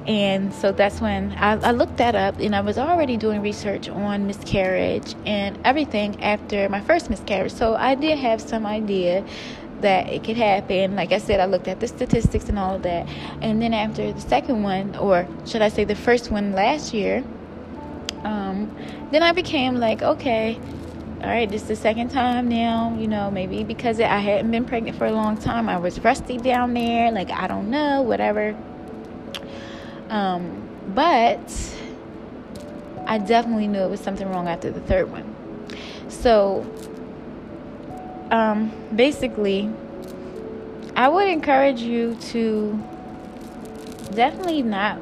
And 0.07 0.53
so 0.53 0.73
that's 0.73 1.01
when 1.01 1.33
I, 1.33 1.53
I, 1.61 1.71
looked 1.71 1.99
that 1.99 2.17
up, 2.17 2.41
and 2.41 2.57
I 2.57 2.61
was 2.61 2.77
already 2.77 3.17
doing 3.17 3.41
research 3.41 3.89
on 3.89 4.27
miscarriage 4.27 5.15
and 5.25 5.57
everything 5.65 6.21
after 6.23 6.69
my 6.69 6.81
first 6.81 7.09
miscarriage. 7.09 7.53
So 7.53 7.77
I 7.77 7.95
did 7.95 8.19
have 8.19 8.41
some 8.41 8.67
idea 8.67 9.25
that 9.81 10.09
it 10.09 10.25
could 10.25 10.37
happen. 10.37 10.97
Like 10.97 11.13
I 11.13 11.19
said, 11.19 11.39
I 11.39 11.45
looked 11.45 11.69
at 11.69 11.79
the 11.79 11.87
statistics 11.87 12.49
and 12.49 12.59
all 12.59 12.75
of 12.75 12.83
that. 12.83 13.07
And 13.41 13.63
then 13.63 13.75
after 13.75 14.13
the 14.13 14.21
second 14.21 14.63
one, 14.63 14.97
or 14.97 15.29
should 15.47 15.63
I 15.63 15.69
say 15.69 15.85
the 15.85 15.95
first 15.95 16.33
one 16.33 16.53
last 16.53 16.93
year, 16.93 17.23
um, 18.25 18.75
then 19.13 19.23
I 19.23 19.33
became 19.33 19.77
like, 19.77 20.03
okay, 20.03 20.59
all 21.23 21.29
right, 21.29 21.49
this 21.49 21.63
is 21.63 21.69
the 21.69 21.77
second 21.77 22.11
time 22.11 22.49
now, 22.49 22.97
you 22.99 23.07
know, 23.07 23.31
maybe 23.31 23.63
because 23.63 24.01
I 24.01 24.19
hadn't 24.19 24.51
been 24.51 24.65
pregnant 24.65 24.99
for 24.99 25.07
a 25.07 25.13
long 25.13 25.37
time. 25.37 25.69
I 25.69 25.77
was 25.77 26.01
rusty 26.01 26.39
down 26.39 26.75
there, 26.75 27.13
like, 27.13 27.31
I 27.31 27.47
don't 27.47 27.71
know, 27.71 28.03
whatever. 28.03 28.57
Um, 30.13 30.69
but 30.95 31.41
I 33.07 33.17
definitely 33.17 33.67
knew 33.67 33.81
it 33.81 33.91
was 33.91 34.01
something 34.01 34.29
wrong 34.29 34.47
after 34.47 34.71
the 34.71 34.81
third 34.81 35.11
one. 35.11 35.35
So, 36.09 36.67
um, 38.31 38.71
basically, 38.95 39.71
I 40.95 41.09
would 41.09 41.29
encourage 41.29 41.81
you 41.81 42.15
to 42.33 42.79
definitely 44.15 44.63
not 44.63 45.01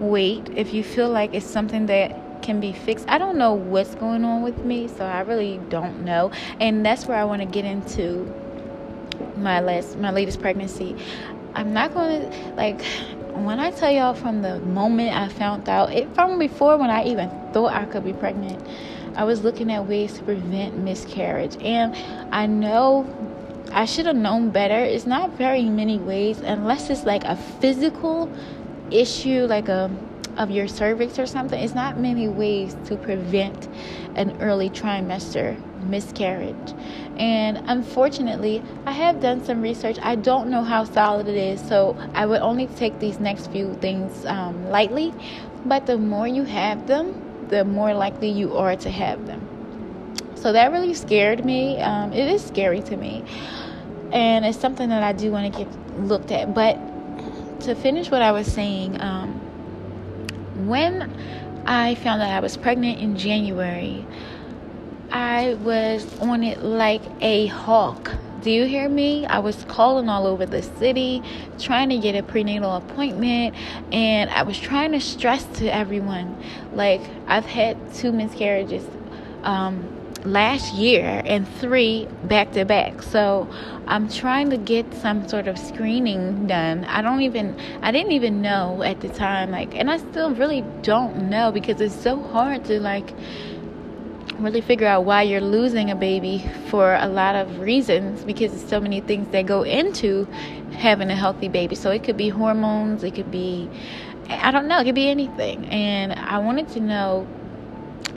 wait 0.00 0.48
if 0.56 0.72
you 0.72 0.82
feel 0.82 1.10
like 1.10 1.34
it's 1.34 1.46
something 1.46 1.84
that 1.86 2.42
can 2.42 2.58
be 2.58 2.72
fixed. 2.72 3.04
I 3.06 3.18
don't 3.18 3.36
know 3.36 3.52
what's 3.52 3.94
going 3.96 4.24
on 4.24 4.42
with 4.42 4.64
me, 4.64 4.88
so 4.88 5.04
I 5.04 5.20
really 5.20 5.60
don't 5.68 6.06
know. 6.06 6.30
And 6.58 6.86
that's 6.86 7.04
where 7.04 7.18
I 7.18 7.24
want 7.24 7.42
to 7.42 7.46
get 7.46 7.66
into 7.66 8.32
my 9.36 9.60
last 9.60 9.98
my 9.98 10.10
latest 10.10 10.40
pregnancy. 10.40 10.96
I'm 11.54 11.74
not 11.74 11.92
going 11.92 12.30
to 12.30 12.54
like 12.54 12.80
when 13.46 13.60
I 13.60 13.70
tell 13.70 13.90
y'all 13.90 14.14
from 14.14 14.42
the 14.42 14.60
moment 14.60 15.16
I 15.16 15.28
found 15.28 15.68
out, 15.68 15.92
it 15.92 16.12
from 16.14 16.38
before 16.38 16.76
when 16.76 16.90
I 16.90 17.04
even 17.04 17.30
thought 17.52 17.72
I 17.72 17.84
could 17.84 18.04
be 18.04 18.12
pregnant, 18.12 18.66
I 19.16 19.24
was 19.24 19.42
looking 19.42 19.72
at 19.72 19.86
ways 19.86 20.14
to 20.14 20.22
prevent 20.22 20.78
miscarriage. 20.78 21.56
And 21.62 21.94
I 22.32 22.46
know 22.46 23.06
I 23.72 23.84
should 23.84 24.06
have 24.06 24.16
known 24.16 24.50
better. 24.50 24.78
It's 24.78 25.06
not 25.06 25.32
very 25.32 25.64
many 25.64 25.98
ways 25.98 26.40
unless 26.40 26.90
it's 26.90 27.04
like 27.04 27.24
a 27.24 27.36
physical 27.36 28.30
issue 28.90 29.46
like 29.46 29.68
a 29.68 29.90
of 30.38 30.50
your 30.50 30.68
cervix 30.68 31.18
or 31.18 31.26
something, 31.26 31.60
it's 31.60 31.74
not 31.74 31.98
many 31.98 32.28
ways 32.28 32.76
to 32.86 32.96
prevent 32.96 33.68
an 34.14 34.40
early 34.40 34.70
trimester 34.70 35.60
miscarriage. 35.82 36.74
And 37.16 37.60
unfortunately, 37.66 38.62
I 38.86 38.92
have 38.92 39.20
done 39.20 39.44
some 39.44 39.60
research. 39.60 39.98
I 40.00 40.14
don't 40.14 40.48
know 40.48 40.62
how 40.62 40.84
solid 40.84 41.28
it 41.28 41.36
is, 41.36 41.60
so 41.60 41.96
I 42.14 42.26
would 42.26 42.40
only 42.40 42.68
take 42.68 42.98
these 43.00 43.18
next 43.18 43.50
few 43.50 43.74
things 43.74 44.24
um, 44.26 44.70
lightly. 44.70 45.12
But 45.66 45.86
the 45.86 45.98
more 45.98 46.28
you 46.28 46.44
have 46.44 46.86
them, 46.86 47.46
the 47.48 47.64
more 47.64 47.92
likely 47.92 48.30
you 48.30 48.56
are 48.56 48.76
to 48.76 48.90
have 48.90 49.26
them. 49.26 49.44
So 50.36 50.52
that 50.52 50.70
really 50.70 50.94
scared 50.94 51.44
me. 51.44 51.80
Um, 51.80 52.12
it 52.12 52.28
is 52.28 52.44
scary 52.44 52.80
to 52.82 52.96
me. 52.96 53.24
And 54.12 54.44
it's 54.44 54.58
something 54.58 54.88
that 54.88 55.02
I 55.02 55.12
do 55.12 55.32
want 55.32 55.52
to 55.52 55.64
get 55.64 56.00
looked 56.00 56.30
at. 56.30 56.54
But 56.54 56.78
to 57.60 57.74
finish 57.74 58.10
what 58.10 58.22
I 58.22 58.30
was 58.30 58.46
saying, 58.46 59.00
um, 59.00 59.40
when 60.66 61.12
I 61.66 61.94
found 61.96 62.22
out 62.22 62.30
I 62.30 62.40
was 62.40 62.56
pregnant 62.56 63.00
in 63.00 63.16
January, 63.16 64.06
I 65.10 65.54
was 65.54 66.18
on 66.20 66.42
it 66.42 66.62
like 66.62 67.02
a 67.20 67.46
hawk. 67.46 68.12
Do 68.42 68.50
you 68.50 68.66
hear 68.66 68.88
me? 68.88 69.26
I 69.26 69.40
was 69.40 69.64
calling 69.64 70.08
all 70.08 70.26
over 70.26 70.46
the 70.46 70.62
city 70.62 71.22
trying 71.58 71.88
to 71.90 71.98
get 71.98 72.14
a 72.14 72.22
prenatal 72.22 72.76
appointment, 72.76 73.54
and 73.92 74.30
I 74.30 74.42
was 74.42 74.58
trying 74.58 74.92
to 74.92 75.00
stress 75.00 75.44
to 75.58 75.74
everyone 75.74 76.42
like, 76.72 77.00
I've 77.26 77.46
had 77.46 77.94
two 77.94 78.12
miscarriages. 78.12 78.84
Um, 79.42 79.97
last 80.24 80.74
year 80.74 81.22
and 81.24 81.48
three 81.56 82.06
back 82.24 82.52
to 82.52 82.64
back. 82.64 83.02
So 83.02 83.48
I'm 83.86 84.08
trying 84.08 84.50
to 84.50 84.56
get 84.56 84.92
some 84.94 85.28
sort 85.28 85.48
of 85.48 85.58
screening 85.58 86.46
done. 86.46 86.84
I 86.84 87.02
don't 87.02 87.22
even, 87.22 87.58
I 87.82 87.90
didn't 87.90 88.12
even 88.12 88.42
know 88.42 88.82
at 88.82 89.00
the 89.00 89.08
time, 89.08 89.50
like, 89.50 89.74
and 89.74 89.90
I 89.90 89.98
still 89.98 90.34
really 90.34 90.62
don't 90.82 91.30
know 91.30 91.52
because 91.52 91.80
it's 91.80 91.94
so 91.94 92.20
hard 92.20 92.64
to, 92.66 92.80
like, 92.80 93.12
really 94.38 94.60
figure 94.60 94.86
out 94.86 95.04
why 95.04 95.22
you're 95.22 95.40
losing 95.40 95.90
a 95.90 95.96
baby 95.96 96.44
for 96.68 96.94
a 96.94 97.08
lot 97.08 97.34
of 97.34 97.58
reasons 97.58 98.22
because 98.24 98.52
there's 98.52 98.68
so 98.68 98.80
many 98.80 99.00
things 99.00 99.26
that 99.32 99.46
go 99.46 99.62
into 99.62 100.26
having 100.72 101.10
a 101.10 101.16
healthy 101.16 101.48
baby. 101.48 101.74
So 101.74 101.90
it 101.90 102.04
could 102.04 102.16
be 102.16 102.28
hormones, 102.28 103.02
it 103.02 103.14
could 103.14 103.30
be, 103.30 103.68
I 104.28 104.50
don't 104.50 104.68
know, 104.68 104.78
it 104.80 104.84
could 104.84 104.94
be 104.94 105.08
anything. 105.08 105.66
And 105.66 106.12
I 106.12 106.38
wanted 106.38 106.68
to 106.70 106.80
know 106.80 107.26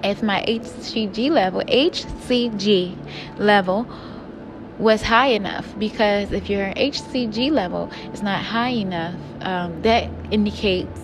if 0.04 0.24
my 0.24 0.44
HCG 0.48 1.30
level, 1.30 1.62
HCG 1.62 2.98
level 3.38 3.88
was 4.78 5.04
high 5.04 5.28
enough 5.28 5.78
because 5.78 6.32
if 6.32 6.50
your 6.50 6.74
HCG 6.74 7.52
level 7.52 7.92
is 8.14 8.24
not 8.24 8.42
high 8.42 8.70
enough, 8.70 9.16
um, 9.42 9.82
that 9.84 10.10
indicates 10.32 11.00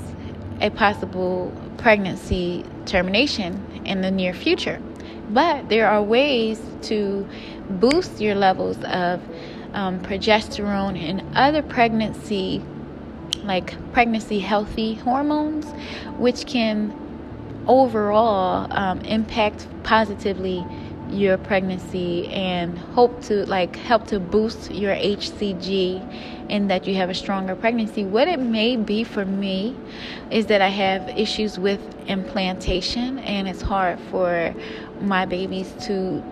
a 0.62 0.70
possible 0.72 1.52
pregnancy 1.78 2.66
termination 2.86 3.84
in 3.86 4.02
the 4.02 4.10
near 4.10 4.34
future. 4.34 4.82
But 5.30 5.70
there 5.70 5.88
are 5.88 6.02
ways 6.02 6.60
to 6.84 7.28
boost 7.70 8.20
your 8.20 8.36
levels 8.36 8.78
of 8.86 9.22
um, 9.74 10.00
progesterone 10.02 10.98
and 10.98 11.24
other 11.36 11.62
pregnancy, 11.62 12.64
like 13.44 13.76
pregnancy 13.94 14.40
healthy 14.40 14.96
hormones, 14.96 15.66
which 16.18 16.48
can 16.48 17.07
overall 17.68 18.68
um, 18.72 19.02
impact 19.02 19.68
positively 19.84 20.66
your 21.10 21.38
pregnancy 21.38 22.28
and 22.28 22.78
hope 22.78 23.22
to 23.24 23.46
like 23.46 23.76
help 23.76 24.08
to 24.08 24.20
boost 24.20 24.72
your 24.72 24.94
HCG 24.94 26.46
and 26.50 26.70
that 26.70 26.88
you 26.88 26.96
have 26.96 27.10
a 27.10 27.14
stronger 27.14 27.56
pregnancy. 27.56 28.04
What 28.04 28.28
it 28.28 28.40
may 28.40 28.76
be 28.76 29.04
for 29.04 29.26
me 29.26 29.76
is 30.32 30.48
that 30.48 30.62
I 30.62 30.70
have 30.70 31.08
issues 31.10 31.58
with 31.58 31.82
implantation 32.08 33.20
and 33.20 33.48
it's 33.48 33.62
hard 33.62 34.00
for 34.12 34.54
my 35.02 35.26
babies 35.26 35.74
to 35.86 36.24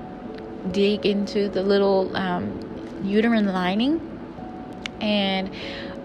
dig 0.71 1.05
into 1.05 1.47
the 1.49 1.61
little 1.61 2.15
um, 2.15 3.01
uterine 3.03 3.47
lining 3.47 4.11
and 5.01 5.49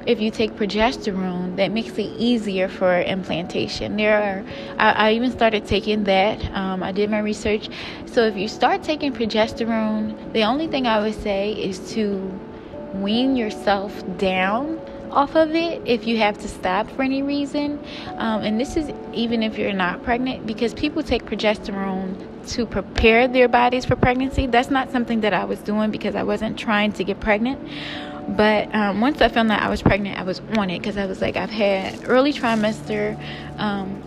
if 0.07 0.21
you 0.21 0.31
take 0.31 0.53
progesterone, 0.53 1.57
that 1.57 1.73
makes 1.73 1.93
it 1.99 2.13
easier 2.19 2.69
for 2.69 3.01
implantation. 3.03 3.97
There 3.97 4.17
are, 4.17 4.45
I, 4.79 5.11
I 5.11 5.13
even 5.13 5.31
started 5.31 5.67
taking 5.67 6.05
that. 6.05 6.43
Um, 6.55 6.83
I 6.83 6.93
did 6.93 7.11
my 7.11 7.19
research. 7.19 7.69
So 8.07 8.27
if 8.27 8.37
you 8.37 8.49
start 8.49 8.83
taking 8.83 9.13
progesterone, 9.13 10.33
the 10.33 10.43
only 10.45 10.67
thing 10.67 10.87
I 10.87 11.01
would 11.01 11.21
say 11.21 11.53
is 11.53 11.93
to 11.93 12.19
wean 12.95 13.37
yourself 13.37 14.03
down 14.19 14.81
off 15.11 15.35
of 15.35 15.55
it 15.55 15.83
if 15.85 16.07
you 16.07 16.19
have 16.19 16.39
to 16.39 16.49
stop 16.49 16.89
for 16.91 17.03
any 17.03 17.23
reason. 17.23 17.79
Um, 18.17 18.43
and 18.43 18.61
this 18.61 18.77
is 18.77 18.91
even 19.13 19.43
if 19.43 19.59
you're 19.59 19.73
not 19.73 20.03
pregnant, 20.03 20.47
because 20.47 20.73
people 20.73 21.03
take 21.03 21.25
progesterone 21.25 22.27
to 22.49 22.65
prepare 22.65 23.29
their 23.29 23.49
bodies 23.49 23.85
for 23.85 23.97
pregnancy. 23.97 24.47
That's 24.47 24.71
not 24.71 24.91
something 24.91 25.21
that 25.21 25.35
I 25.35 25.45
was 25.45 25.59
doing 25.61 25.91
because 25.91 26.15
I 26.15 26.23
wasn't 26.23 26.59
trying 26.59 26.93
to 26.93 27.05
get 27.05 27.21
pregnant. 27.21 27.61
But 28.37 28.73
um, 28.75 29.01
once 29.01 29.21
I 29.21 29.29
found 29.29 29.51
out 29.51 29.61
I 29.61 29.69
was 29.69 29.83
pregnant, 29.83 30.19
I 30.19 30.23
was 30.23 30.41
on 30.57 30.71
it 30.71 30.79
because 30.79 30.97
I 30.97 31.07
was 31.07 31.21
like, 31.21 31.37
I've 31.37 31.51
had 31.51 32.09
early 32.09 32.33
trimester, 32.33 33.19
um, 33.59 34.03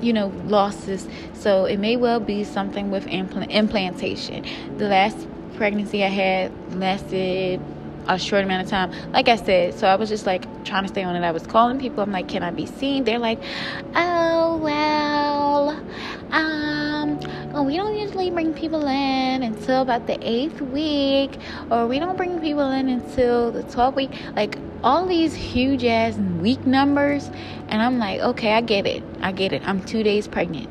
you 0.00 0.12
know, 0.12 0.28
losses. 0.46 1.06
So 1.34 1.66
it 1.66 1.78
may 1.78 1.96
well 1.96 2.20
be 2.20 2.42
something 2.42 2.90
with 2.90 3.06
impl- 3.06 3.48
implantation. 3.48 4.44
The 4.76 4.88
last 4.88 5.26
pregnancy 5.54 6.04
I 6.04 6.08
had 6.08 6.74
lasted 6.74 7.60
a 8.08 8.18
short 8.18 8.44
amount 8.44 8.64
of 8.64 8.70
time. 8.70 8.92
Like 9.12 9.28
I 9.28 9.36
said, 9.36 9.74
so 9.74 9.86
I 9.86 9.96
was 9.96 10.08
just 10.08 10.26
like 10.26 10.42
trying 10.64 10.84
to 10.84 10.88
stay 10.88 11.02
on 11.02 11.16
it. 11.16 11.26
I 11.26 11.30
was 11.30 11.46
calling 11.46 11.78
people. 11.78 12.02
I'm 12.02 12.12
like, 12.12 12.28
can 12.28 12.42
I 12.42 12.50
be 12.50 12.66
seen? 12.66 13.04
They're 13.04 13.18
like, 13.18 13.40
oh 13.94 14.56
well, 14.58 15.70
um, 16.30 17.20
well, 17.52 17.64
we 17.64 17.76
don't 17.76 17.96
usually 17.96 18.30
bring 18.30 18.52
people 18.52 18.86
in 18.86 19.42
until 19.42 19.82
about 19.82 20.06
the 20.06 20.18
eighth 20.20 20.60
week, 20.60 21.38
or 21.70 21.86
we 21.86 21.98
don't 21.98 22.16
bring 22.16 22.40
people 22.40 22.70
in 22.70 22.88
until 22.88 23.50
the 23.52 23.62
12th 23.64 23.94
week. 23.94 24.10
Like 24.34 24.58
all 24.82 25.06
these 25.06 25.34
huge 25.34 25.84
ass 25.84 26.16
week 26.16 26.66
numbers, 26.66 27.30
and 27.68 27.80
I'm 27.80 27.98
like, 27.98 28.20
okay, 28.20 28.52
I 28.52 28.60
get 28.60 28.86
it. 28.86 29.02
I 29.20 29.32
get 29.32 29.52
it. 29.52 29.66
I'm 29.66 29.82
two 29.82 30.02
days 30.02 30.28
pregnant, 30.28 30.68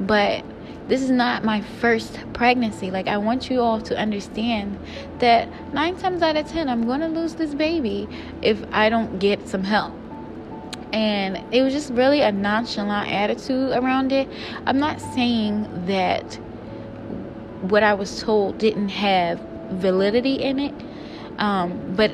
but 0.00 0.44
this 0.88 1.02
is 1.02 1.10
not 1.10 1.44
my 1.44 1.60
first 1.60 2.18
pregnancy. 2.32 2.90
Like, 2.90 3.08
I 3.08 3.18
want 3.18 3.50
you 3.50 3.60
all 3.60 3.80
to 3.82 3.98
understand 3.98 4.78
that 5.18 5.48
nine 5.72 5.96
times 5.96 6.22
out 6.22 6.36
of 6.36 6.48
ten, 6.48 6.68
I'm 6.68 6.86
going 6.86 7.00
to 7.00 7.08
lose 7.08 7.34
this 7.34 7.54
baby 7.54 8.08
if 8.42 8.62
I 8.72 8.88
don't 8.88 9.18
get 9.18 9.48
some 9.48 9.64
help. 9.64 9.92
And 10.92 11.42
it 11.52 11.62
was 11.62 11.72
just 11.72 11.92
really 11.92 12.20
a 12.20 12.30
nonchalant 12.30 13.10
attitude 13.10 13.72
around 13.72 14.12
it. 14.12 14.28
I'm 14.64 14.78
not 14.78 15.00
saying 15.00 15.86
that 15.86 16.38
what 17.62 17.82
I 17.82 17.94
was 17.94 18.22
told 18.22 18.58
didn't 18.58 18.90
have 18.90 19.40
validity 19.70 20.34
in 20.34 20.58
it, 20.60 20.74
um, 21.38 21.94
but 21.96 22.12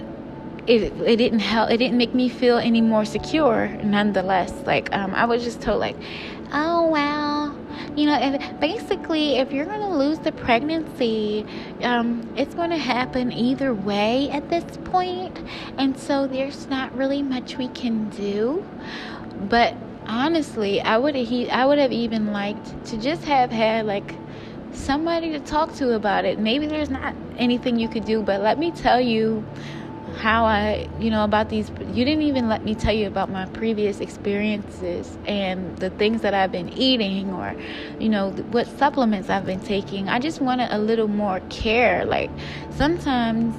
it 0.67 0.93
it 1.05 1.17
didn't 1.17 1.41
help. 1.41 1.71
It 1.71 1.77
didn't 1.77 1.99
make 1.99 2.15
me 2.15 2.29
feel 2.29 2.57
any 2.57 2.81
more 2.81 3.05
secure. 3.05 3.69
Nonetheless, 3.83 4.53
like 4.65 4.93
um, 4.95 5.15
I 5.15 5.27
was 5.27 5.45
just 5.45 5.61
told, 5.61 5.81
like, 5.81 5.97
oh 6.53 6.89
well, 6.89 7.42
you 7.97 8.07
know, 8.07 8.19
if, 8.21 8.61
basically, 8.61 9.37
if 9.37 9.53
you're 9.53 9.67
going 9.67 9.81
to 9.81 9.95
lose 9.95 10.19
the 10.19 10.33
pregnancy, 10.33 11.45
um, 11.83 12.29
it's 12.37 12.55
going 12.55 12.71
to 12.71 12.79
happen 12.79 13.33
either 13.33 13.75
way 13.75 14.31
at 14.31 14.49
this 14.49 14.65
point, 14.85 15.39
and 15.79 15.99
so 15.99 16.27
there's 16.27 16.69
not 16.69 16.95
really 16.97 17.23
much 17.23 17.59
we 17.59 17.69
can 17.69 18.09
do. 18.11 18.65
But 19.49 19.75
honestly, 20.07 20.81
I 20.81 20.99
would 20.99 21.15
he 21.15 21.51
I 21.51 21.65
would 21.65 21.79
have 21.79 21.93
even 21.93 22.33
liked 22.33 22.85
to 22.87 22.97
just 22.97 23.25
have 23.25 23.51
had 23.51 23.87
like 23.87 24.15
somebody 24.73 25.33
to 25.33 25.41
talk 25.41 25.75
to 25.77 25.95
about 25.95 26.25
it. 26.25 26.39
Maybe 26.39 26.67
there's 26.67 26.91
not 26.91 27.15
anything 27.37 27.79
you 27.79 27.89
could 27.89 28.05
do, 28.05 28.23
but 28.23 28.41
let 28.41 28.59
me 28.59 28.71
tell 28.71 29.01
you 29.01 29.45
how 30.17 30.45
I, 30.45 30.89
you 31.01 31.11
know, 31.11 31.25
about 31.25 31.49
these. 31.49 31.71
You 31.93 32.05
didn't 32.05 32.23
even 32.23 32.49
let 32.49 32.65
me 32.65 32.75
tell 32.75 32.95
you 32.95 33.07
about 33.07 33.31
my 33.31 33.47
previous 33.47 34.01
experiences 34.01 35.17
and 35.27 35.77
the 35.79 35.91
things 35.91 36.23
that 36.23 36.35
I've 36.35 36.53
been 36.53 36.71
eating 36.71 37.33
or, 37.33 37.55
you 37.99 38.09
know, 38.09 38.31
what 38.51 38.67
supplements 38.79 39.29
I've 39.31 39.47
been 39.47 39.61
taking. 39.61 40.09
I 40.09 40.19
just 40.19 40.41
wanted 40.41 40.73
a 40.73 40.79
little 40.79 41.09
more 41.09 41.41
care. 41.51 42.05
Like 42.05 42.31
sometimes, 42.71 43.55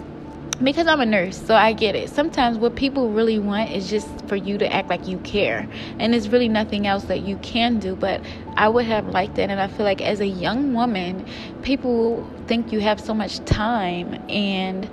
because 0.64 0.88
I'm 0.88 1.02
a 1.02 1.06
nurse, 1.06 1.42
so 1.42 1.56
I 1.56 1.74
get 1.74 1.96
it. 1.96 2.10
Sometimes 2.10 2.58
what 2.58 2.76
people 2.76 3.10
really 3.10 3.40
want 3.40 3.72
is 3.72 3.90
just 3.90 4.08
for 4.28 4.36
you 4.36 4.58
to 4.60 4.72
act 4.72 4.90
like 4.90 5.08
you 5.08 5.18
care. 5.20 5.68
And 6.00 6.14
there's 6.14 6.30
really 6.30 6.48
nothing 6.48 6.88
else 6.88 7.04
that 7.06 7.22
you 7.22 7.38
can 7.38 7.80
do. 7.80 7.96
But 7.96 8.22
I 8.56 8.70
would 8.70 8.86
have 8.86 9.08
liked 9.08 9.36
that. 9.36 9.50
And 9.50 9.60
I 9.60 9.68
feel 9.68 9.86
like 9.86 10.02
as 10.02 10.20
a 10.20 10.28
young 10.28 10.74
woman, 10.74 11.26
people 11.64 12.30
think 12.48 12.72
you 12.72 12.80
have 12.82 13.00
so 13.00 13.14
much 13.14 13.44
time 13.46 14.22
and 14.30 14.90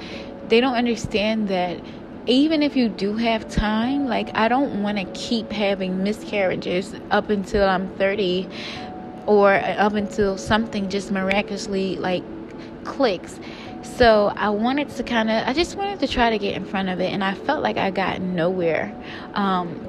they 0.51 0.61
don't 0.61 0.75
understand 0.75 1.49
that 1.49 1.81
even 2.27 2.63
if 2.63 2.77
you 2.77 2.89
do 2.89 3.17
have 3.17 3.49
time, 3.49 4.07
like 4.07 4.37
I 4.37 4.49
don't 4.49 4.83
want 4.83 4.99
to 4.99 5.05
keep 5.19 5.51
having 5.51 6.03
miscarriages 6.03 6.95
up 7.11 7.31
until 7.31 7.67
I'm 7.67 7.89
30 7.97 8.49
or 9.27 9.55
up 9.55 9.95
until 9.95 10.37
something 10.37 10.91
just 10.91 11.11
miraculously 11.11 11.97
like 11.97 12.23
clicks. 12.85 13.39
So 13.83 14.33
I 14.37 14.51
wanted 14.51 14.91
to 14.91 15.03
kind 15.03 15.31
of, 15.31 15.47
I 15.47 15.53
just 15.53 15.77
wanted 15.77 16.01
to 16.01 16.09
try 16.09 16.31
to 16.31 16.39
get 16.39 16.55
in 16.55 16.65
front 16.65 16.89
of 16.89 17.01
it, 17.01 17.13
and 17.13 17.25
I 17.25 17.35
felt 17.35 17.63
like 17.63 17.77
I 17.77 17.91
got 17.91 18.21
nowhere. 18.21 18.95
Um, 19.35 19.87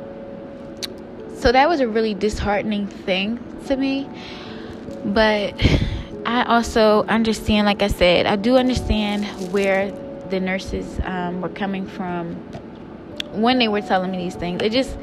so 1.36 1.51
that 1.51 1.68
was 1.68 1.80
a 1.80 1.88
really 1.88 2.14
disheartening 2.14 2.88
thing 2.88 3.39
to 3.68 3.76
me. 3.76 4.07
But 5.03 5.53
I 6.26 6.43
also 6.43 7.03
understand, 7.03 7.66
like 7.66 7.82
I 7.82 7.88
said, 7.88 8.26
I 8.28 8.36
do 8.36 8.57
understand 8.57 9.26
where 9.51 9.91
the 10.32 10.39
nurses 10.39 10.99
um, 11.03 11.41
were 11.41 11.49
coming 11.49 11.86
from 11.86 12.36
when 13.34 13.59
they 13.59 13.67
were 13.67 13.82
telling 13.82 14.11
me 14.11 14.17
these 14.17 14.36
things. 14.36 14.61
It 14.61 14.71
just 14.71 14.97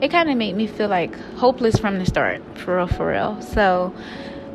it 0.00 0.10
kind 0.10 0.30
of 0.30 0.36
made 0.36 0.56
me 0.56 0.66
feel 0.66 0.88
like 0.88 1.14
hopeless 1.36 1.76
from 1.76 1.98
the 1.98 2.06
start, 2.06 2.40
for 2.56 2.76
real, 2.76 2.86
for 2.86 3.08
real. 3.08 3.42
So 3.42 3.92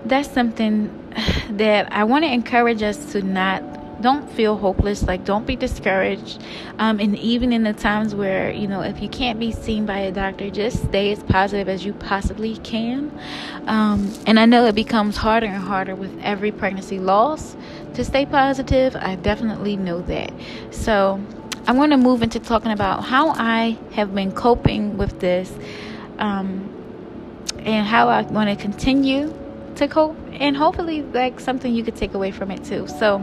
that's 0.05 0.29
something 0.31 0.89
that 1.51 1.91
I 1.91 2.03
want 2.05 2.25
to 2.25 2.31
encourage 2.31 2.81
us 2.81 3.11
to 3.11 3.21
not 3.21 3.61
don't 4.01 4.29
feel 4.31 4.57
hopeless 4.57 5.03
like 5.03 5.23
don't 5.23 5.47
be 5.47 5.55
discouraged 5.55 6.43
um, 6.77 6.99
and 6.99 7.17
even 7.19 7.53
in 7.53 7.63
the 7.63 7.71
times 7.71 8.13
where 8.13 8.51
you 8.51 8.67
know 8.67 8.81
if 8.81 9.01
you 9.01 9.07
can't 9.07 9.39
be 9.39 9.51
seen 9.51 9.85
by 9.85 9.99
a 9.99 10.11
doctor 10.11 10.49
just 10.49 10.83
stay 10.83 11.13
as 11.13 11.23
positive 11.23 11.69
as 11.69 11.85
you 11.85 11.93
possibly 11.93 12.57
can 12.57 13.09
um, 13.67 14.13
and 14.27 14.39
i 14.39 14.45
know 14.45 14.65
it 14.65 14.75
becomes 14.75 15.15
harder 15.15 15.45
and 15.45 15.63
harder 15.63 15.95
with 15.95 16.11
every 16.21 16.51
pregnancy 16.51 16.99
loss 16.99 17.55
to 17.93 18.03
stay 18.03 18.25
positive 18.25 18.95
i 18.95 19.15
definitely 19.15 19.75
know 19.75 20.01
that 20.01 20.31
so 20.71 21.21
i 21.67 21.71
want 21.71 21.91
to 21.91 21.97
move 21.97 22.21
into 22.21 22.39
talking 22.39 22.71
about 22.71 23.03
how 23.03 23.29
i 23.29 23.77
have 23.91 24.13
been 24.13 24.31
coping 24.31 24.97
with 24.97 25.19
this 25.19 25.51
um, 26.19 26.69
and 27.59 27.87
how 27.87 28.09
i 28.09 28.21
want 28.23 28.49
to 28.49 28.55
continue 28.55 29.33
to 29.75 29.87
cope 29.87 30.17
and 30.33 30.55
hopefully 30.55 31.01
like 31.01 31.39
something 31.39 31.73
you 31.73 31.83
could 31.83 31.95
take 31.95 32.13
away 32.13 32.31
from 32.31 32.51
it 32.51 32.63
too 32.63 32.87
so 32.87 33.19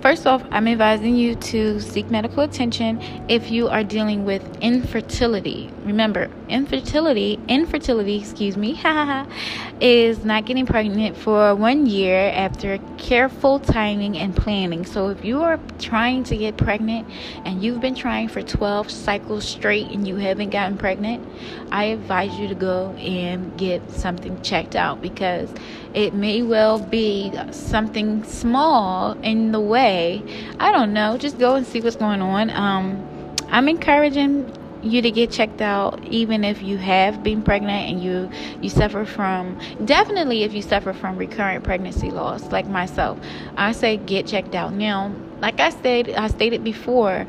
First 0.00 0.28
off, 0.28 0.44
I'm 0.52 0.68
advising 0.68 1.16
you 1.16 1.34
to 1.34 1.80
seek 1.80 2.08
medical 2.08 2.44
attention 2.44 3.02
if 3.28 3.50
you 3.50 3.66
are 3.68 3.82
dealing 3.82 4.24
with 4.24 4.42
infertility. 4.60 5.70
Remember, 5.82 6.30
infertility, 6.48 7.40
infertility, 7.48 8.16
excuse 8.16 8.56
me, 8.56 8.80
is 9.80 10.24
not 10.24 10.44
getting 10.44 10.66
pregnant 10.66 11.16
for 11.16 11.54
one 11.54 11.86
year 11.86 12.30
after 12.34 12.78
careful 12.96 13.60
timing 13.60 14.18
and 14.18 14.34
planning. 14.34 14.84
So 14.84 15.08
if 15.10 15.24
you 15.24 15.42
are 15.42 15.58
trying 15.78 16.24
to 16.24 16.36
get 16.36 16.56
pregnant 16.56 17.08
and 17.44 17.62
you've 17.62 17.80
been 17.80 17.94
trying 17.94 18.28
for 18.28 18.42
12 18.42 18.90
cycles 18.90 19.46
straight 19.46 19.90
and 19.90 20.06
you 20.06 20.16
haven't 20.16 20.50
gotten 20.50 20.76
pregnant, 20.76 21.26
I 21.70 21.84
advise 21.84 22.36
you 22.38 22.48
to 22.48 22.54
go 22.54 22.90
and 22.98 23.56
get 23.56 23.88
something 23.90 24.40
checked 24.42 24.74
out 24.74 25.00
because 25.00 25.48
it 25.94 26.12
may 26.12 26.42
well 26.42 26.78
be 26.80 27.32
something 27.52 28.24
small 28.24 29.12
in 29.22 29.52
the 29.52 29.60
way. 29.60 30.22
I 30.58 30.72
don't 30.72 30.92
know. 30.92 31.16
Just 31.16 31.38
go 31.38 31.54
and 31.54 31.66
see 31.66 31.80
what's 31.80 31.96
going 31.96 32.20
on. 32.20 32.50
Um, 32.50 33.04
I'm 33.50 33.68
encouraging 33.68 34.52
you 34.82 35.02
to 35.02 35.10
get 35.10 35.30
checked 35.30 35.60
out 35.60 36.02
even 36.04 36.44
if 36.44 36.62
you 36.62 36.78
have 36.78 37.22
been 37.22 37.42
pregnant 37.42 37.90
and 37.90 38.02
you 38.02 38.30
you 38.60 38.68
suffer 38.68 39.04
from 39.04 39.58
definitely 39.84 40.42
if 40.42 40.52
you 40.54 40.62
suffer 40.62 40.92
from 40.92 41.16
recurrent 41.16 41.64
pregnancy 41.64 42.10
loss 42.10 42.44
like 42.52 42.66
myself 42.68 43.18
i 43.56 43.72
say 43.72 43.96
get 43.96 44.26
checked 44.26 44.54
out 44.54 44.72
now 44.72 45.12
like 45.40 45.58
i 45.60 45.70
said 45.70 46.08
i 46.10 46.28
stated 46.28 46.62
before 46.62 47.26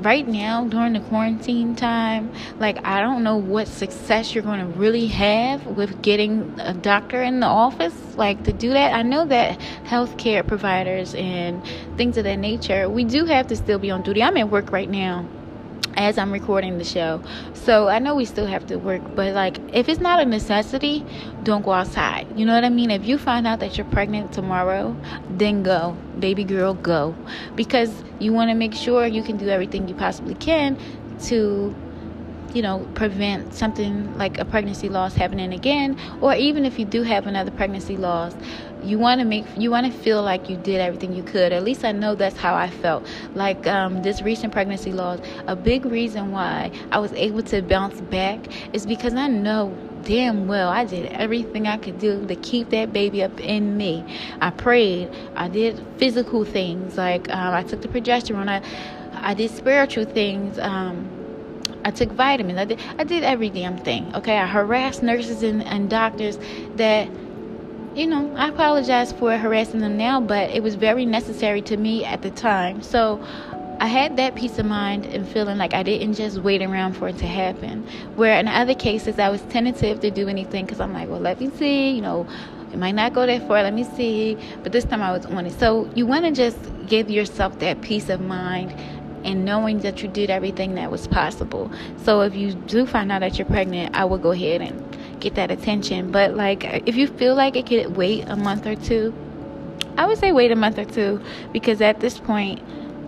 right 0.00 0.26
now 0.28 0.64
during 0.64 0.92
the 0.92 1.00
quarantine 1.00 1.74
time, 1.74 2.32
like 2.58 2.78
I 2.84 3.00
don't 3.00 3.22
know 3.24 3.36
what 3.36 3.66
success 3.66 4.34
you're 4.34 4.44
going 4.44 4.60
to 4.60 4.78
really 4.78 5.06
have 5.08 5.66
with 5.66 6.02
getting 6.02 6.54
a 6.60 6.72
doctor 6.72 7.22
in 7.22 7.40
the 7.40 7.46
office, 7.46 7.94
like 8.16 8.44
to 8.44 8.52
do 8.52 8.70
that. 8.70 8.94
I 8.94 9.02
know 9.02 9.26
that 9.26 9.58
healthcare 9.84 10.46
providers 10.46 11.14
and 11.14 11.62
things 11.96 12.16
of 12.16 12.24
that 12.24 12.36
nature, 12.36 12.88
we 12.88 13.04
do 13.04 13.24
have 13.24 13.48
to 13.48 13.56
still 13.56 13.78
be 13.78 13.90
on 13.90 14.02
duty. 14.02 14.22
I'm 14.22 14.36
at 14.36 14.50
work 14.50 14.70
right 14.70 14.88
now 14.88 15.26
as 15.98 16.16
I'm 16.16 16.32
recording 16.32 16.78
the 16.78 16.84
show. 16.84 17.20
So 17.52 17.88
I 17.88 17.98
know 17.98 18.14
we 18.14 18.24
still 18.24 18.46
have 18.46 18.66
to 18.68 18.76
work, 18.76 19.02
but 19.16 19.34
like 19.34 19.58
if 19.74 19.88
it's 19.88 20.00
not 20.00 20.20
a 20.20 20.24
necessity, 20.24 21.04
don't 21.42 21.62
go 21.62 21.72
outside. 21.72 22.26
You 22.38 22.46
know 22.46 22.54
what 22.54 22.64
I 22.64 22.68
mean? 22.70 22.90
If 22.90 23.04
you 23.04 23.18
find 23.18 23.46
out 23.46 23.58
that 23.60 23.76
you're 23.76 23.86
pregnant 23.86 24.32
tomorrow, 24.32 24.96
then 25.28 25.62
go. 25.64 25.96
baby 26.20 26.44
girl, 26.44 26.74
go. 26.74 27.16
Because 27.56 27.92
you 28.20 28.32
want 28.32 28.50
to 28.50 28.54
make 28.54 28.74
sure 28.74 29.06
you 29.06 29.22
can 29.22 29.36
do 29.36 29.48
everything 29.48 29.88
you 29.88 29.94
possibly 29.94 30.34
can 30.34 30.78
to 31.24 31.74
you 32.54 32.62
know, 32.62 32.88
prevent 32.94 33.52
something 33.52 34.16
like 34.16 34.38
a 34.38 34.44
pregnancy 34.44 34.88
loss 34.88 35.14
happening 35.14 35.52
again, 35.52 35.98
or 36.22 36.34
even 36.34 36.64
if 36.64 36.78
you 36.78 36.84
do 36.84 37.02
have 37.02 37.26
another 37.26 37.50
pregnancy 37.50 37.96
loss, 37.96 38.34
you 38.82 38.98
want 38.98 39.20
to 39.20 39.24
make 39.24 39.44
you 39.56 39.70
want 39.70 39.86
to 39.86 39.92
feel 39.92 40.22
like 40.22 40.48
you 40.48 40.56
did 40.56 40.80
everything 40.80 41.12
you 41.12 41.22
could. 41.22 41.52
At 41.52 41.64
least 41.64 41.84
I 41.84 41.92
know 41.92 42.14
that's 42.14 42.36
how 42.36 42.54
I 42.54 42.70
felt. 42.70 43.06
Like 43.34 43.66
um, 43.66 44.02
this 44.02 44.22
recent 44.22 44.52
pregnancy 44.52 44.92
loss, 44.92 45.20
a 45.46 45.56
big 45.56 45.84
reason 45.84 46.30
why 46.32 46.70
I 46.92 46.98
was 46.98 47.12
able 47.12 47.42
to 47.44 47.62
bounce 47.62 48.00
back 48.02 48.40
is 48.74 48.86
because 48.86 49.14
I 49.14 49.28
know 49.28 49.76
damn 50.04 50.46
well 50.46 50.68
I 50.68 50.84
did 50.84 51.06
everything 51.12 51.66
I 51.66 51.76
could 51.76 51.98
do 51.98 52.24
to 52.26 52.36
keep 52.36 52.70
that 52.70 52.92
baby 52.92 53.22
up 53.22 53.38
in 53.40 53.76
me. 53.76 54.04
I 54.40 54.50
prayed. 54.50 55.10
I 55.36 55.48
did 55.48 55.84
physical 55.96 56.44
things 56.44 56.96
like 56.96 57.28
um, 57.30 57.54
I 57.54 57.62
took 57.62 57.82
the 57.82 57.88
progesterone. 57.88 58.48
I 58.48 58.62
I 59.20 59.34
did 59.34 59.50
spiritual 59.50 60.04
things. 60.04 60.58
Um, 60.58 61.08
I 61.84 61.90
took 61.90 62.10
vitamins. 62.12 62.58
I 62.58 62.64
did 62.64 62.80
I 62.98 63.04
did 63.04 63.24
every 63.24 63.50
damn 63.50 63.78
thing. 63.78 64.14
Okay, 64.14 64.36
I 64.36 64.46
harassed 64.46 65.02
nurses 65.02 65.42
and, 65.42 65.62
and 65.64 65.90
doctors 65.90 66.38
that 66.76 67.08
you 67.98 68.06
know, 68.06 68.32
I 68.36 68.48
apologize 68.48 69.10
for 69.10 69.36
harassing 69.36 69.80
them 69.80 69.96
now, 69.96 70.20
but 70.20 70.50
it 70.50 70.62
was 70.62 70.76
very 70.76 71.04
necessary 71.04 71.60
to 71.62 71.76
me 71.76 72.04
at 72.04 72.22
the 72.22 72.30
time. 72.30 72.80
So 72.80 73.20
I 73.80 73.86
had 73.86 74.16
that 74.18 74.36
peace 74.36 74.56
of 74.60 74.66
mind 74.66 75.04
and 75.06 75.26
feeling 75.26 75.58
like 75.58 75.74
I 75.74 75.82
didn't 75.82 76.14
just 76.14 76.38
wait 76.38 76.62
around 76.62 76.92
for 76.92 77.08
it 77.08 77.18
to 77.18 77.26
happen. 77.26 77.84
Where 78.14 78.38
in 78.38 78.46
other 78.46 78.74
cases, 78.74 79.18
I 79.18 79.28
was 79.30 79.42
tentative 79.42 79.98
to 80.00 80.12
do 80.12 80.28
anything 80.28 80.64
because 80.64 80.78
I'm 80.78 80.92
like, 80.92 81.08
well, 81.08 81.18
let 81.18 81.40
me 81.40 81.50
see, 81.50 81.90
you 81.90 82.00
know, 82.00 82.24
it 82.72 82.78
might 82.78 82.94
not 82.94 83.14
go 83.14 83.26
that 83.26 83.48
far, 83.48 83.64
let 83.64 83.74
me 83.74 83.82
see. 83.82 84.38
But 84.62 84.70
this 84.70 84.84
time 84.84 85.02
I 85.02 85.10
was 85.10 85.26
on 85.26 85.46
it. 85.46 85.58
So 85.58 85.90
you 85.96 86.06
want 86.06 86.24
to 86.24 86.30
just 86.30 86.58
give 86.86 87.10
yourself 87.10 87.58
that 87.58 87.82
peace 87.82 88.08
of 88.10 88.20
mind 88.20 88.70
and 89.24 89.44
knowing 89.44 89.80
that 89.80 90.04
you 90.04 90.08
did 90.08 90.30
everything 90.30 90.76
that 90.76 90.92
was 90.92 91.08
possible. 91.08 91.68
So 92.04 92.20
if 92.20 92.36
you 92.36 92.54
do 92.54 92.86
find 92.86 93.10
out 93.10 93.20
that 93.20 93.38
you're 93.38 93.46
pregnant, 93.46 93.96
I 93.96 94.04
will 94.04 94.18
go 94.18 94.30
ahead 94.30 94.62
and 94.62 94.87
get 95.20 95.34
that 95.36 95.50
attention. 95.50 96.10
But 96.10 96.34
like 96.34 96.64
if 96.64 96.96
you 96.96 97.06
feel 97.06 97.34
like 97.34 97.56
it 97.56 97.66
could 97.66 97.96
wait 97.96 98.28
a 98.28 98.36
month 98.36 98.66
or 98.66 98.76
two, 98.76 99.14
I 99.96 100.06
would 100.06 100.18
say 100.18 100.32
wait 100.32 100.52
a 100.52 100.56
month 100.56 100.78
or 100.78 100.84
two 100.84 101.20
because 101.52 101.80
at 101.80 102.00
this 102.00 102.18
point, 102.18 102.60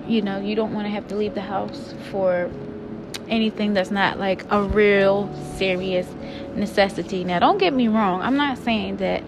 you 0.09 0.23
know, 0.23 0.41
you 0.41 0.57
don't 0.57 0.75
want 0.75 0.87
to 0.87 0.91
have 0.91 1.07
to 1.09 1.17
leave 1.17 1.35
the 1.35 1.41
house 1.41 1.95
for 2.11 2.51
anything 3.29 3.75
that's 3.75 3.91
not 3.91 4.19
like 4.19 4.45
a 4.51 4.63
real 4.63 5.33
serious 5.57 6.07
necessity. 6.55 7.25
Now, 7.25 7.39
don't 7.39 7.59
get 7.59 7.73
me 7.73 7.89
wrong. 7.89 8.21
I'm 8.23 8.37
not 8.37 8.59
saying 8.59 8.97
that 8.97 9.23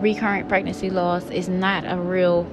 recurrent 0.00 0.48
pregnancy 0.48 0.90
loss 0.90 1.28
is 1.30 1.48
not 1.48 1.84
a 1.86 1.96
real 1.96 2.46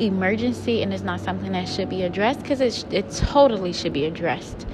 emergency 0.00 0.82
and 0.82 0.92
it's 0.92 1.02
not 1.02 1.20
something 1.20 1.52
that 1.52 1.68
should 1.68 1.88
be 1.88 2.02
addressed 2.02 2.40
because 2.40 2.60
it, 2.60 2.84
it 2.92 3.10
totally 3.12 3.72
should 3.72 3.92
be 3.92 4.04
addressed. 4.04 4.66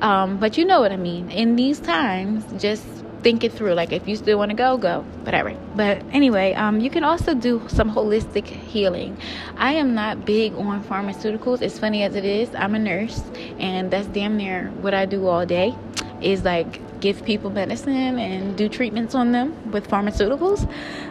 Um, 0.00 0.38
but 0.38 0.56
you 0.56 0.64
know 0.64 0.80
what 0.80 0.90
I 0.90 0.96
mean. 0.96 1.30
In 1.30 1.56
these 1.56 1.78
times, 1.78 2.44
just 2.60 2.84
think 3.22 3.44
it 3.44 3.52
through. 3.52 3.74
Like 3.74 3.92
if 3.92 4.06
you 4.08 4.16
still 4.16 4.38
want 4.38 4.50
to 4.50 4.56
go, 4.56 4.76
go. 4.76 5.00
Whatever. 5.24 5.54
But 5.74 6.02
anyway, 6.12 6.54
um, 6.54 6.80
you 6.80 6.90
can 6.90 7.04
also 7.04 7.34
do 7.34 7.62
some 7.68 7.90
holistic 7.90 8.46
healing. 8.46 9.16
I 9.56 9.74
am 9.74 9.94
not 9.94 10.24
big 10.24 10.54
on 10.54 10.82
pharmaceuticals. 10.84 11.62
As 11.62 11.78
funny 11.78 12.02
as 12.02 12.14
it 12.14 12.24
is, 12.24 12.54
I'm 12.54 12.74
a 12.74 12.78
nurse, 12.78 13.22
and 13.58 13.90
that's 13.90 14.06
damn 14.08 14.36
near 14.36 14.70
what 14.80 14.94
I 14.94 15.06
do 15.06 15.26
all 15.26 15.46
day. 15.46 15.74
Is 16.20 16.44
like 16.44 17.00
give 17.00 17.24
people 17.24 17.50
medicine 17.50 18.18
and 18.18 18.56
do 18.56 18.68
treatments 18.68 19.14
on 19.14 19.32
them 19.32 19.72
with 19.72 19.88
pharmaceuticals. 19.88 20.70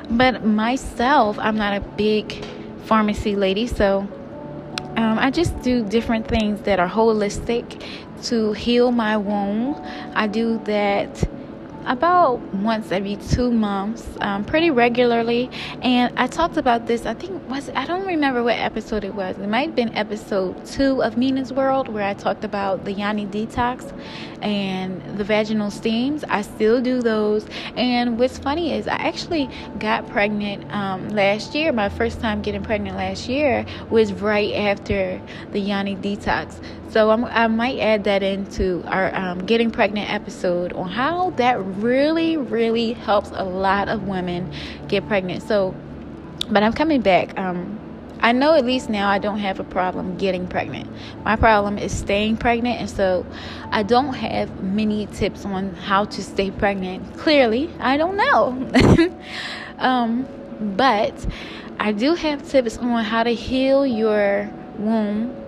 But 0.10 0.46
myself, 0.46 1.38
I'm 1.40 1.58
not 1.58 1.76
a 1.76 1.82
big 1.82 2.46
pharmacy 2.86 3.36
lady, 3.36 3.68
so 3.68 4.08
um, 4.96 5.20
I 5.20 5.32
just 5.32 5.62
do 5.62 5.84
different 5.84 6.28
things 6.28 6.62
that 6.62 6.80
are 6.80 6.88
holistic 6.88 7.84
to 8.24 8.54
heal 8.54 8.92
my 8.92 9.18
womb. 9.18 9.76
I 10.14 10.28
do 10.28 10.62
that 10.66 11.28
about 11.86 12.40
once 12.56 12.92
every 12.92 13.16
two 13.16 13.52
months, 13.52 14.08
um, 14.22 14.44
pretty 14.46 14.70
regularly. 14.70 15.50
And 15.82 16.18
I 16.18 16.28
talked 16.28 16.58
about 16.58 16.88
this. 16.88 17.06
I 17.06 17.14
think 17.14 17.50
was 17.50 17.70
I 17.70 17.86
don't 17.86 18.06
remember 18.06 18.44
what 18.44 18.58
episode 18.58 19.04
it 19.04 19.16
was. 19.16 19.38
It 19.38 19.48
might 19.48 19.68
have 19.68 19.76
been 19.76 19.96
episode 19.96 20.66
two 20.66 21.02
of 21.04 21.18
Mina's 21.18 21.52
World 21.54 21.88
where 21.88 22.04
I 22.04 22.14
talked 22.14 22.44
about 22.44 22.86
the 22.86 22.94
Yoni 22.94 23.26
detox 23.26 23.92
and 24.42 25.02
the 25.18 25.24
vaginal 25.24 25.72
steams. 25.72 26.24
I 26.26 26.42
still 26.42 26.82
do 26.82 27.02
those. 27.02 27.46
And 27.76 28.18
what's 28.20 28.38
funny 28.38 28.74
is 28.74 28.88
I 28.88 28.96
actually 28.96 29.50
got 29.80 30.08
pregnant 30.10 30.72
um, 30.74 31.10
last 31.10 31.54
year. 31.56 31.72
My 31.72 31.90
first 31.90 32.20
time 32.20 32.42
getting 32.42 32.64
pregnant 32.64 32.98
last 32.98 33.28
year 33.28 33.66
was 33.90 34.14
right 34.14 34.54
after 34.54 35.22
the 35.52 35.60
Yoni 35.60 35.96
detox. 35.96 36.62
So 36.92 37.10
I'm, 37.10 37.24
i 37.24 37.48
might 37.48 37.80
add 37.80 38.04
that 38.04 38.22
into 38.22 38.84
our 38.86 39.16
um, 39.16 39.46
getting 39.46 39.72
pregnant 39.72 40.12
episode 40.12 40.74
on 40.74 40.90
how 40.90 41.30
that 41.32 41.64
really, 41.64 42.36
really 42.36 42.92
helps 42.92 43.32
a 43.34 43.46
lot 43.46 43.88
of 43.88 44.04
women 44.04 44.52
get 44.90 45.08
pregnant. 45.08 45.42
So, 45.42 45.74
but 46.50 46.64
I'm 46.64 46.74
coming 46.74 47.00
back. 47.00 47.40
Um, 47.40 47.80
I 48.20 48.34
know 48.34 48.54
at 48.56 48.66
least 48.66 48.90
now 48.90 49.10
I 49.10 49.20
don't 49.20 49.40
have 49.40 49.62
a 49.62 49.64
problem 49.64 50.18
getting 50.18 50.48
pregnant. 50.48 50.90
My 51.24 51.38
problem 51.38 51.78
is 51.78 51.98
staying 51.98 52.38
pregnant, 52.38 52.82
and 52.82 52.90
so 52.90 53.26
I 53.72 53.84
don't 53.84 54.14
have 54.14 54.62
many 54.62 55.06
tips 55.08 55.46
on 55.46 55.74
how 55.74 56.06
to 56.06 56.22
stay 56.22 56.52
pregnant. 56.52 57.18
Clearly, 57.18 57.70
I 57.80 57.96
don't 57.96 58.18
know. 58.18 59.16
um, 59.80 60.28
but 60.76 61.26
I 61.80 61.94
do 61.94 62.16
have 62.16 62.48
tips 62.48 62.78
on 62.78 63.02
how 63.04 63.24
to 63.24 63.34
heal 63.34 63.88
your 63.88 64.52
womb 64.78 65.41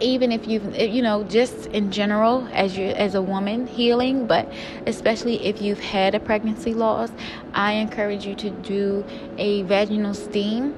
even 0.00 0.32
if 0.32 0.46
you've 0.46 0.76
you 0.76 1.02
know 1.02 1.24
just 1.24 1.66
in 1.66 1.90
general 1.90 2.46
as 2.52 2.76
you 2.76 2.86
as 2.86 3.14
a 3.14 3.22
woman 3.22 3.66
healing 3.66 4.26
but 4.26 4.50
especially 4.86 5.44
if 5.44 5.60
you've 5.60 5.80
had 5.80 6.14
a 6.14 6.20
pregnancy 6.20 6.74
loss 6.74 7.10
i 7.54 7.72
encourage 7.72 8.26
you 8.26 8.34
to 8.34 8.50
do 8.50 9.04
a 9.38 9.62
vaginal 9.62 10.14
steam. 10.14 10.74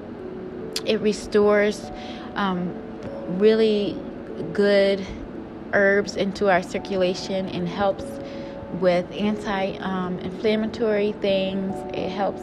It 0.87 1.01
restores 1.01 1.91
um, 2.35 2.75
really 3.39 3.97
good 4.53 5.05
herbs 5.73 6.17
into 6.17 6.51
our 6.51 6.63
circulation 6.63 7.49
and 7.49 7.69
helps 7.69 8.05
with 8.81 9.11
anti-inflammatory 9.13 11.13
um, 11.13 11.21
things. 11.21 11.95
It 11.95 12.11
helps 12.11 12.43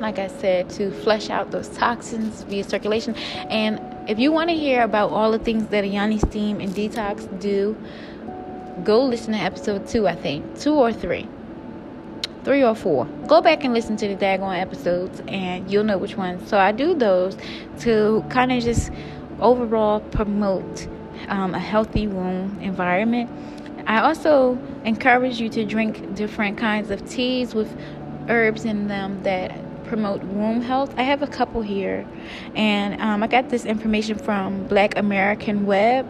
like 0.00 0.18
i 0.18 0.28
said 0.28 0.68
to 0.70 0.90
flush 1.02 1.30
out 1.30 1.50
those 1.50 1.68
toxins 1.68 2.42
via 2.44 2.64
circulation 2.64 3.14
and 3.50 3.80
if 4.06 4.20
you 4.20 4.30
want 4.30 4.50
to 4.50 4.56
hear 4.56 4.82
about 4.82 5.10
all 5.10 5.32
the 5.32 5.38
things 5.38 5.66
that 5.68 5.88
Yoni 5.88 6.18
Steam 6.18 6.60
and 6.60 6.70
Detox 6.70 7.40
do, 7.40 7.76
go 8.84 9.04
listen 9.04 9.32
to 9.32 9.38
episode 9.38 9.88
two, 9.88 10.06
I 10.06 10.14
think. 10.14 10.60
Two 10.60 10.74
or 10.74 10.92
three. 10.92 11.28
Three 12.44 12.62
or 12.62 12.76
four. 12.76 13.06
Go 13.26 13.40
back 13.40 13.64
and 13.64 13.74
listen 13.74 13.96
to 13.96 14.06
the 14.06 14.14
daggone 14.14 14.60
episodes 14.60 15.20
and 15.26 15.68
you'll 15.70 15.82
know 15.82 15.98
which 15.98 16.16
ones. 16.16 16.48
So 16.48 16.56
I 16.56 16.70
do 16.70 16.94
those 16.94 17.36
to 17.80 18.24
kind 18.30 18.52
of 18.52 18.62
just 18.62 18.92
overall 19.40 19.98
promote 19.98 20.86
um, 21.28 21.54
a 21.54 21.58
healthy 21.58 22.06
womb 22.06 22.58
environment. 22.60 23.28
I 23.88 24.00
also 24.02 24.56
encourage 24.84 25.40
you 25.40 25.48
to 25.48 25.64
drink 25.64 26.14
different 26.14 26.58
kinds 26.58 26.90
of 26.92 27.08
teas 27.08 27.54
with 27.54 27.76
herbs 28.28 28.64
in 28.64 28.86
them 28.86 29.22
that 29.24 29.52
promote 29.86 30.22
womb 30.24 30.60
health. 30.60 30.92
I 30.96 31.02
have 31.02 31.22
a 31.22 31.26
couple 31.26 31.62
here, 31.62 32.06
and 32.54 33.00
um, 33.00 33.22
I 33.22 33.26
got 33.26 33.48
this 33.48 33.64
information 33.64 34.18
from 34.18 34.66
Black 34.66 34.96
American 34.96 35.66
Web. 35.66 36.06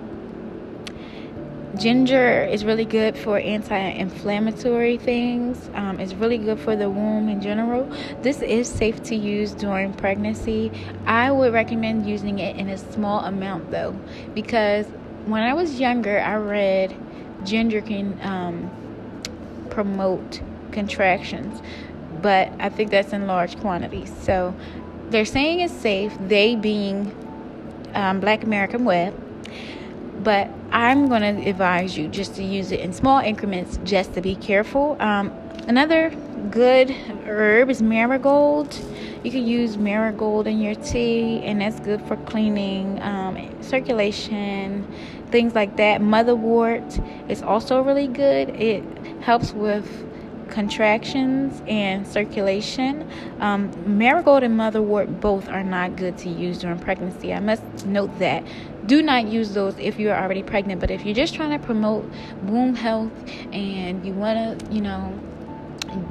Ginger 1.79 2.45
is 2.45 2.64
really 2.64 2.87
good 2.87 3.18
for 3.18 3.39
anti-inflammatory 3.39 4.97
things. 4.97 5.68
Um, 5.74 6.01
it's 6.01 6.14
really 6.14 6.39
good 6.39 6.59
for 6.59 6.74
the 6.74 6.89
womb 6.89 7.29
in 7.29 7.43
general. 7.43 7.85
This 8.22 8.41
is 8.41 8.66
safe 8.66 9.03
to 9.05 9.14
use 9.14 9.53
during 9.53 9.93
pregnancy. 9.93 10.72
I 11.07 11.31
would 11.31 11.53
recommend 11.53 12.09
using 12.09 12.39
it 12.39 12.57
in 12.57 12.70
a 12.70 12.79
small 12.79 13.20
amount 13.24 13.70
though, 13.70 13.95
because 14.35 14.87
when 15.27 15.43
I 15.43 15.53
was 15.53 15.79
younger, 15.79 16.18
I 16.18 16.37
read 16.37 16.97
ginger 17.45 17.83
can 17.83 18.18
um, 18.22 18.70
promote 19.68 20.41
contractions 20.72 21.61
but 22.22 22.50
I 22.58 22.68
think 22.68 22.90
that's 22.90 23.12
in 23.12 23.26
large 23.26 23.58
quantities. 23.60 24.12
So 24.22 24.54
they're 25.10 25.24
saying 25.24 25.60
it's 25.60 25.72
safe, 25.72 26.12
they 26.20 26.56
being 26.56 27.14
um, 27.94 28.20
Black 28.20 28.44
American 28.44 28.84
Web, 28.84 29.14
but 30.22 30.50
I'm 30.70 31.08
going 31.08 31.22
to 31.22 31.48
advise 31.48 31.96
you 31.96 32.08
just 32.08 32.34
to 32.36 32.42
use 32.42 32.72
it 32.72 32.80
in 32.80 32.92
small 32.92 33.20
increments 33.20 33.78
just 33.84 34.14
to 34.14 34.20
be 34.20 34.34
careful. 34.34 34.96
Um, 35.00 35.28
another 35.68 36.10
good 36.50 36.90
herb 36.90 37.70
is 37.70 37.82
marigold. 37.82 38.78
You 39.22 39.30
can 39.30 39.46
use 39.46 39.76
marigold 39.76 40.46
in 40.46 40.60
your 40.60 40.74
tea, 40.74 41.42
and 41.42 41.60
that's 41.60 41.80
good 41.80 42.02
for 42.02 42.16
cleaning, 42.16 43.00
um, 43.02 43.62
circulation, 43.62 44.86
things 45.30 45.54
like 45.54 45.76
that. 45.76 46.00
Motherwort 46.00 47.30
is 47.30 47.42
also 47.42 47.80
really 47.80 48.06
good. 48.08 48.50
It 48.50 48.84
helps 49.20 49.52
with 49.52 49.88
contractions 50.49 51.62
and 51.66 52.07
circulation. 52.07 53.09
Um, 53.40 53.70
marigold 53.99 54.42
and 54.42 54.59
motherwort 54.59 55.20
both 55.20 55.49
are 55.49 55.64
not 55.64 55.97
good 55.97 56.16
to 56.18 56.28
use 56.28 56.59
during 56.59 56.78
pregnancy. 56.78 57.32
I 57.32 57.40
must 57.40 57.86
note 57.86 58.18
that. 58.18 58.44
Do 58.86 59.03
not 59.03 59.26
use 59.26 59.53
those 59.53 59.74
if 59.78 59.99
you're 59.99 60.16
already 60.16 60.42
pregnant, 60.42 60.80
but 60.80 60.90
if 60.90 61.05
you're 61.05 61.14
just 61.14 61.34
trying 61.34 61.59
to 61.59 61.64
promote 61.64 62.09
womb 62.44 62.74
health 62.74 63.11
and 63.53 64.05
you 64.07 64.12
want 64.12 64.61
to, 64.61 64.72
you 64.72 64.80
know, 64.80 65.18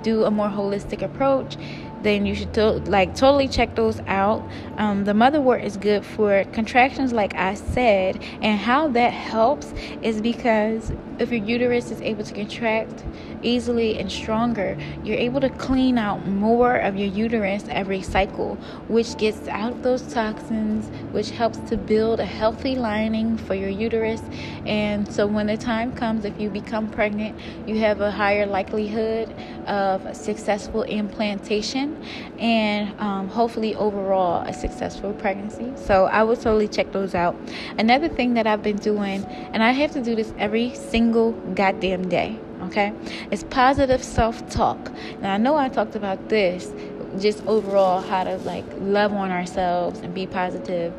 do 0.04 0.24
a 0.24 0.32
more 0.32 0.50
holistic 0.50 1.02
approach, 1.02 1.58
then 2.06 2.26
you 2.26 2.36
should 2.36 2.54
to- 2.54 2.80
like 2.86 3.16
totally 3.16 3.48
check 3.48 3.76
those 3.76 4.00
out. 4.08 4.48
Um, 4.78 5.06
the 5.06 5.14
motherwort 5.14 5.64
is 5.64 5.76
good 5.76 6.06
for 6.06 6.44
contractions, 6.54 7.12
like 7.12 7.36
I 7.36 7.56
said, 7.56 8.22
and 8.42 8.60
how 8.60 8.88
that 8.90 9.12
helps 9.12 9.74
is 10.02 10.22
because 10.22 10.92
if 11.20 11.32
your 11.32 11.44
uterus 11.44 11.92
is 11.92 12.02
able 12.02 12.24
to 12.24 12.34
contract 12.34 13.04
easily 13.42 13.98
and 13.98 14.12
stronger, 14.12 14.78
you're 15.04 15.18
able 15.18 15.40
to 15.42 15.50
clean 15.50 15.98
out 15.98 16.28
more 16.28 16.76
of 16.78 16.96
your 16.98 17.08
uterus 17.08 17.64
every 17.70 18.02
cycle, 18.02 18.56
which 18.88 19.18
gets 19.18 19.48
out 19.48 19.82
those 19.84 20.02
toxins, 20.14 20.90
which 21.14 21.32
helps 21.32 21.58
to 21.70 21.78
build 21.78 22.20
a 22.20 22.26
healthy 22.26 22.76
lining 22.76 23.38
for 23.38 23.56
your 23.56 23.70
uterus. 23.70 24.22
And 24.66 25.12
so 25.12 25.28
when 25.28 25.48
the 25.48 25.58
time 25.58 25.94
comes, 25.94 26.26
if 26.26 26.40
you 26.40 26.50
become 26.50 26.90
pregnant, 26.90 27.40
you 27.66 27.80
have 27.80 28.02
a 28.02 28.12
higher 28.12 28.46
likelihood 28.46 29.34
of 29.68 30.16
successful 30.16 30.84
implantation 30.84 32.04
and 32.40 33.00
um, 33.00 33.28
hopefully 33.30 33.76
overall 33.76 34.42
a 34.48 34.54
successful 34.54 35.14
pregnancy. 35.14 35.72
So 35.76 36.06
I 36.06 36.24
will 36.24 36.36
totally 36.36 36.68
check 36.68 36.92
those 36.92 37.16
out. 37.16 37.36
Another 37.78 38.10
thing 38.10 38.34
that 38.34 38.48
I've 38.48 38.64
been 38.64 38.78
doing, 38.78 39.24
and 39.26 39.64
I 39.64 39.72
have 39.72 39.92
to 39.92 40.02
do 40.02 40.16
this 40.16 40.34
every 40.38 40.74
single 40.76 41.05
goddamn 41.12 42.10
day 42.10 42.38
okay? 42.62 42.94
It's 43.32 43.44
positive 43.44 44.04
self-talk. 44.04 44.92
Now 45.22 45.34
i 45.34 45.38
know 45.38 45.56
i 45.56 45.70
talked 45.70 45.96
about 45.96 46.30
this 46.30 46.74
just 47.20 47.46
overall 47.48 48.02
how 48.02 48.24
to 48.26 48.38
like 48.40 48.66
love 48.80 49.14
on 49.14 49.32
ourselves 49.32 50.00
and 50.00 50.14
be 50.14 50.28
positive. 50.28 50.94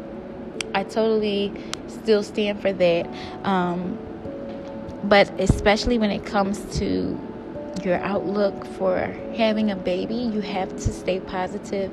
I 0.74 0.84
totally 0.84 1.52
still 1.88 2.22
stand 2.22 2.60
for 2.60 2.72
that 2.72 3.08
um, 3.44 3.98
but 5.04 5.28
especially 5.40 5.98
when 5.98 6.10
it 6.10 6.24
comes 6.24 6.58
to 6.78 7.18
your 7.84 7.96
outlook 7.98 8.64
for 8.64 8.98
having 9.36 9.70
a 9.70 9.76
baby, 9.76 10.14
you 10.14 10.40
have 10.40 10.70
to 10.70 10.92
stay 10.92 11.20
positive. 11.20 11.90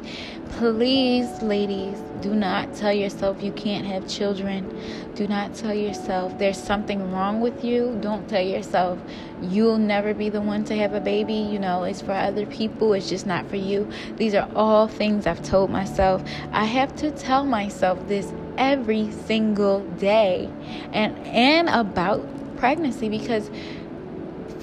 Please, 0.58 1.42
ladies, 1.42 1.98
do 2.22 2.34
not 2.34 2.74
tell 2.74 2.94
yourself 2.94 3.42
you 3.44 3.52
can't 3.52 3.86
have 3.86 4.08
children. 4.08 4.70
Do 5.16 5.28
not 5.28 5.54
tell 5.56 5.74
yourself 5.74 6.38
there's 6.38 6.58
something 6.58 7.12
wrong 7.12 7.42
with 7.42 7.64
you. 7.66 7.98
Don't 8.02 8.28
tell 8.30 8.42
yourself 8.42 9.00
you'll 9.42 9.78
never 9.78 10.14
be 10.14 10.30
the 10.30 10.42
one 10.42 10.64
to 10.66 10.76
have 10.76 10.94
a 10.94 11.02
baby. 11.02 11.34
You 11.34 11.60
know, 11.60 11.84
it's 11.84 12.02
for 12.02 12.14
other 12.14 12.46
people, 12.46 12.94
it's 12.94 13.10
just 13.10 13.26
not 13.26 13.50
for 13.50 13.58
you. 13.58 13.90
These 14.18 14.36
are 14.36 14.50
all 14.56 14.88
things 14.88 15.28
I've 15.28 15.44
told 15.44 15.70
myself. 15.70 16.24
I 16.52 16.66
have 16.66 16.96
to 16.98 17.12
tell 17.12 17.46
myself 17.46 18.08
this 18.08 18.32
every 18.58 19.12
single 19.12 19.80
day 19.98 20.48
and 20.94 21.18
and 21.28 21.70
about 21.70 22.24
pregnancy 22.58 23.10
because 23.10 23.50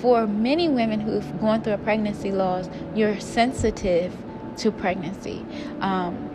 for 0.01 0.26
many 0.26 0.68
women 0.68 1.01
who've 1.01 1.40
gone 1.40 1.62
through 1.62 1.74
a 1.74 1.78
pregnancy 1.78 2.32
loss, 2.32 2.68
you're 2.94 3.20
sensitive 3.20 4.16
to 4.59 4.72
pregnancy. 4.72 5.44
Um, 5.80 6.30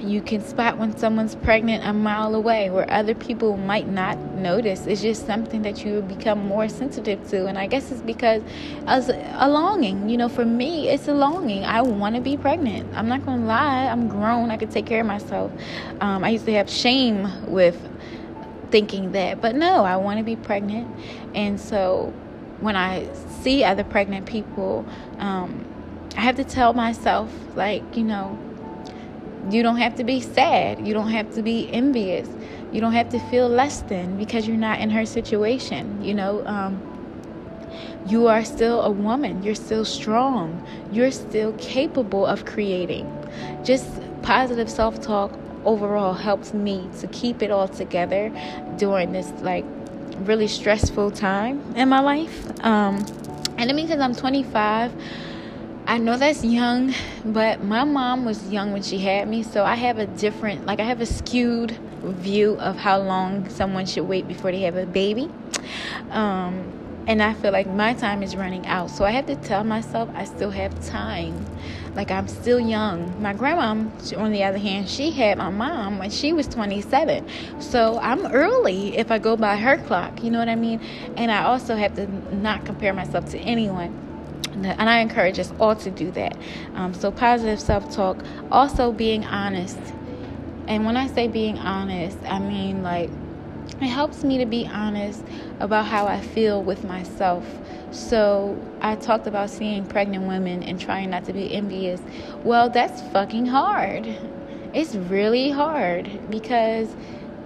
you 0.00 0.20
can 0.20 0.42
spot 0.44 0.78
when 0.78 0.96
someone's 0.96 1.36
pregnant 1.36 1.86
a 1.86 1.92
mile 1.92 2.34
away 2.34 2.70
where 2.70 2.90
other 2.90 3.14
people 3.14 3.56
might 3.56 3.86
not 3.86 4.18
notice. 4.34 4.86
It's 4.86 5.00
just 5.00 5.26
something 5.26 5.62
that 5.62 5.84
you 5.84 6.02
become 6.02 6.44
more 6.44 6.68
sensitive 6.68 7.28
to. 7.28 7.46
And 7.46 7.56
I 7.56 7.68
guess 7.68 7.92
it's 7.92 8.02
because 8.02 8.42
as 8.86 9.10
a 9.10 9.48
longing, 9.48 10.08
you 10.08 10.16
know, 10.16 10.28
for 10.28 10.44
me, 10.44 10.88
it's 10.88 11.06
a 11.06 11.14
longing. 11.14 11.64
I 11.64 11.82
want 11.82 12.16
to 12.16 12.20
be 12.20 12.36
pregnant. 12.36 12.92
I'm 12.96 13.08
not 13.08 13.24
going 13.24 13.40
to 13.42 13.46
lie. 13.46 13.86
I'm 13.86 14.08
grown. 14.08 14.50
I 14.50 14.56
can 14.56 14.70
take 14.70 14.86
care 14.86 15.02
of 15.02 15.06
myself. 15.06 15.52
Um, 16.00 16.24
I 16.24 16.30
used 16.30 16.46
to 16.46 16.52
have 16.54 16.68
shame 16.68 17.28
with 17.50 17.78
thinking 18.70 19.12
that, 19.12 19.40
but 19.40 19.54
no, 19.54 19.84
I 19.84 19.96
want 19.96 20.18
to 20.18 20.24
be 20.24 20.34
pregnant. 20.34 20.88
And 21.34 21.60
so 21.60 22.12
when 22.62 22.76
I 22.76 23.12
see 23.42 23.64
other 23.64 23.84
pregnant 23.84 24.26
people, 24.26 24.86
um, 25.18 25.64
I 26.16 26.20
have 26.20 26.36
to 26.36 26.44
tell 26.44 26.72
myself, 26.72 27.30
like, 27.56 27.96
you 27.96 28.04
know, 28.04 28.38
you 29.50 29.62
don't 29.62 29.78
have 29.78 29.96
to 29.96 30.04
be 30.04 30.20
sad. 30.20 30.86
You 30.86 30.94
don't 30.94 31.10
have 31.10 31.34
to 31.34 31.42
be 31.42 31.68
envious. 31.72 32.28
You 32.70 32.80
don't 32.80 32.92
have 32.92 33.08
to 33.10 33.18
feel 33.30 33.48
less 33.48 33.82
than 33.82 34.16
because 34.16 34.46
you're 34.46 34.56
not 34.56 34.80
in 34.80 34.90
her 34.90 35.04
situation. 35.04 36.02
You 36.04 36.14
know, 36.14 36.46
um, 36.46 36.80
you 38.06 38.28
are 38.28 38.44
still 38.44 38.82
a 38.82 38.90
woman. 38.90 39.42
You're 39.42 39.56
still 39.56 39.84
strong. 39.84 40.64
You're 40.92 41.10
still 41.10 41.52
capable 41.54 42.24
of 42.24 42.44
creating. 42.44 43.10
Just 43.64 43.86
positive 44.22 44.70
self 44.70 45.00
talk 45.00 45.36
overall 45.64 46.12
helps 46.12 46.54
me 46.54 46.88
to 47.00 47.06
keep 47.08 47.42
it 47.42 47.50
all 47.50 47.68
together 47.68 48.32
during 48.76 49.12
this, 49.12 49.30
like, 49.42 49.64
really 50.22 50.48
stressful 50.48 51.10
time 51.10 51.62
in 51.76 51.88
my 51.88 52.00
life. 52.00 52.64
Um, 52.64 53.04
and 53.58 53.70
it 53.70 53.74
means 53.74 53.90
because 53.90 54.02
I'm 54.02 54.14
25. 54.14 54.92
I 55.86 55.98
know 55.98 56.16
that's 56.16 56.44
young, 56.44 56.94
but 57.24 57.64
my 57.64 57.84
mom 57.84 58.24
was 58.24 58.50
young 58.50 58.72
when 58.72 58.82
she 58.82 58.98
had 58.98 59.28
me, 59.28 59.42
so 59.42 59.64
I 59.64 59.74
have 59.74 59.98
a 59.98 60.06
different, 60.06 60.64
like, 60.64 60.78
I 60.78 60.84
have 60.84 61.00
a 61.00 61.06
skewed 61.06 61.72
view 62.02 62.56
of 62.60 62.76
how 62.76 63.00
long 63.00 63.48
someone 63.48 63.86
should 63.86 64.04
wait 64.04 64.28
before 64.28 64.52
they 64.52 64.60
have 64.60 64.76
a 64.76 64.86
baby. 64.86 65.28
Um, 66.10 66.72
and 67.06 67.22
I 67.22 67.34
feel 67.34 67.50
like 67.52 67.66
my 67.68 67.94
time 67.94 68.22
is 68.22 68.36
running 68.36 68.66
out. 68.66 68.90
So 68.90 69.04
I 69.04 69.10
have 69.10 69.26
to 69.26 69.36
tell 69.36 69.64
myself 69.64 70.08
I 70.14 70.24
still 70.24 70.50
have 70.50 70.86
time. 70.86 71.44
Like 71.94 72.10
I'm 72.10 72.26
still 72.26 72.58
young. 72.58 73.20
My 73.20 73.34
grandma, 73.34 73.88
on 74.16 74.32
the 74.32 74.44
other 74.44 74.58
hand, 74.58 74.88
she 74.88 75.10
had 75.10 75.38
my 75.38 75.50
mom 75.50 75.98
when 75.98 76.10
she 76.10 76.32
was 76.32 76.46
27. 76.48 77.26
So 77.60 77.98
I'm 78.00 78.26
early 78.26 78.96
if 78.96 79.10
I 79.10 79.18
go 79.18 79.36
by 79.36 79.56
her 79.56 79.76
clock. 79.76 80.22
You 80.22 80.30
know 80.30 80.38
what 80.38 80.48
I 80.48 80.56
mean? 80.56 80.80
And 81.16 81.30
I 81.30 81.44
also 81.44 81.76
have 81.76 81.94
to 81.96 82.06
not 82.34 82.64
compare 82.64 82.94
myself 82.94 83.26
to 83.30 83.38
anyone. 83.38 83.98
And 84.52 84.88
I 84.88 85.00
encourage 85.00 85.38
us 85.38 85.52
all 85.58 85.76
to 85.76 85.90
do 85.90 86.10
that. 86.12 86.36
Um, 86.74 86.94
so 86.94 87.10
positive 87.10 87.60
self-talk, 87.60 88.22
also 88.50 88.92
being 88.92 89.24
honest. 89.24 89.78
And 90.68 90.84
when 90.86 90.96
I 90.96 91.08
say 91.08 91.26
being 91.28 91.58
honest, 91.58 92.18
I 92.26 92.38
mean 92.38 92.82
like 92.82 93.10
it 93.84 93.88
helps 93.88 94.24
me 94.24 94.38
to 94.38 94.46
be 94.46 94.66
honest 94.66 95.22
about 95.60 95.86
how 95.86 96.06
I 96.06 96.20
feel 96.20 96.62
with 96.62 96.84
myself. 96.84 97.44
So, 97.90 98.58
I 98.80 98.96
talked 98.96 99.26
about 99.26 99.50
seeing 99.50 99.84
pregnant 99.86 100.26
women 100.26 100.62
and 100.62 100.80
trying 100.80 101.10
not 101.10 101.24
to 101.26 101.32
be 101.32 101.52
envious. 101.52 102.00
Well, 102.42 102.70
that's 102.70 103.02
fucking 103.12 103.46
hard. 103.46 104.16
It's 104.72 104.94
really 104.94 105.50
hard 105.50 106.10
because 106.30 106.88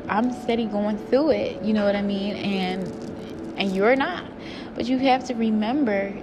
I'm 0.09 0.33
steady 0.33 0.67
going 0.67 0.99
through 0.99 1.31
it, 1.31 1.63
you 1.63 1.73
know 1.73 1.85
what 1.85 1.97
I 1.97 2.03
mean? 2.03 2.37
And 2.37 2.93
and 3.57 3.75
you're 3.75 3.97
not. 3.97 4.25
But 4.75 4.87
you 4.87 4.99
have 4.99 5.25
to 5.27 5.35
remember 5.35 6.15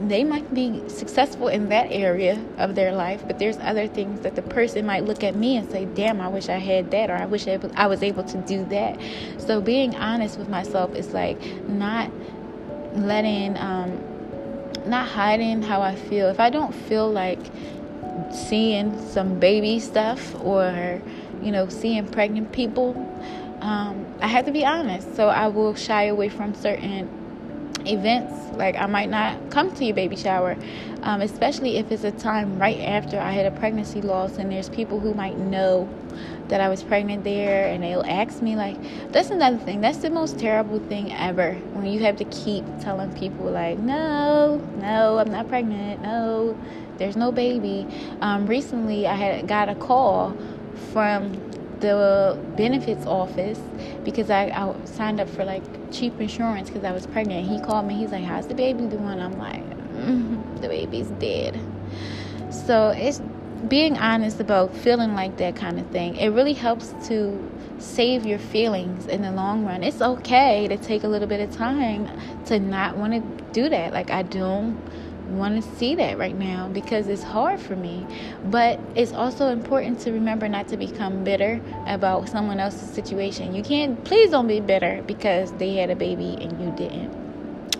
they 0.00 0.24
might 0.24 0.52
be 0.52 0.82
successful 0.88 1.48
in 1.48 1.68
that 1.70 1.90
area 1.90 2.38
of 2.58 2.74
their 2.74 2.92
life, 2.92 3.22
but 3.26 3.38
there's 3.38 3.56
other 3.58 3.86
things 3.86 4.20
that 4.20 4.36
the 4.36 4.42
person 4.42 4.84
might 4.84 5.04
look 5.04 5.24
at 5.24 5.34
me 5.34 5.56
and 5.56 5.70
say, 5.70 5.86
"Damn, 5.86 6.20
I 6.20 6.28
wish 6.28 6.48
I 6.48 6.58
had 6.58 6.90
that," 6.90 7.10
or 7.10 7.14
"I 7.14 7.26
wish 7.26 7.46
I 7.48 7.86
was 7.86 8.02
able 8.02 8.24
to 8.24 8.36
do 8.38 8.64
that." 8.66 8.98
So 9.38 9.60
being 9.60 9.94
honest 9.96 10.38
with 10.38 10.48
myself 10.48 10.94
is 10.94 11.14
like 11.14 11.38
not 11.68 12.10
letting, 12.94 13.56
um, 13.56 13.98
not 14.86 15.08
hiding 15.08 15.62
how 15.62 15.80
I 15.80 15.94
feel. 15.94 16.28
If 16.28 16.40
I 16.40 16.50
don't 16.50 16.74
feel 16.74 17.10
like 17.10 17.40
seeing 18.32 18.98
some 19.08 19.38
baby 19.38 19.78
stuff 19.78 20.34
or 20.44 21.00
you 21.42 21.50
know 21.50 21.68
seeing 21.68 22.06
pregnant 22.06 22.52
people, 22.52 22.94
um, 23.60 24.04
I 24.20 24.26
have 24.26 24.44
to 24.44 24.52
be 24.52 24.64
honest. 24.64 25.16
So 25.16 25.28
I 25.28 25.48
will 25.48 25.74
shy 25.74 26.04
away 26.04 26.28
from 26.28 26.54
certain 26.54 27.08
events 27.86 28.32
like 28.56 28.76
i 28.76 28.86
might 28.86 29.10
not 29.10 29.50
come 29.50 29.74
to 29.74 29.84
your 29.84 29.94
baby 29.94 30.16
shower 30.16 30.56
um, 31.02 31.20
especially 31.20 31.76
if 31.76 31.90
it's 31.92 32.04
a 32.04 32.12
time 32.12 32.58
right 32.58 32.80
after 32.80 33.18
i 33.18 33.30
had 33.30 33.46
a 33.46 33.50
pregnancy 33.58 34.02
loss 34.02 34.38
and 34.38 34.50
there's 34.50 34.68
people 34.68 35.00
who 35.00 35.14
might 35.14 35.38
know 35.38 35.88
that 36.48 36.60
i 36.60 36.68
was 36.68 36.82
pregnant 36.82 37.24
there 37.24 37.66
and 37.68 37.82
they'll 37.82 38.04
ask 38.06 38.42
me 38.42 38.56
like 38.56 38.76
that's 39.12 39.30
another 39.30 39.58
thing. 39.58 39.80
That's 39.80 39.98
the 39.98 40.10
most 40.10 40.38
terrible 40.38 40.78
thing 40.78 41.12
ever 41.12 41.54
when 41.72 41.86
you 41.86 42.00
have 42.00 42.16
to 42.16 42.24
keep 42.26 42.64
telling 42.80 43.12
people 43.12 43.46
like 43.46 43.78
no 43.78 44.58
no 44.78 45.18
i'm 45.18 45.30
not 45.30 45.48
pregnant. 45.48 46.02
No 46.02 46.58
there's 46.98 47.16
no 47.16 47.30
baby. 47.32 47.86
Um, 48.20 48.46
recently 48.46 49.06
i 49.06 49.14
had 49.14 49.46
got 49.48 49.68
a 49.68 49.74
call 49.74 50.36
from 50.92 51.32
the 51.80 52.38
benefits 52.56 53.06
office 53.06 53.60
because 54.04 54.30
I, 54.30 54.44
I 54.46 54.74
signed 54.86 55.20
up 55.20 55.28
for 55.28 55.44
like 55.44 55.62
cheap 55.92 56.20
insurance 56.20 56.68
because 56.70 56.84
I 56.84 56.92
was 56.92 57.06
pregnant. 57.06 57.48
He 57.48 57.60
called 57.60 57.86
me. 57.86 57.94
He's 57.94 58.10
like, 58.10 58.24
"How's 58.24 58.46
the 58.46 58.54
baby 58.54 58.86
doing?" 58.86 59.04
I'm 59.06 59.38
like, 59.38 59.62
mm, 59.94 60.60
"The 60.60 60.68
baby's 60.68 61.08
dead." 61.18 61.60
So 62.50 62.88
it's 62.88 63.20
being 63.68 63.98
honest 63.98 64.40
about 64.40 64.74
feeling 64.74 65.14
like 65.14 65.36
that 65.38 65.56
kind 65.56 65.78
of 65.78 65.86
thing. 65.88 66.16
It 66.16 66.28
really 66.28 66.52
helps 66.52 66.92
to 67.08 67.52
save 67.78 68.24
your 68.24 68.38
feelings 68.38 69.06
in 69.06 69.22
the 69.22 69.32
long 69.32 69.64
run. 69.64 69.82
It's 69.82 70.00
okay 70.00 70.68
to 70.68 70.76
take 70.76 71.04
a 71.04 71.08
little 71.08 71.28
bit 71.28 71.40
of 71.40 71.54
time 71.54 72.08
to 72.46 72.58
not 72.58 72.96
want 72.96 73.12
to 73.12 73.44
do 73.52 73.68
that. 73.68 73.92
Like 73.92 74.10
I 74.10 74.22
don't 74.22 74.80
want 75.28 75.62
to 75.62 75.76
see 75.76 75.94
that 75.96 76.18
right 76.18 76.36
now 76.36 76.68
because 76.68 77.08
it's 77.08 77.22
hard 77.22 77.60
for 77.60 77.76
me. 77.76 78.06
But 78.44 78.80
it's 78.94 79.12
also 79.12 79.48
important 79.48 80.00
to 80.00 80.12
remember 80.12 80.48
not 80.48 80.68
to 80.68 80.76
become 80.76 81.24
bitter 81.24 81.60
about 81.86 82.28
someone 82.28 82.60
else's 82.60 82.90
situation. 82.90 83.54
You 83.54 83.62
can't, 83.62 84.02
please 84.04 84.30
don't 84.30 84.46
be 84.46 84.60
bitter 84.60 85.02
because 85.06 85.52
they 85.52 85.74
had 85.74 85.90
a 85.90 85.96
baby 85.96 86.36
and 86.40 86.60
you 86.60 86.70
didn't. 86.76 87.26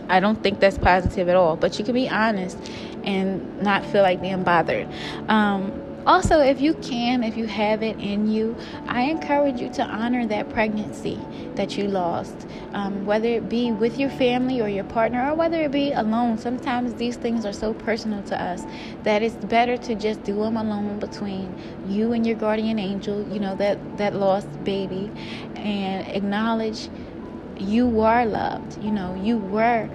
I 0.08 0.20
don't 0.20 0.42
think 0.42 0.60
that's 0.60 0.78
positive 0.78 1.28
at 1.28 1.36
all, 1.36 1.56
but 1.56 1.78
you 1.78 1.84
can 1.84 1.94
be 1.94 2.08
honest 2.08 2.58
and 3.04 3.60
not 3.60 3.84
feel 3.84 4.02
like 4.02 4.20
being 4.20 4.44
bothered. 4.44 4.88
Um, 5.28 5.72
also, 6.06 6.40
if 6.40 6.60
you 6.60 6.74
can, 6.74 7.24
if 7.24 7.36
you 7.36 7.46
have 7.46 7.82
it 7.82 7.98
in 7.98 8.28
you, 8.28 8.56
I 8.86 9.02
encourage 9.02 9.60
you 9.60 9.68
to 9.70 9.82
honor 9.82 10.24
that 10.26 10.50
pregnancy 10.50 11.18
that 11.56 11.76
you 11.76 11.88
lost, 11.88 12.46
um, 12.74 13.04
whether 13.04 13.26
it 13.26 13.48
be 13.48 13.72
with 13.72 13.98
your 13.98 14.10
family 14.10 14.60
or 14.60 14.68
your 14.68 14.84
partner, 14.84 15.30
or 15.30 15.34
whether 15.34 15.62
it 15.62 15.72
be 15.72 15.90
alone. 15.92 16.38
Sometimes 16.38 16.94
these 16.94 17.16
things 17.16 17.44
are 17.44 17.52
so 17.52 17.74
personal 17.74 18.22
to 18.24 18.40
us 18.40 18.62
that 19.02 19.22
it's 19.22 19.34
better 19.46 19.76
to 19.76 19.94
just 19.96 20.22
do 20.22 20.36
them 20.36 20.56
alone 20.56 21.00
between 21.00 21.54
you 21.88 22.12
and 22.12 22.24
your 22.24 22.36
guardian 22.36 22.78
angel, 22.78 23.26
you 23.32 23.40
know, 23.40 23.56
that, 23.56 23.98
that 23.98 24.14
lost 24.14 24.46
baby, 24.64 25.10
and 25.56 26.06
acknowledge 26.14 26.88
you 27.58 28.00
are 28.00 28.24
loved. 28.26 28.82
You 28.82 28.92
know, 28.92 29.14
you 29.14 29.38
were 29.38 29.88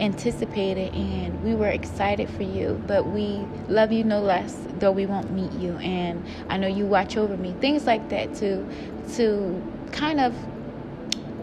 anticipated 0.00 0.92
and 0.94 1.42
we 1.44 1.54
were 1.54 1.68
excited 1.68 2.28
for 2.30 2.42
you, 2.42 2.82
but 2.86 3.06
we 3.06 3.40
love 3.68 3.92
you 3.92 4.04
no 4.04 4.20
less, 4.20 4.56
though 4.78 4.90
we 4.90 5.06
won't 5.06 5.30
meet 5.30 5.52
you. 5.52 5.72
And 5.78 6.24
I 6.48 6.56
know 6.56 6.66
you 6.66 6.86
watch 6.86 7.16
over 7.16 7.36
me. 7.36 7.54
Things 7.60 7.86
like 7.86 8.08
that 8.10 8.34
to 8.36 8.66
to 9.16 9.62
kind 9.92 10.20
of 10.20 10.34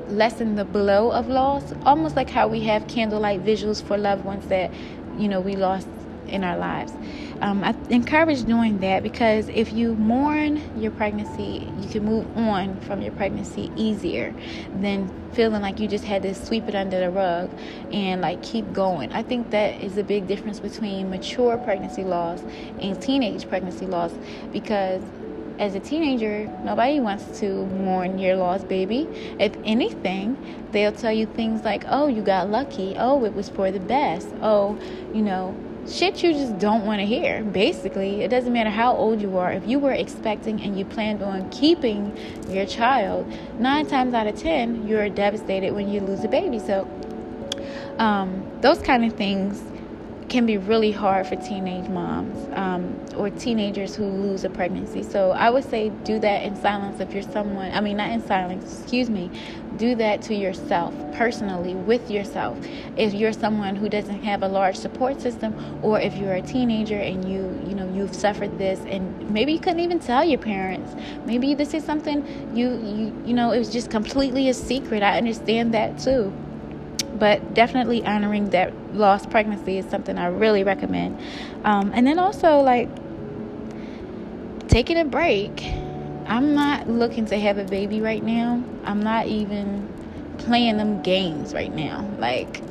lessen 0.10 0.56
the 0.56 0.66
blow 0.66 1.12
of 1.12 1.28
loss, 1.28 1.74
almost 1.86 2.16
like 2.16 2.30
how 2.30 2.47
we 2.47 2.62
have 2.62 2.88
candlelight 2.88 3.43
visuals 3.43 3.82
for 3.82 3.97
loved 3.97 4.26
ones 4.26 4.45
that 4.47 4.72
you 5.18 5.28
know 5.28 5.39
we 5.39 5.56
lost 5.56 5.88
in 6.28 6.43
our 6.43 6.58
lives. 6.58 6.93
Um, 7.42 7.64
I 7.64 7.74
encourage 7.89 8.44
doing 8.44 8.80
that 8.80 9.02
because 9.02 9.50
if 9.50 9.74
you 9.74 9.96
mourn 9.96 10.62
your 10.80 10.92
pregnancy, 10.92 11.68
you 11.80 11.89
can 11.89 12.06
move 12.06 12.38
on 12.38 12.80
from 12.82 13.02
your 13.02 13.14
pregnancy 13.14 13.72
easier 13.76 14.36
than 14.76 15.10
feeling 15.34 15.64
like 15.64 15.80
you 15.80 15.88
just 15.88 16.04
had 16.04 16.22
to 16.22 16.36
sweep 16.36 16.68
it 16.68 16.76
under 16.76 17.00
the 17.00 17.10
rug 17.10 17.50
and 17.92 18.22
like 18.22 18.44
keep 18.44 18.72
going. 18.74 19.12
I 19.12 19.24
think 19.24 19.50
that 19.52 19.82
is 19.82 19.98
a 19.98 20.04
big 20.04 20.28
difference 20.28 20.60
between 20.60 21.10
mature 21.10 21.58
pregnancy 21.58 22.04
loss 22.04 22.44
and 22.80 23.02
teenage 23.02 23.50
pregnancy 23.50 23.88
loss 23.88 24.14
because 24.54 25.02
as 25.58 25.74
a 25.74 25.80
teenager, 25.80 26.46
nobody 26.64 27.00
wants 27.00 27.39
to 27.39 27.66
mourn 27.66 28.20
your 28.20 28.36
lost 28.36 28.68
baby. 28.68 29.08
If 29.39 29.56
anything, 29.64 30.38
they'll 30.72 30.92
tell 30.92 31.12
you 31.12 31.26
things 31.26 31.64
like, 31.64 31.86
oh, 31.88 32.08
you 32.08 32.22
got 32.22 32.50
lucky. 32.50 32.96
Oh, 32.98 33.26
it 33.26 33.34
was 33.34 33.50
for 33.50 33.72
the 33.72 33.80
best. 33.80 34.28
Oh, 34.42 34.80
you 35.14 35.22
know, 35.22 35.56
shit 35.88 36.23
you 36.23 36.34
just 36.34 36.57
don't 36.59 36.86
want 36.86 36.99
to 36.99 37.05
hear. 37.05 37.43
Basically, 37.43 38.21
it 38.21 38.29
doesn't 38.29 38.53
matter 38.53 38.69
how 38.69 38.95
old 38.95 39.21
you 39.21 39.38
are. 39.38 39.51
If 39.51 39.67
you 39.67 39.79
were 39.79 39.93
expecting 39.93 40.61
and 40.61 40.77
you 40.77 40.86
planned 40.86 41.21
on 41.21 41.49
keeping 41.49 42.17
your 42.49 42.65
child, 42.65 43.32
nine 43.59 43.88
times 43.88 44.13
out 44.13 44.27
of 44.27 44.38
ten, 44.38 44.88
you're 44.88 45.09
devastated 45.09 45.73
when 45.73 45.89
you 45.89 46.01
lose 46.01 46.23
a 46.23 46.27
baby. 46.27 46.59
So, 46.59 46.88
um, 47.97 48.45
those 48.61 48.79
kind 48.82 49.05
of 49.05 49.13
things 49.13 49.61
can 50.32 50.45
be 50.45 50.57
really 50.57 50.93
hard 50.93 51.27
for 51.27 51.36
teenage 51.36 51.89
moms 51.89 52.47
um, 52.53 52.97
or 53.17 53.29
teenagers 53.29 53.93
who 53.93 54.05
lose 54.05 54.45
a 54.45 54.49
pregnancy. 54.49 55.03
So 55.03 55.32
I 55.32 55.49
would 55.49 55.69
say 55.69 55.89
do 56.05 56.19
that 56.19 56.43
in 56.43 56.55
silence 56.55 57.01
if 57.01 57.13
you're 57.13 57.21
someone, 57.21 57.69
I 57.73 57.82
mean, 57.82 57.97
not 57.97 58.11
in 58.11 58.25
silence, 58.25 58.79
excuse 58.79 59.09
me, 59.09 59.29
do 59.75 59.93
that 59.95 60.21
to 60.23 60.34
yourself 60.34 60.95
personally 61.13 61.75
with 61.75 62.09
yourself. 62.09 62.57
If 62.95 63.13
you're 63.13 63.34
someone 63.34 63.75
who 63.75 63.89
doesn't 63.89 64.23
have 64.23 64.41
a 64.41 64.47
large 64.47 64.77
support 64.77 65.19
system, 65.19 65.53
or 65.84 65.99
if 65.99 66.15
you're 66.15 66.36
a 66.36 66.41
teenager 66.41 66.97
and 66.97 67.27
you, 67.27 67.61
you 67.67 67.75
know, 67.75 67.93
you've 67.93 68.15
suffered 68.15 68.57
this 68.57 68.79
and 68.88 69.29
maybe 69.29 69.51
you 69.51 69.59
couldn't 69.59 69.82
even 69.82 69.99
tell 69.99 70.23
your 70.23 70.39
parents. 70.39 70.95
Maybe 71.25 71.53
this 71.55 71.73
is 71.73 71.84
something 71.84 72.25
you, 72.55 72.69
you, 72.69 73.23
you 73.25 73.34
know, 73.34 73.51
it 73.51 73.59
was 73.59 73.69
just 73.69 73.91
completely 73.91 74.47
a 74.47 74.53
secret. 74.53 75.03
I 75.03 75.17
understand 75.17 75.73
that 75.73 75.99
too 75.99 76.34
but 77.22 77.53
definitely 77.53 78.03
honoring 78.03 78.49
that 78.49 78.74
lost 78.95 79.30
pregnancy 79.30 79.78
is 79.78 79.86
something 79.86 80.17
I 80.17 80.26
really 80.26 80.63
recommend. 80.63 81.19
Um, 81.63 81.91
and 81.93 82.07
then 82.07 82.17
also, 82.17 82.61
like, 82.61 82.89
taking 84.67 84.97
a 84.97 85.05
break. 85.05 85.63
I'm 86.26 86.55
not 86.55 86.89
looking 86.89 87.28
to 87.28 87.39
have 87.39 87.59
a 87.59 87.63
baby 87.63 88.01
right 88.01 88.24
now. 88.24 88.63
I'm 88.86 89.03
not 89.03 89.28
even 89.28 89.88
playing 90.39 90.78
them 90.78 91.03
games 91.03 91.53
right 91.53 91.72
now. 91.72 92.09
Like, 92.17 92.63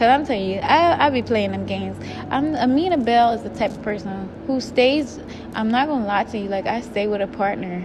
Cause 0.00 0.08
I'm 0.08 0.24
telling 0.24 0.48
you, 0.48 0.60
I 0.60 1.08
I 1.08 1.10
be 1.10 1.20
playing 1.20 1.50
them 1.50 1.66
games. 1.66 1.94
I'm 2.30 2.54
Amina 2.56 2.96
Bell 2.96 3.32
is 3.32 3.42
the 3.42 3.50
type 3.50 3.70
of 3.70 3.82
person 3.82 4.30
who 4.46 4.58
stays. 4.58 5.20
I'm 5.52 5.70
not 5.70 5.88
gonna 5.88 6.06
lie 6.06 6.24
to 6.24 6.38
you. 6.38 6.48
Like 6.48 6.66
I 6.66 6.80
stay 6.80 7.06
with 7.06 7.20
a 7.20 7.26
partner, 7.26 7.82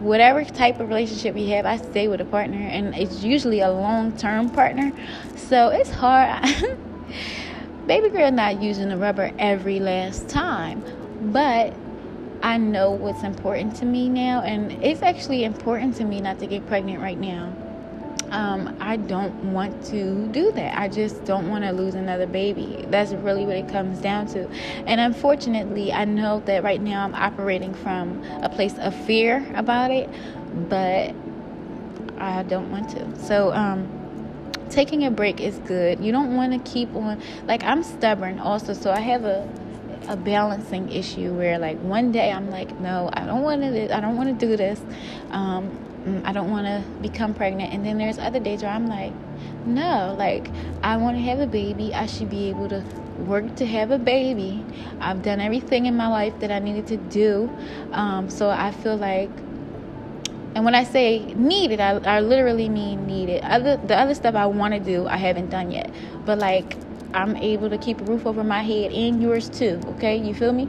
whatever 0.00 0.42
type 0.46 0.80
of 0.80 0.88
relationship 0.88 1.34
we 1.34 1.50
have, 1.50 1.66
I 1.66 1.76
stay 1.76 2.08
with 2.08 2.22
a 2.22 2.24
partner, 2.24 2.56
and 2.56 2.94
it's 2.94 3.22
usually 3.22 3.60
a 3.60 3.70
long 3.70 4.16
term 4.16 4.48
partner. 4.48 4.92
So 5.36 5.68
it's 5.68 5.90
hard. 5.90 6.42
Baby 7.86 8.08
girl 8.08 8.30
not 8.30 8.62
using 8.62 8.88
the 8.88 8.96
rubber 8.96 9.30
every 9.38 9.78
last 9.78 10.26
time, 10.26 10.82
but 11.20 11.74
I 12.42 12.56
know 12.56 12.92
what's 12.92 13.24
important 13.24 13.76
to 13.76 13.84
me 13.84 14.08
now, 14.08 14.40
and 14.40 14.72
it's 14.82 15.02
actually 15.02 15.44
important 15.44 15.96
to 15.96 16.04
me 16.04 16.22
not 16.22 16.38
to 16.38 16.46
get 16.46 16.66
pregnant 16.66 17.02
right 17.02 17.18
now 17.18 17.52
um, 18.30 18.76
I 18.80 18.96
don't 18.96 19.52
want 19.52 19.84
to 19.86 20.26
do 20.28 20.52
that. 20.52 20.78
I 20.78 20.88
just 20.88 21.24
don't 21.24 21.48
want 21.48 21.64
to 21.64 21.72
lose 21.72 21.94
another 21.94 22.26
baby. 22.26 22.84
That's 22.88 23.12
really 23.12 23.44
what 23.44 23.56
it 23.56 23.68
comes 23.68 23.98
down 24.00 24.26
to. 24.28 24.48
And 24.86 25.00
unfortunately, 25.00 25.92
I 25.92 26.04
know 26.04 26.40
that 26.46 26.62
right 26.62 26.80
now 26.80 27.04
I'm 27.04 27.14
operating 27.14 27.74
from 27.74 28.22
a 28.42 28.48
place 28.48 28.76
of 28.78 28.94
fear 29.06 29.46
about 29.54 29.90
it, 29.90 30.08
but 30.68 31.14
I 32.18 32.42
don't 32.42 32.70
want 32.70 32.90
to. 32.90 33.24
So, 33.24 33.52
um, 33.52 33.88
taking 34.70 35.04
a 35.04 35.10
break 35.10 35.40
is 35.40 35.58
good. 35.60 36.00
You 36.00 36.12
don't 36.12 36.36
want 36.36 36.52
to 36.52 36.70
keep 36.70 36.94
on, 36.94 37.22
like, 37.46 37.62
I'm 37.64 37.82
stubborn 37.82 38.38
also, 38.38 38.72
so 38.72 38.90
I 38.90 39.00
have 39.00 39.24
a 39.24 39.48
a 40.08 40.16
balancing 40.16 40.90
issue 40.90 41.34
where 41.34 41.58
like 41.58 41.78
one 41.80 42.10
day 42.10 42.32
I'm 42.32 42.50
like 42.50 42.80
no 42.80 43.10
I 43.12 43.26
don't 43.26 43.42
want 43.42 43.60
to 43.60 43.94
I 43.94 44.00
don't 44.00 44.16
want 44.16 44.40
to 44.40 44.46
do 44.46 44.56
this 44.56 44.80
um, 45.30 45.87
Mm, 46.08 46.22
I 46.24 46.32
don't 46.32 46.50
want 46.50 46.66
to 46.66 46.82
become 47.02 47.34
pregnant. 47.34 47.72
And 47.72 47.84
then 47.84 47.98
there's 47.98 48.18
other 48.18 48.40
days 48.40 48.62
where 48.62 48.70
I'm 48.70 48.86
like, 48.86 49.12
no, 49.66 50.14
like 50.18 50.48
I 50.82 50.96
want 50.96 51.16
to 51.16 51.22
have 51.22 51.38
a 51.40 51.46
baby. 51.46 51.94
I 51.94 52.06
should 52.06 52.30
be 52.30 52.48
able 52.48 52.68
to 52.70 52.82
work 53.26 53.56
to 53.56 53.66
have 53.66 53.90
a 53.90 53.98
baby. 53.98 54.64
I've 55.00 55.22
done 55.22 55.40
everything 55.40 55.86
in 55.86 55.96
my 55.96 56.08
life 56.08 56.38
that 56.40 56.50
I 56.50 56.60
needed 56.60 56.86
to 56.88 56.96
do. 56.96 57.50
Um, 57.92 58.30
so 58.30 58.48
I 58.48 58.70
feel 58.70 58.96
like, 58.96 59.30
and 60.54 60.64
when 60.64 60.74
I 60.74 60.84
say 60.84 61.34
needed, 61.34 61.80
I, 61.80 61.98
I 61.98 62.20
literally 62.20 62.68
mean 62.68 63.06
needed. 63.06 63.42
Other 63.42 63.76
the 63.76 63.96
other 63.98 64.14
stuff 64.14 64.34
I 64.34 64.46
want 64.46 64.74
to 64.74 64.80
do, 64.80 65.06
I 65.06 65.16
haven't 65.16 65.50
done 65.50 65.70
yet. 65.70 65.90
But 66.24 66.38
like 66.38 66.76
I'm 67.12 67.36
able 67.36 67.68
to 67.70 67.78
keep 67.78 68.00
a 68.00 68.04
roof 68.04 68.24
over 68.26 68.42
my 68.44 68.62
head 68.62 68.92
and 68.92 69.20
yours 69.20 69.48
too. 69.50 69.80
Okay, 69.96 70.16
you 70.16 70.34
feel 70.34 70.52
me? 70.52 70.68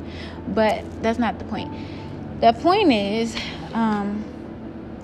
But 0.49 0.83
that's 1.01 1.19
not 1.19 1.39
the 1.39 1.45
point. 1.45 1.71
The 2.41 2.51
point 2.53 2.91
is. 2.91 3.35
Um, 3.73 4.25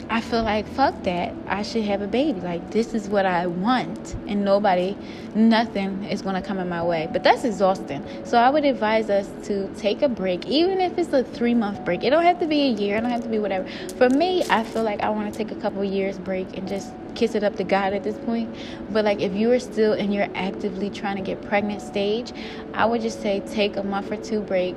I 0.08 0.22
feel 0.22 0.44
like 0.44 0.68
fuck 0.68 1.04
that. 1.04 1.34
I 1.48 1.64
should 1.64 1.84
have 1.86 2.02
a 2.02 2.08
baby. 2.08 2.40
Like 2.40 2.72
this 2.72 2.94
is 2.94 3.10
what 3.10 3.26
I 3.26 3.48
want, 3.48 4.16
and 4.28 4.46
nobody, 4.46 4.96
nothing 5.34 6.04
is 6.04 6.22
gonna 6.22 6.44
come 6.44 6.60
in 6.60 6.70
my 6.70 6.84
way. 6.84 7.10
But 7.12 7.24
that's 7.24 7.44
exhausting. 7.44 8.06
So 8.24 8.38
I 8.38 8.50
would 8.52 8.66
advise 8.66 9.10
us 9.10 9.28
to 9.48 9.68
take 9.76 10.04
a 10.04 10.10
break, 10.10 10.46
even 10.46 10.80
if 10.80 10.98
it's 10.98 11.12
a 11.12 11.24
three 11.24 11.56
month 11.56 11.84
break. 11.84 12.04
It 12.04 12.12
don't 12.12 12.24
have 12.24 12.40
to 12.40 12.48
be 12.48 12.62
a 12.68 12.70
year. 12.70 12.98
It 12.98 13.02
don't 13.02 13.10
have 13.10 13.24
to 13.24 13.30
be 13.30 13.40
whatever. 13.40 13.68
For 13.98 14.10
me, 14.10 14.44
I 14.50 14.64
feel 14.64 14.84
like 14.84 15.02
I 15.02 15.10
want 15.10 15.34
to 15.34 15.38
take 15.38 15.52
a 15.52 15.60
couple 15.60 15.84
years 15.84 16.20
break 16.20 16.56
and 16.56 16.68
just 16.68 16.94
kiss 17.16 17.34
it 17.34 17.44
up 17.44 17.56
to 17.56 17.64
God 17.64 17.94
at 17.94 18.04
this 18.04 18.18
point. 18.20 18.54
But 18.92 19.06
like 19.06 19.22
if 19.22 19.34
you 19.34 19.52
are 19.54 19.60
still 19.60 19.94
and 19.94 20.14
you're 20.14 20.30
actively 20.36 20.92
trying 20.92 21.16
to 21.16 21.24
get 21.24 21.42
pregnant 21.42 21.82
stage, 21.82 22.32
I 22.74 22.86
would 22.86 23.02
just 23.02 23.22
say 23.22 23.40
take 23.40 23.76
a 23.76 23.84
month 23.84 24.12
or 24.12 24.18
two 24.18 24.42
break. 24.42 24.76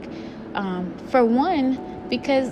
Um, 0.55 0.97
for 1.11 1.25
one, 1.25 2.07
because 2.09 2.51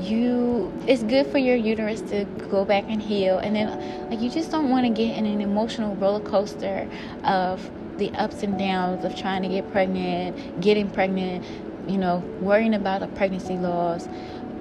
you 0.00 0.72
it's 0.86 1.02
good 1.02 1.26
for 1.26 1.38
your 1.38 1.56
uterus 1.56 2.00
to 2.02 2.24
go 2.50 2.64
back 2.64 2.84
and 2.88 3.00
heal. 3.00 3.38
And 3.38 3.54
then 3.54 4.10
like 4.10 4.20
you 4.20 4.30
just 4.30 4.50
don't 4.50 4.70
want 4.70 4.86
to 4.86 4.90
get 4.90 5.16
in 5.16 5.26
an 5.26 5.40
emotional 5.40 5.94
roller 5.96 6.20
coaster 6.20 6.88
of 7.24 7.70
the 7.98 8.10
ups 8.14 8.42
and 8.42 8.58
downs 8.58 9.04
of 9.04 9.16
trying 9.16 9.42
to 9.42 9.48
get 9.48 9.70
pregnant 9.72 10.60
getting 10.60 10.88
pregnant 10.88 11.44
you 11.88 11.98
know 11.98 12.18
worrying 12.40 12.74
about 12.74 13.02
a 13.02 13.08
pregnancy 13.08 13.56
loss 13.56 14.06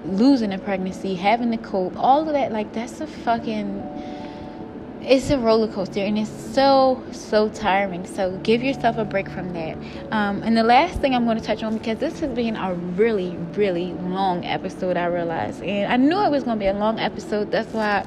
losing 0.08 0.54
a 0.54 0.60
pregnancy 0.60 1.16
having 1.16 1.52
to 1.52 1.58
cope 1.58 1.96
all 1.98 2.28
of 2.28 2.34
that. 2.34 2.52
Like 2.52 2.74
that's 2.74 3.02
a 3.02 3.08
fucking 3.08 4.17
it's 5.08 5.30
a 5.30 5.38
roller 5.38 5.68
coaster 5.70 6.02
and 6.02 6.20
it's 6.20 6.54
so 6.54 7.02
so 7.14 7.48
tiring 7.50 8.06
so 8.06 8.38
give 8.44 8.62
yourself 8.62 8.98
a 8.98 9.06
break 9.06 9.30
from 9.30 9.54
that 9.54 9.78
um, 10.12 10.44
and 10.44 10.58
the 10.58 10.64
last 10.64 11.00
thing 11.00 11.16
i'm 11.16 11.24
going 11.24 11.38
to 11.38 11.44
touch 11.44 11.64
on 11.64 11.78
because 11.78 11.98
this 12.00 12.20
has 12.20 12.30
been 12.36 12.58
a 12.58 12.74
really 12.74 13.30
really 13.54 13.94
long 13.94 14.44
episode 14.44 14.98
i 14.98 15.06
realized 15.06 15.64
and 15.64 15.92
i 15.92 15.96
knew 15.96 16.20
it 16.20 16.30
was 16.30 16.44
going 16.44 16.58
to 16.58 16.60
be 16.60 16.68
a 16.68 16.74
long 16.74 17.00
episode 17.00 17.50
that's 17.52 17.72
why 17.74 18.06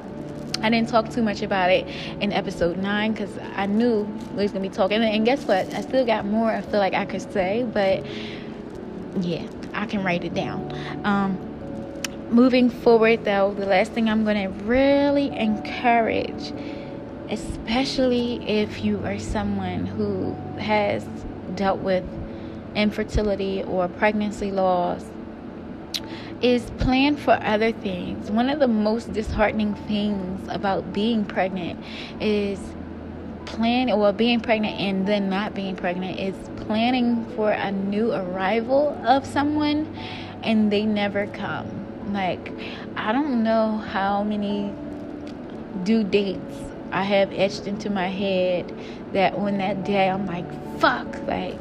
I 0.63 0.69
didn't 0.69 0.89
talk 0.89 1.09
too 1.09 1.23
much 1.23 1.41
about 1.41 1.71
it 1.71 1.87
in 2.21 2.31
episode 2.31 2.77
9 2.77 3.13
because 3.13 3.35
I 3.55 3.65
knew 3.65 4.01
we 4.35 4.43
was 4.43 4.51
going 4.51 4.61
to 4.63 4.69
be 4.69 4.75
talking. 4.75 5.01
And 5.01 5.25
guess 5.25 5.43
what? 5.45 5.73
I 5.73 5.81
still 5.81 6.05
got 6.05 6.23
more 6.23 6.51
I 6.51 6.61
feel 6.61 6.79
like 6.79 6.93
I 6.93 7.05
could 7.05 7.23
say, 7.33 7.63
but 7.63 8.05
yeah, 9.21 9.47
I 9.73 9.87
can 9.87 10.03
write 10.03 10.23
it 10.23 10.35
down. 10.35 10.71
Um, 11.03 11.35
moving 12.31 12.69
forward, 12.69 13.25
though, 13.25 13.53
the 13.53 13.65
last 13.65 13.91
thing 13.91 14.09
I'm 14.09 14.23
going 14.23 14.41
to 14.41 14.63
really 14.63 15.35
encourage, 15.37 16.53
especially 17.31 18.47
if 18.47 18.83
you 18.83 19.03
are 19.05 19.17
someone 19.17 19.85
who 19.85 20.33
has 20.59 21.03
dealt 21.55 21.79
with 21.79 22.03
infertility 22.75 23.63
or 23.63 23.87
pregnancy 23.87 24.51
loss 24.51 25.05
is 26.41 26.69
plan 26.71 27.15
for 27.15 27.39
other 27.41 27.71
things. 27.71 28.29
One 28.29 28.49
of 28.49 28.59
the 28.59 28.67
most 28.67 29.13
disheartening 29.13 29.75
things 29.75 30.47
about 30.49 30.91
being 30.91 31.23
pregnant 31.23 31.79
is 32.19 32.59
plan 33.45 33.89
or 33.91 34.11
being 34.11 34.39
pregnant 34.39 34.79
and 34.79 35.07
then 35.07 35.29
not 35.29 35.53
being 35.53 35.75
pregnant 35.75 36.19
is 36.19 36.35
planning 36.65 37.25
for 37.35 37.51
a 37.51 37.71
new 37.71 38.11
arrival 38.11 38.89
of 39.05 39.25
someone 39.25 39.95
and 40.43 40.71
they 40.71 40.85
never 40.85 41.27
come. 41.27 42.13
Like 42.13 42.51
I 42.97 43.11
don't 43.11 43.43
know 43.43 43.77
how 43.77 44.23
many 44.23 44.73
due 45.83 46.03
dates 46.03 46.70
I 46.91 47.03
have 47.03 47.31
etched 47.33 47.67
into 47.67 47.89
my 47.89 48.07
head 48.07 48.73
that 49.13 49.33
on 49.33 49.57
that 49.57 49.83
day 49.83 50.09
I'm 50.09 50.25
like 50.25 50.45
fuck 50.79 51.07
like 51.27 51.57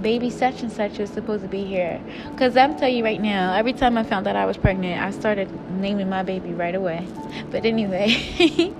baby 0.00 0.30
such 0.30 0.62
and 0.62 0.72
such 0.72 0.98
is 0.98 1.10
supposed 1.10 1.42
to 1.42 1.48
be 1.48 1.64
here. 1.64 2.00
Because 2.30 2.56
I'm 2.56 2.76
telling 2.76 2.96
you 2.96 3.04
right 3.04 3.20
now, 3.20 3.54
every 3.54 3.72
time 3.72 3.98
I 3.98 4.04
found 4.04 4.26
out 4.26 4.36
I 4.36 4.46
was 4.46 4.56
pregnant, 4.56 5.02
I 5.02 5.10
started 5.10 5.48
naming 5.78 6.08
my 6.08 6.22
baby 6.22 6.52
right 6.52 6.74
away. 6.74 7.06
But 7.50 7.64
anyway, 7.64 8.14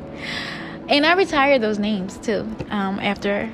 and 0.89 1.05
I 1.05 1.15
retired 1.15 1.61
those 1.61 1.79
names 1.79 2.17
too 2.19 2.49
um, 2.71 3.01
after 3.01 3.51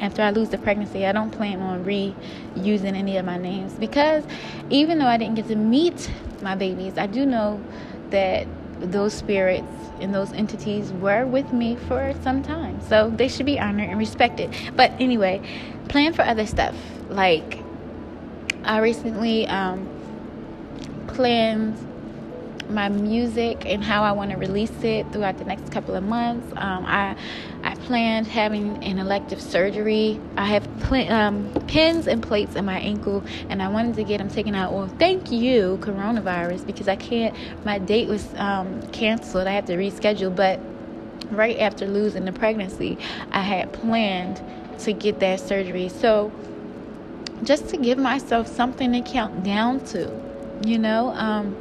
after 0.00 0.22
I 0.22 0.30
lose 0.30 0.48
the 0.48 0.58
pregnancy. 0.58 1.04
I 1.06 1.12
don't 1.12 1.30
plan 1.30 1.60
on 1.60 1.84
reusing 1.84 2.94
any 2.94 3.16
of 3.16 3.26
my 3.26 3.36
names 3.36 3.74
because 3.74 4.24
even 4.70 4.98
though 4.98 5.06
I 5.06 5.16
didn't 5.16 5.34
get 5.34 5.48
to 5.48 5.56
meet 5.56 6.10
my 6.40 6.54
babies, 6.54 6.96
I 6.96 7.06
do 7.06 7.26
know 7.26 7.60
that 8.10 8.46
those 8.80 9.14
spirits 9.14 9.66
and 10.00 10.14
those 10.14 10.32
entities 10.32 10.92
were 10.92 11.26
with 11.26 11.52
me 11.52 11.76
for 11.88 12.14
some 12.22 12.42
time. 12.42 12.80
So 12.88 13.10
they 13.10 13.28
should 13.28 13.46
be 13.46 13.58
honored 13.58 13.88
and 13.88 13.98
respected. 13.98 14.54
But 14.76 14.92
anyway, 14.98 15.40
plan 15.88 16.12
for 16.12 16.22
other 16.22 16.46
stuff. 16.46 16.74
Like 17.08 17.58
I 18.64 18.78
recently 18.78 19.46
um, 19.46 19.88
planned 21.08 21.76
my 22.70 22.88
music 22.88 23.64
and 23.64 23.82
how 23.82 24.02
I 24.02 24.12
want 24.12 24.30
to 24.30 24.36
release 24.36 24.72
it 24.82 25.10
throughout 25.12 25.38
the 25.38 25.44
next 25.44 25.72
couple 25.72 25.94
of 25.94 26.04
months. 26.04 26.52
Um, 26.56 26.84
I 26.86 27.16
planned 27.88 28.26
having 28.26 28.84
an 28.84 28.98
elective 28.98 29.40
surgery. 29.40 30.20
I 30.36 30.44
have 30.44 30.68
pl- 30.80 31.10
um, 31.10 31.50
pins 31.68 32.06
and 32.06 32.22
plates 32.22 32.54
in 32.54 32.66
my 32.66 32.78
ankle, 32.78 33.24
and 33.48 33.62
I 33.62 33.68
wanted 33.68 33.96
to 33.96 34.04
get 34.04 34.18
them 34.18 34.28
taken 34.28 34.54
out. 34.54 34.74
Well, 34.74 34.88
thank 34.98 35.32
you, 35.32 35.78
coronavirus, 35.80 36.66
because 36.66 36.86
I 36.86 36.96
can't. 36.96 37.34
My 37.64 37.78
date 37.78 38.06
was 38.06 38.28
um, 38.36 38.82
canceled. 38.92 39.46
I 39.46 39.52
have 39.52 39.64
to 39.66 39.76
reschedule, 39.76 40.36
but 40.36 40.60
right 41.30 41.58
after 41.58 41.86
losing 41.86 42.26
the 42.26 42.32
pregnancy, 42.32 42.98
I 43.32 43.40
had 43.40 43.72
planned 43.72 44.42
to 44.80 44.92
get 44.92 45.20
that 45.20 45.40
surgery. 45.40 45.88
So 45.88 46.30
just 47.42 47.70
to 47.70 47.78
give 47.78 47.96
myself 47.96 48.48
something 48.48 48.92
to 48.92 49.00
count 49.00 49.44
down 49.44 49.80
to, 49.86 50.12
you 50.62 50.78
know. 50.78 51.08
Um, 51.14 51.56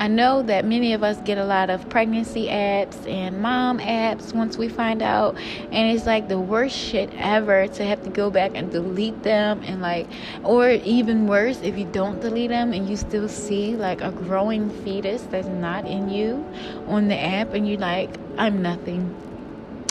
I 0.00 0.06
know 0.06 0.42
that 0.42 0.64
many 0.64 0.92
of 0.92 1.02
us 1.02 1.18
get 1.22 1.38
a 1.38 1.44
lot 1.44 1.70
of 1.70 1.88
pregnancy 1.88 2.46
apps 2.46 3.06
and 3.08 3.42
mom 3.42 3.80
apps 3.80 4.32
once 4.32 4.56
we 4.56 4.68
find 4.68 5.02
out, 5.02 5.36
and 5.72 5.96
it's 5.96 6.06
like 6.06 6.28
the 6.28 6.38
worst 6.38 6.76
shit 6.76 7.10
ever 7.16 7.66
to 7.66 7.84
have 7.84 8.04
to 8.04 8.10
go 8.10 8.30
back 8.30 8.52
and 8.54 8.70
delete 8.70 9.22
them, 9.24 9.60
and 9.64 9.82
like, 9.82 10.06
or 10.44 10.70
even 10.70 11.26
worse, 11.26 11.60
if 11.62 11.76
you 11.76 11.84
don't 11.86 12.20
delete 12.20 12.50
them 12.50 12.72
and 12.72 12.88
you 12.88 12.96
still 12.96 13.28
see 13.28 13.74
like 13.74 14.00
a 14.00 14.12
growing 14.12 14.70
fetus 14.84 15.22
that's 15.22 15.48
not 15.48 15.84
in 15.84 16.08
you 16.08 16.46
on 16.86 17.08
the 17.08 17.18
app, 17.18 17.52
and 17.54 17.68
you're 17.68 17.80
like, 17.80 18.10
I'm 18.36 18.62
nothing. 18.62 19.14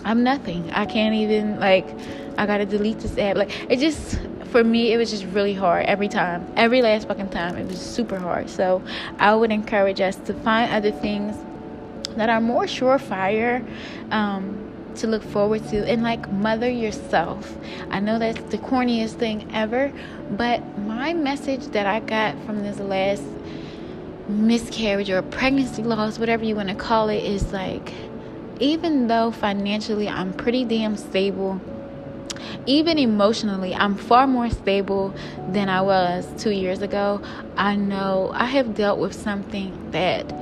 I'm 0.06 0.24
nothing. 0.24 0.72
I 0.72 0.86
can't 0.86 1.16
even 1.16 1.60
like 1.60 1.86
I 2.38 2.46
gotta 2.46 2.66
delete 2.66 3.00
this 3.00 3.18
app. 3.18 3.36
Like 3.36 3.52
it 3.70 3.80
just 3.80 4.20
for 4.58 4.64
me 4.64 4.92
it 4.92 4.98
was 4.98 5.12
just 5.12 5.24
really 5.26 5.54
hard 5.54 5.86
every 5.86 6.08
time. 6.08 6.52
Every 6.56 6.82
last 6.82 7.08
fucking 7.08 7.30
time. 7.30 7.58
It 7.58 7.68
was 7.68 7.80
super 7.80 8.18
hard. 8.18 8.50
So 8.50 8.82
I 9.20 9.36
would 9.36 9.52
encourage 9.52 10.02
us 10.02 10.16
to 10.16 10.34
find 10.34 10.74
other 10.74 10.90
things 10.90 11.38
that 12.16 12.28
are 12.28 12.42
more 12.42 12.64
surefire. 12.64 13.64
Um, 14.12 14.64
to 14.96 15.06
look 15.06 15.22
forward 15.22 15.64
to 15.68 15.88
and 15.88 16.02
like 16.02 16.28
mother 16.32 16.68
yourself. 16.68 17.56
I 17.92 18.00
know 18.00 18.18
that's 18.18 18.42
the 18.50 18.58
corniest 18.58 19.20
thing 19.20 19.48
ever, 19.54 19.94
but 20.32 20.60
my 20.80 21.14
message 21.14 21.68
that 21.68 21.86
I 21.86 22.00
got 22.00 22.34
from 22.48 22.64
this 22.64 22.80
last 22.80 23.22
miscarriage 24.28 25.12
or 25.12 25.22
pregnancy 25.22 25.84
loss, 25.84 26.18
whatever 26.18 26.44
you 26.44 26.56
want 26.56 26.70
to 26.70 26.76
call 26.76 27.10
it, 27.10 27.24
is 27.24 27.54
like 27.54 27.94
even 28.60 29.06
though 29.06 29.30
financially 29.30 30.10
I'm 30.10 30.34
pretty 30.34 30.66
damn 30.66 30.98
stable, 30.98 31.62
even 32.66 33.00
emotionally, 33.00 33.74
I'm 33.74 33.96
far 33.96 34.28
more 34.28 34.50
stable 34.50 35.16
than 35.52 35.70
I 35.70 35.82
was 35.82 36.28
two 36.38 36.52
years 36.52 36.82
ago. 36.82 37.22
I 37.56 37.76
know 37.76 38.32
I 38.34 38.46
have 38.46 38.76
dealt 38.76 39.00
with 39.00 39.14
something 39.14 39.92
that 39.92 40.34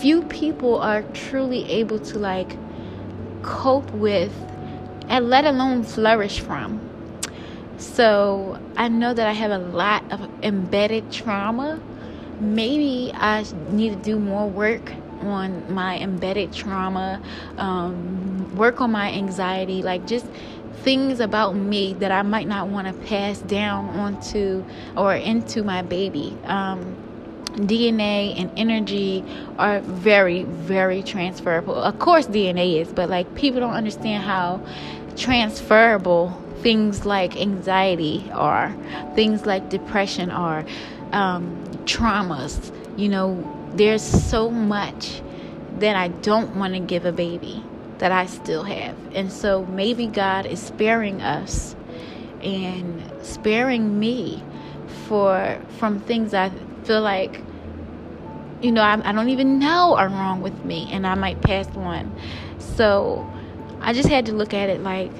few 0.00 0.22
people 0.22 0.78
are 0.78 1.02
truly 1.12 1.70
able 1.70 1.98
to 1.98 2.18
like 2.18 2.56
cope 3.42 3.90
with 3.92 4.32
and 5.08 5.28
let 5.28 5.44
alone 5.44 5.82
flourish 5.82 6.40
from. 6.40 6.80
So 7.76 8.58
I 8.76 8.88
know 8.88 9.12
that 9.12 9.26
I 9.26 9.32
have 9.32 9.50
a 9.50 9.58
lot 9.58 10.10
of 10.10 10.28
embedded 10.42 11.12
trauma. 11.12 11.80
Maybe 12.40 13.12
I 13.14 13.44
need 13.70 13.90
to 13.90 13.96
do 13.96 14.18
more 14.18 14.48
work 14.48 14.92
on 15.20 15.72
my 15.72 15.98
embedded 15.98 16.52
trauma, 16.52 17.20
um, 17.58 18.56
work 18.56 18.80
on 18.80 18.90
my 18.92 19.12
anxiety, 19.12 19.82
like 19.82 20.06
just 20.06 20.26
things 20.82 21.20
about 21.20 21.54
me 21.54 21.94
that 21.94 22.12
I 22.12 22.22
might 22.22 22.46
not 22.46 22.68
want 22.68 22.86
to 22.86 23.06
pass 23.06 23.38
down 23.38 23.88
onto 23.90 24.64
or 24.96 25.14
into 25.14 25.62
my 25.62 25.82
baby. 25.82 26.36
Um, 26.44 26.96
DNA 27.54 28.38
and 28.38 28.50
energy 28.56 29.24
are 29.58 29.80
very, 29.80 30.42
very 30.42 31.02
transferable. 31.02 31.74
Of 31.74 31.98
course, 31.98 32.26
DNA 32.26 32.80
is, 32.80 32.92
but 32.92 33.08
like 33.08 33.32
people 33.34 33.60
don't 33.60 33.74
understand 33.74 34.24
how 34.24 34.60
transferable 35.16 36.30
things 36.62 37.06
like 37.06 37.36
anxiety 37.40 38.28
are, 38.32 38.74
things 39.14 39.46
like 39.46 39.70
depression 39.70 40.30
are, 40.30 40.64
um, 41.12 41.64
traumas. 41.84 42.72
You 42.98 43.08
know, 43.08 43.70
there's 43.74 44.02
so 44.02 44.50
much 44.50 45.22
that 45.78 45.94
I 45.94 46.08
don't 46.08 46.56
want 46.56 46.74
to 46.74 46.80
give 46.80 47.04
a 47.04 47.12
baby 47.12 47.62
that 47.98 48.12
I 48.12 48.26
still 48.26 48.64
have. 48.64 48.96
And 49.14 49.32
so 49.32 49.64
maybe 49.66 50.06
God 50.06 50.46
is 50.46 50.60
sparing 50.60 51.22
us 51.22 51.76
and 52.42 53.02
sparing 53.22 53.98
me 53.98 54.42
for 55.06 55.60
from 55.78 56.00
things 56.00 56.34
I 56.34 56.50
feel 56.84 57.00
like 57.00 57.40
you 58.60 58.72
know 58.72 58.82
I, 58.82 59.00
I 59.08 59.12
don't 59.12 59.28
even 59.28 59.58
know 59.58 59.96
are 59.96 60.08
wrong 60.08 60.40
with 60.40 60.64
me 60.64 60.88
and 60.90 61.06
I 61.06 61.14
might 61.14 61.40
pass 61.42 61.68
on. 61.76 62.14
So 62.58 63.30
I 63.80 63.92
just 63.92 64.08
had 64.08 64.26
to 64.26 64.32
look 64.32 64.54
at 64.54 64.68
it 64.68 64.82
like 64.82 65.12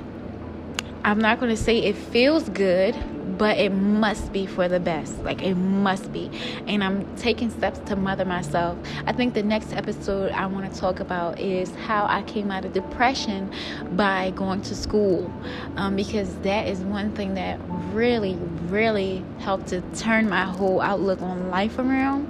I'm 1.05 1.19
not 1.19 1.39
going 1.39 1.55
to 1.55 1.63
say 1.63 1.79
it 1.79 1.97
feels 1.97 2.49
good 2.49 2.95
but 3.39 3.59
it 3.59 3.71
must 3.71 4.33
be 4.33 4.47
for 4.47 4.69
the 4.69 4.81
best. 4.81 5.19
Like 5.23 5.43
it 5.43 5.55
must 5.55 6.13
be. 6.13 6.31
And 6.67 6.83
I'm 6.83 7.17
taking 7.17 7.51
steps 7.51 7.81
to 7.87 7.97
mother 7.97 8.25
myself. 8.25 8.79
I 9.07 9.13
think 9.13 9.35
the 9.35 9.43
next 9.43 9.73
episode 9.73 10.33
I 10.33 10.47
want 10.47 10.73
to 10.73 10.81
talk 10.81 11.01
about 11.01 11.39
is 11.41 11.75
how 11.75 12.07
I 12.07 12.23
came 12.23 12.51
out 12.51 12.65
of 12.65 12.73
depression 12.73 13.53
by 13.93 14.31
going 14.31 14.63
to 14.63 14.75
school. 14.75 15.33
Um, 15.77 15.97
because 15.97 16.35
that 16.39 16.69
is 16.69 16.81
one 16.81 17.13
thing 17.13 17.35
that 17.35 17.59
really, 17.93 18.37
really 18.69 19.25
helped 19.41 19.69
to 19.69 19.81
turn 19.97 20.29
my 20.29 20.45
whole 20.45 20.81
outlook 20.81 21.23
on 21.23 21.51
life 21.51 21.79
around. 21.79 22.29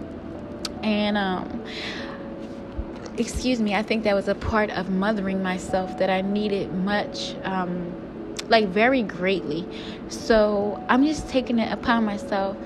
And, 0.83 1.17
um, 1.17 1.65
excuse 3.17 3.61
me, 3.61 3.75
I 3.75 3.83
think 3.83 4.05
that 4.05 4.15
was 4.15 4.29
a 4.29 4.35
part 4.35 4.71
of 4.71 4.91
mothering 4.91 5.43
myself 5.43 5.99
that 5.99 6.11
I 6.11 6.21
needed 6.21 6.73
much. 6.73 7.35
Um, 7.45 8.04
like 8.49 8.69
very 8.69 9.03
greatly. 9.03 9.67
So 10.09 10.83
I'm 10.89 11.05
just 11.05 11.29
taking 11.29 11.59
it 11.59 11.73
upon 11.73 12.05
myself 12.05 12.57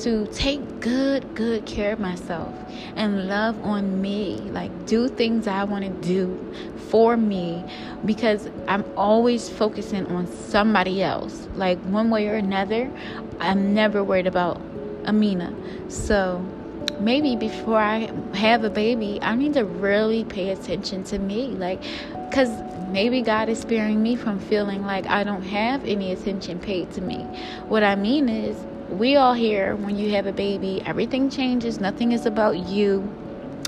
to 0.00 0.26
take 0.28 0.80
good, 0.80 1.34
good 1.34 1.66
care 1.66 1.92
of 1.92 2.00
myself 2.00 2.52
and 2.96 3.28
love 3.28 3.62
on 3.64 4.00
me. 4.00 4.36
Like, 4.50 4.86
do 4.86 5.08
things 5.08 5.46
I 5.46 5.64
want 5.64 5.84
to 5.84 5.90
do 6.08 6.54
for 6.88 7.16
me 7.16 7.64
because 8.04 8.48
I'm 8.68 8.84
always 8.96 9.48
focusing 9.48 10.06
on 10.06 10.26
somebody 10.26 11.02
else. 11.02 11.46
Like, 11.54 11.78
one 11.84 12.10
way 12.10 12.28
or 12.28 12.34
another, 12.34 12.90
I'm 13.38 13.74
never 13.74 14.02
worried 14.02 14.26
about 14.26 14.60
Amina. 15.04 15.54
So, 15.88 16.44
maybe 17.00 17.36
before 17.36 17.78
I 17.78 18.10
have 18.34 18.64
a 18.64 18.70
baby, 18.70 19.18
I 19.22 19.34
need 19.34 19.54
to 19.54 19.64
really 19.64 20.24
pay 20.24 20.50
attention 20.50 21.04
to 21.04 21.18
me. 21.18 21.48
Like, 21.48 21.82
because 22.28 22.50
maybe 22.92 23.22
God 23.22 23.48
is 23.48 23.60
sparing 23.60 24.02
me 24.02 24.16
from 24.16 24.38
feeling 24.38 24.84
like 24.84 25.06
I 25.06 25.24
don't 25.24 25.42
have 25.42 25.84
any 25.84 26.12
attention 26.12 26.58
paid 26.58 26.92
to 26.92 27.00
me. 27.00 27.18
What 27.68 27.82
I 27.82 27.96
mean 27.96 28.28
is, 28.28 28.56
we 28.90 29.16
all 29.16 29.32
hear 29.32 29.74
when 29.76 29.96
you 29.96 30.10
have 30.12 30.26
a 30.26 30.32
baby, 30.32 30.82
everything 30.84 31.30
changes, 31.30 31.80
nothing 31.80 32.12
is 32.12 32.26
about 32.26 32.68
you. 32.68 33.08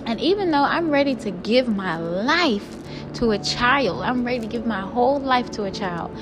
And 0.06 0.20
even 0.20 0.50
though 0.50 0.64
I'm 0.64 0.90
ready 0.90 1.14
to 1.16 1.30
give 1.30 1.66
my 1.66 1.96
life 1.96 2.76
to 3.14 3.30
a 3.30 3.38
child, 3.38 4.02
I'm 4.02 4.24
ready 4.24 4.40
to 4.40 4.46
give 4.46 4.66
my 4.66 4.82
whole 4.82 5.18
life 5.18 5.50
to 5.52 5.64
a 5.64 5.70
child 5.70 6.14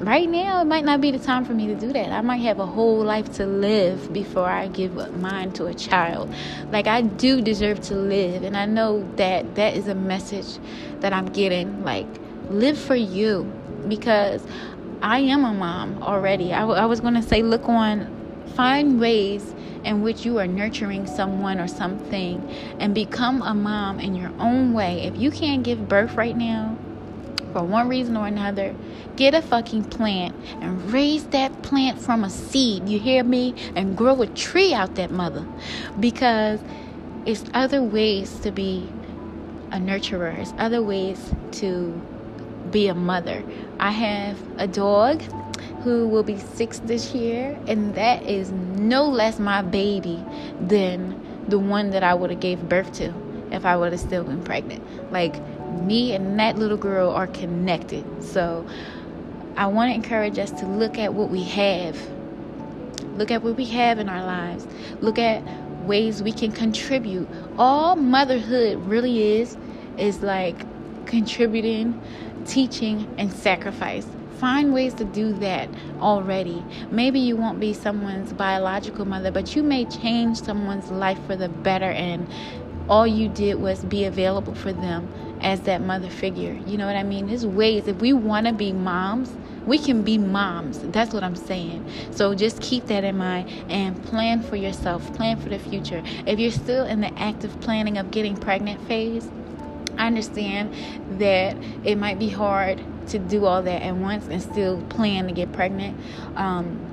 right 0.00 0.28
now 0.28 0.62
it 0.62 0.64
might 0.64 0.84
not 0.84 1.00
be 1.00 1.10
the 1.10 1.18
time 1.18 1.44
for 1.44 1.52
me 1.52 1.66
to 1.66 1.74
do 1.74 1.92
that. 1.92 2.10
I 2.10 2.20
might 2.22 2.38
have 2.38 2.58
a 2.58 2.66
whole 2.66 3.04
life 3.04 3.30
to 3.34 3.46
live 3.46 4.12
before 4.12 4.48
I 4.48 4.68
give 4.68 4.94
mine 5.20 5.52
to 5.52 5.66
a 5.66 5.74
child. 5.74 6.32
Like 6.72 6.86
I 6.86 7.02
do 7.02 7.40
deserve 7.40 7.80
to 7.82 7.94
live, 7.94 8.42
and 8.42 8.56
I 8.56 8.66
know 8.66 9.06
that 9.16 9.54
that 9.56 9.76
is 9.76 9.88
a 9.88 9.94
message 9.94 10.58
that 11.00 11.12
I'm 11.12 11.26
getting. 11.26 11.84
Like 11.84 12.06
live 12.50 12.78
for 12.78 12.96
you 12.96 13.50
because 13.88 14.44
I 15.02 15.20
am 15.20 15.44
a 15.44 15.52
mom 15.52 16.02
already. 16.02 16.52
I, 16.52 16.66
I 16.66 16.84
was 16.84 17.00
going 17.00 17.14
to 17.14 17.22
say 17.22 17.42
look 17.42 17.68
on 17.68 18.16
find 18.54 19.00
ways 19.00 19.54
in 19.84 20.02
which 20.02 20.26
you 20.26 20.38
are 20.38 20.46
nurturing 20.46 21.06
someone 21.06 21.58
or 21.58 21.68
something 21.68 22.46
and 22.78 22.94
become 22.94 23.40
a 23.42 23.54
mom 23.54 24.00
in 24.00 24.14
your 24.14 24.32
own 24.38 24.72
way. 24.72 25.02
If 25.02 25.16
you 25.16 25.30
can't 25.30 25.62
give 25.62 25.88
birth 25.88 26.14
right 26.14 26.36
now, 26.36 26.76
for 27.52 27.62
one 27.62 27.88
reason 27.88 28.16
or 28.16 28.26
another, 28.26 28.74
get 29.16 29.34
a 29.34 29.42
fucking 29.42 29.84
plant 29.84 30.34
and 30.60 30.92
raise 30.92 31.24
that 31.28 31.62
plant 31.62 32.00
from 32.00 32.24
a 32.24 32.30
seed. 32.30 32.88
You 32.88 32.98
hear 32.98 33.24
me? 33.24 33.54
And 33.74 33.96
grow 33.96 34.22
a 34.22 34.26
tree 34.26 34.72
out 34.72 34.94
that 34.96 35.10
mother. 35.10 35.46
Because 35.98 36.60
it's 37.26 37.44
other 37.54 37.82
ways 37.82 38.38
to 38.40 38.50
be 38.50 38.88
a 39.72 39.76
nurturer, 39.76 40.36
it's 40.38 40.52
other 40.58 40.82
ways 40.82 41.32
to 41.52 42.00
be 42.70 42.88
a 42.88 42.94
mother. 42.94 43.42
I 43.78 43.90
have 43.90 44.38
a 44.58 44.66
dog 44.66 45.22
who 45.82 46.08
will 46.08 46.22
be 46.22 46.38
six 46.38 46.78
this 46.80 47.14
year, 47.14 47.58
and 47.66 47.94
that 47.94 48.22
is 48.24 48.50
no 48.50 49.04
less 49.04 49.38
my 49.38 49.62
baby 49.62 50.22
than 50.60 51.20
the 51.48 51.58
one 51.58 51.90
that 51.90 52.02
I 52.02 52.14
would 52.14 52.30
have 52.30 52.40
gave 52.40 52.68
birth 52.68 52.92
to 52.94 53.12
if 53.50 53.64
I 53.64 53.76
would 53.76 53.92
have 53.92 54.00
still 54.00 54.24
been 54.24 54.42
pregnant. 54.42 54.82
Like 55.10 55.40
me 55.82 56.14
and 56.14 56.38
that 56.38 56.56
little 56.56 56.76
girl 56.76 57.10
are 57.10 57.26
connected. 57.26 58.04
So 58.22 58.66
I 59.56 59.66
want 59.66 59.90
to 59.90 59.94
encourage 59.94 60.38
us 60.38 60.50
to 60.52 60.66
look 60.66 60.98
at 60.98 61.14
what 61.14 61.30
we 61.30 61.42
have. 61.44 61.98
Look 63.16 63.30
at 63.30 63.42
what 63.42 63.56
we 63.56 63.64
have 63.66 63.98
in 63.98 64.08
our 64.08 64.24
lives. 64.24 64.66
Look 65.00 65.18
at 65.18 65.42
ways 65.86 66.22
we 66.22 66.32
can 66.32 66.52
contribute. 66.52 67.28
All 67.58 67.96
motherhood 67.96 68.78
really 68.86 69.40
is 69.40 69.56
is 69.98 70.22
like 70.22 70.56
contributing, 71.06 72.00
teaching, 72.46 73.12
and 73.18 73.32
sacrifice. 73.32 74.06
Find 74.38 74.72
ways 74.72 74.94
to 74.94 75.04
do 75.04 75.34
that 75.34 75.68
already. 76.00 76.64
Maybe 76.90 77.20
you 77.20 77.36
won't 77.36 77.60
be 77.60 77.74
someone's 77.74 78.32
biological 78.32 79.04
mother, 79.04 79.30
but 79.30 79.54
you 79.54 79.62
may 79.62 79.84
change 79.84 80.40
someone's 80.40 80.90
life 80.90 81.18
for 81.26 81.36
the 81.36 81.48
better 81.48 81.90
and 81.90 82.26
all 82.88 83.06
you 83.06 83.28
did 83.28 83.54
was 83.54 83.84
be 83.84 84.04
available 84.04 84.54
for 84.54 84.72
them 84.72 85.08
as 85.42 85.60
that 85.62 85.80
mother 85.80 86.10
figure. 86.10 86.58
You 86.66 86.76
know 86.76 86.86
what 86.86 86.96
I 86.96 87.02
mean? 87.02 87.28
There's 87.28 87.46
ways, 87.46 87.86
if 87.86 87.96
we 88.00 88.12
want 88.12 88.46
to 88.46 88.52
be 88.52 88.72
moms, 88.72 89.32
we 89.66 89.78
can 89.78 90.02
be 90.02 90.18
moms. 90.18 90.78
That's 90.78 91.12
what 91.14 91.22
I'm 91.22 91.36
saying. 91.36 91.88
So 92.10 92.34
just 92.34 92.60
keep 92.60 92.86
that 92.86 93.04
in 93.04 93.16
mind 93.16 93.48
and 93.70 94.02
plan 94.04 94.42
for 94.42 94.56
yourself, 94.56 95.14
plan 95.14 95.38
for 95.38 95.50
the 95.50 95.58
future. 95.58 96.02
If 96.26 96.40
you're 96.40 96.50
still 96.50 96.84
in 96.84 97.00
the 97.00 97.16
active 97.18 97.60
planning 97.60 97.98
of 97.98 98.10
getting 98.10 98.36
pregnant 98.36 98.80
phase, 98.88 99.30
I 100.00 100.06
understand 100.06 100.74
that 101.20 101.54
it 101.84 101.98
might 101.98 102.18
be 102.18 102.30
hard 102.30 102.82
to 103.08 103.18
do 103.18 103.44
all 103.44 103.62
that 103.62 103.82
at 103.82 103.94
once 103.94 104.26
and 104.28 104.40
still 104.40 104.80
plan 104.84 105.26
to 105.26 105.32
get 105.32 105.52
pregnant. 105.52 105.98
Um, 106.36 106.86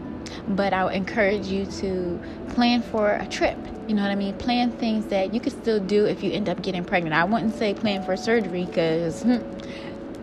but 0.49 0.73
I 0.73 0.83
would 0.83 0.93
encourage 0.93 1.47
you 1.47 1.65
to 1.65 2.19
plan 2.49 2.81
for 2.81 3.13
a 3.13 3.25
trip. 3.25 3.57
You 3.87 3.95
know 3.95 4.01
what 4.01 4.11
I 4.11 4.15
mean? 4.15 4.37
Plan 4.37 4.71
things 4.71 5.05
that 5.05 5.33
you 5.33 5.39
could 5.39 5.53
still 5.53 5.79
do 5.79 6.05
if 6.05 6.21
you 6.21 6.33
end 6.33 6.49
up 6.49 6.61
getting 6.61 6.83
pregnant. 6.83 7.15
I 7.15 7.23
wouldn't 7.23 7.55
say 7.55 7.73
plan 7.73 8.03
for 8.03 8.17
surgery 8.17 8.65
because, 8.65 9.23
hmm, 9.23 9.37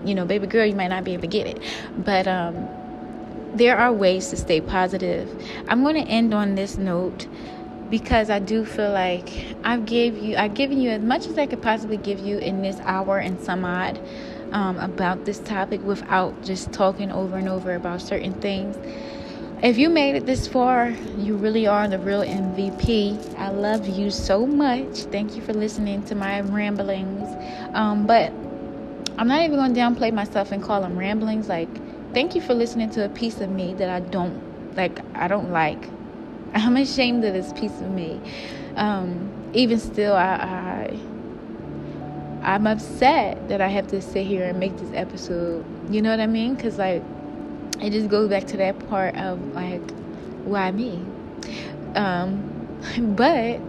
you 0.06 0.14
know, 0.14 0.26
baby 0.26 0.46
girl, 0.46 0.66
you 0.66 0.76
might 0.76 0.88
not 0.88 1.04
be 1.04 1.14
able 1.14 1.22
to 1.22 1.28
get 1.28 1.46
it. 1.46 1.62
But 1.96 2.26
um, 2.26 2.68
there 3.54 3.78
are 3.78 3.94
ways 3.94 4.28
to 4.28 4.36
stay 4.36 4.60
positive. 4.60 5.30
I'm 5.68 5.82
going 5.82 5.94
to 5.94 6.10
end 6.10 6.34
on 6.34 6.54
this 6.54 6.76
note 6.76 7.26
because 7.90 8.30
I 8.30 8.38
do 8.38 8.64
feel 8.64 8.90
like 8.90 9.56
I've 9.62 9.86
gave 9.86 10.16
you 10.16 10.36
I've 10.36 10.54
given 10.54 10.80
you 10.80 10.90
as 10.90 11.02
much 11.02 11.26
as 11.26 11.38
I 11.38 11.46
could 11.46 11.62
possibly 11.62 11.96
give 11.96 12.20
you 12.20 12.38
in 12.38 12.62
this 12.62 12.78
hour 12.80 13.18
and 13.18 13.40
some 13.40 13.64
odd 13.64 14.00
um, 14.52 14.78
about 14.78 15.24
this 15.24 15.40
topic 15.40 15.82
without 15.84 16.42
just 16.42 16.72
talking 16.72 17.10
over 17.10 17.36
and 17.36 17.48
over 17.48 17.74
about 17.74 18.00
certain 18.00 18.32
things. 18.40 18.76
If 19.62 19.78
you 19.78 19.88
made 19.88 20.14
it 20.14 20.26
this 20.26 20.46
far, 20.46 20.90
you 21.18 21.36
really 21.36 21.66
are 21.66 21.88
the 21.88 21.98
real 21.98 22.20
MVP. 22.20 23.38
I 23.38 23.48
love 23.50 23.88
you 23.88 24.10
so 24.10 24.46
much. 24.46 25.04
Thank 25.04 25.36
you 25.36 25.42
for 25.42 25.54
listening 25.54 26.02
to 26.04 26.14
my 26.14 26.40
ramblings. 26.40 27.28
Um, 27.74 28.06
but 28.06 28.30
I'm 29.16 29.26
not 29.26 29.42
even 29.42 29.56
going 29.56 29.74
to 29.74 29.80
downplay 29.80 30.12
myself 30.12 30.52
and 30.52 30.62
call 30.62 30.82
them 30.82 30.98
ramblings. 30.98 31.48
Like, 31.48 31.68
thank 32.12 32.34
you 32.34 32.42
for 32.42 32.52
listening 32.52 32.90
to 32.90 33.04
a 33.04 33.08
piece 33.08 33.40
of 33.40 33.50
me 33.50 33.74
that 33.74 33.88
I 33.88 34.00
don't 34.00 34.76
like. 34.76 35.00
I 35.14 35.28
don't 35.28 35.50
like. 35.50 35.88
I'm 36.54 36.76
ashamed 36.76 37.24
of 37.24 37.34
this 37.34 37.52
piece 37.52 37.80
of 37.80 37.90
me. 37.90 38.20
Um, 38.76 39.30
even 39.52 39.78
still, 39.78 40.14
I, 40.14 40.34
I 40.34 41.00
I'm 42.42 42.66
upset 42.66 43.48
that 43.48 43.60
I 43.60 43.68
have 43.68 43.86
to 43.88 44.02
sit 44.02 44.26
here 44.26 44.44
and 44.44 44.58
make 44.58 44.76
this 44.76 44.90
episode. 44.94 45.64
You 45.90 46.02
know 46.02 46.10
what 46.10 46.20
I 46.20 46.26
mean? 46.26 46.54
Because 46.54 46.78
like 46.78 47.02
it 47.80 47.90
just 47.90 48.08
goes 48.08 48.28
back 48.28 48.46
to 48.46 48.56
that 48.56 48.88
part 48.88 49.16
of 49.16 49.40
like 49.54 49.90
why 50.44 50.70
me 50.70 51.02
um 51.94 52.50
but 53.16 53.60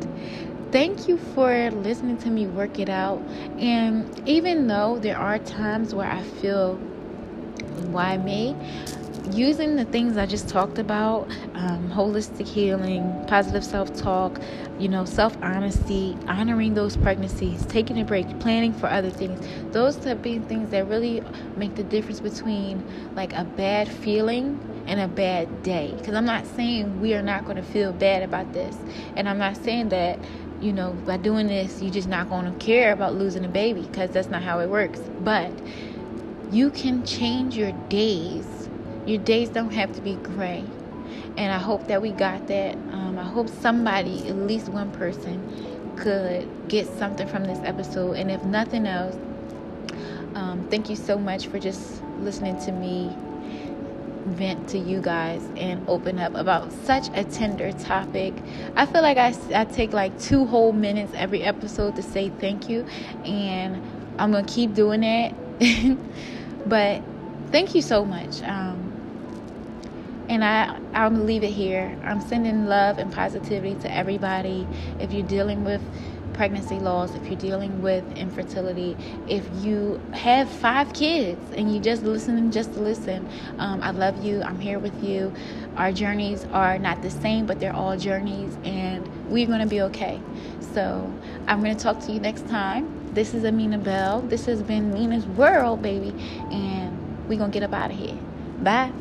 thank 0.71 1.07
you 1.07 1.17
for 1.33 1.71
listening 1.71 2.17
to 2.17 2.29
me 2.29 2.47
work 2.47 2.79
it 2.79 2.89
out 2.89 3.19
and 3.57 4.27
even 4.27 4.67
though 4.67 4.99
there 4.99 5.17
are 5.17 5.39
times 5.39 5.93
where 5.95 6.09
i 6.09 6.21
feel 6.21 6.75
why 7.91 8.17
me 8.17 8.55
using 9.27 9.75
the 9.75 9.85
things 9.85 10.17
I 10.17 10.25
just 10.25 10.49
talked 10.49 10.77
about 10.77 11.29
um, 11.55 11.89
holistic 11.89 12.47
healing, 12.47 13.25
positive 13.27 13.63
self 13.63 13.95
talk, 13.95 14.39
you 14.79 14.87
know, 14.87 15.05
self 15.05 15.37
honesty, 15.41 16.17
honoring 16.27 16.73
those 16.73 16.97
pregnancies, 16.97 17.65
taking 17.65 17.99
a 17.99 18.05
break, 18.05 18.39
planning 18.39 18.73
for 18.73 18.87
other 18.87 19.09
things 19.09 19.45
those 19.71 19.97
type 19.97 20.25
of 20.25 20.45
things 20.45 20.69
that 20.69 20.87
really 20.87 21.21
make 21.57 21.75
the 21.75 21.83
difference 21.83 22.21
between 22.21 22.81
like 23.13 23.33
a 23.33 23.43
bad 23.43 23.89
feeling 23.89 24.57
and 24.87 24.99
a 24.99 25.07
bad 25.07 25.63
day. 25.63 25.93
Because 25.97 26.13
I'm 26.13 26.25
not 26.25 26.45
saying 26.45 27.01
we 27.01 27.13
are 27.13 27.21
not 27.21 27.43
going 27.43 27.57
to 27.57 27.63
feel 27.63 27.91
bad 27.91 28.23
about 28.23 28.53
this, 28.53 28.75
and 29.15 29.27
I'm 29.27 29.37
not 29.37 29.57
saying 29.57 29.89
that 29.89 30.19
you 30.61 30.71
know, 30.71 30.93
by 31.05 31.17
doing 31.17 31.47
this, 31.47 31.81
you're 31.81 31.91
just 31.91 32.07
not 32.07 32.29
going 32.29 32.45
to 32.45 32.57
care 32.59 32.93
about 32.93 33.13
losing 33.15 33.43
a 33.43 33.49
baby 33.49 33.81
because 33.81 34.11
that's 34.11 34.29
not 34.29 34.41
how 34.41 34.59
it 34.59 34.69
works. 34.69 34.99
But 35.19 35.51
you 36.49 36.69
can 36.69 37.03
change 37.03 37.57
your 37.57 37.73
days 37.89 38.54
your 39.05 39.19
days 39.19 39.49
don't 39.49 39.71
have 39.71 39.93
to 39.93 40.01
be 40.01 40.15
gray. 40.15 40.63
And 41.37 41.51
I 41.51 41.57
hope 41.57 41.87
that 41.87 42.01
we 42.01 42.11
got 42.11 42.47
that. 42.47 42.75
Um, 42.75 43.17
I 43.19 43.23
hope 43.23 43.49
somebody, 43.49 44.27
at 44.27 44.35
least 44.35 44.69
one 44.69 44.91
person, 44.91 45.93
could 45.97 46.47
get 46.67 46.87
something 46.87 47.27
from 47.27 47.43
this 47.43 47.59
episode. 47.63 48.13
And 48.13 48.31
if 48.31 48.43
nothing 48.43 48.85
else, 48.87 49.15
um, 50.35 50.67
thank 50.69 50.89
you 50.89 50.95
so 50.95 51.17
much 51.17 51.47
for 51.47 51.59
just 51.59 52.01
listening 52.19 52.59
to 52.65 52.71
me 52.71 53.15
vent 54.25 54.67
to 54.69 54.77
you 54.77 54.99
guys 54.99 55.47
and 55.55 55.87
open 55.87 56.17
up 56.17 56.33
about 56.35 56.71
such 56.71 57.07
a 57.13 57.23
tender 57.23 57.71
topic. 57.73 58.33
I 58.75 58.85
feel 58.85 59.01
like 59.01 59.17
I, 59.17 59.35
I 59.53 59.65
take 59.65 59.93
like 59.93 60.19
two 60.19 60.45
whole 60.45 60.73
minutes 60.73 61.13
every 61.15 61.43
episode 61.43 61.95
to 61.95 62.01
say 62.01 62.29
thank 62.39 62.69
you, 62.69 62.85
and 63.23 63.81
I'm 64.17 64.31
gonna 64.31 64.47
keep 64.47 64.73
doing 64.73 65.03
it. 65.03 65.35
but 66.65 67.03
thank 67.51 67.75
you 67.75 67.81
so 67.81 68.03
much. 68.03 68.41
Um, 68.41 68.84
and 70.29 70.43
I, 70.43 70.79
I'll 70.93 71.11
leave 71.11 71.43
it 71.43 71.51
here. 71.51 71.97
I'm 72.03 72.21
sending 72.21 72.65
love 72.65 72.97
and 72.97 73.11
positivity 73.11 73.75
to 73.81 73.93
everybody. 73.93 74.67
If 74.99 75.13
you're 75.13 75.27
dealing 75.27 75.63
with 75.63 75.81
pregnancy 76.33 76.79
loss, 76.79 77.15
if 77.15 77.25
you're 77.27 77.39
dealing 77.39 77.81
with 77.81 78.03
infertility, 78.17 78.97
if 79.27 79.47
you 79.63 80.01
have 80.13 80.49
five 80.49 80.93
kids 80.93 81.39
and 81.55 81.73
you 81.73 81.79
just 81.79 82.03
listening 82.03 82.51
just 82.51 82.71
listen, 82.73 83.27
um, 83.57 83.81
I 83.81 83.91
love 83.91 84.23
you. 84.23 84.41
I'm 84.43 84.59
here 84.59 84.79
with 84.79 85.03
you. 85.03 85.33
Our 85.77 85.91
journeys 85.91 86.45
are 86.51 86.77
not 86.77 87.01
the 87.01 87.09
same, 87.11 87.45
but 87.45 87.59
they're 87.59 87.75
all 87.75 87.97
journeys, 87.97 88.57
and 88.63 89.07
we're 89.29 89.47
going 89.47 89.61
to 89.61 89.67
be 89.67 89.81
okay. 89.83 90.19
So 90.73 91.11
I'm 91.47 91.61
going 91.61 91.75
to 91.75 91.81
talk 91.81 91.99
to 92.01 92.11
you 92.11 92.19
next 92.19 92.47
time. 92.47 93.13
This 93.13 93.33
is 93.33 93.45
Amina 93.45 93.77
Bell. 93.77 94.21
This 94.21 94.45
has 94.45 94.61
been 94.61 94.93
Mina's 94.93 95.25
World, 95.25 95.81
baby, 95.81 96.13
and 96.51 97.27
we're 97.29 97.37
going 97.37 97.51
to 97.51 97.59
get 97.59 97.63
up 97.63 97.73
out 97.73 97.91
of 97.91 97.97
here. 97.97 98.17
Bye. 98.61 98.91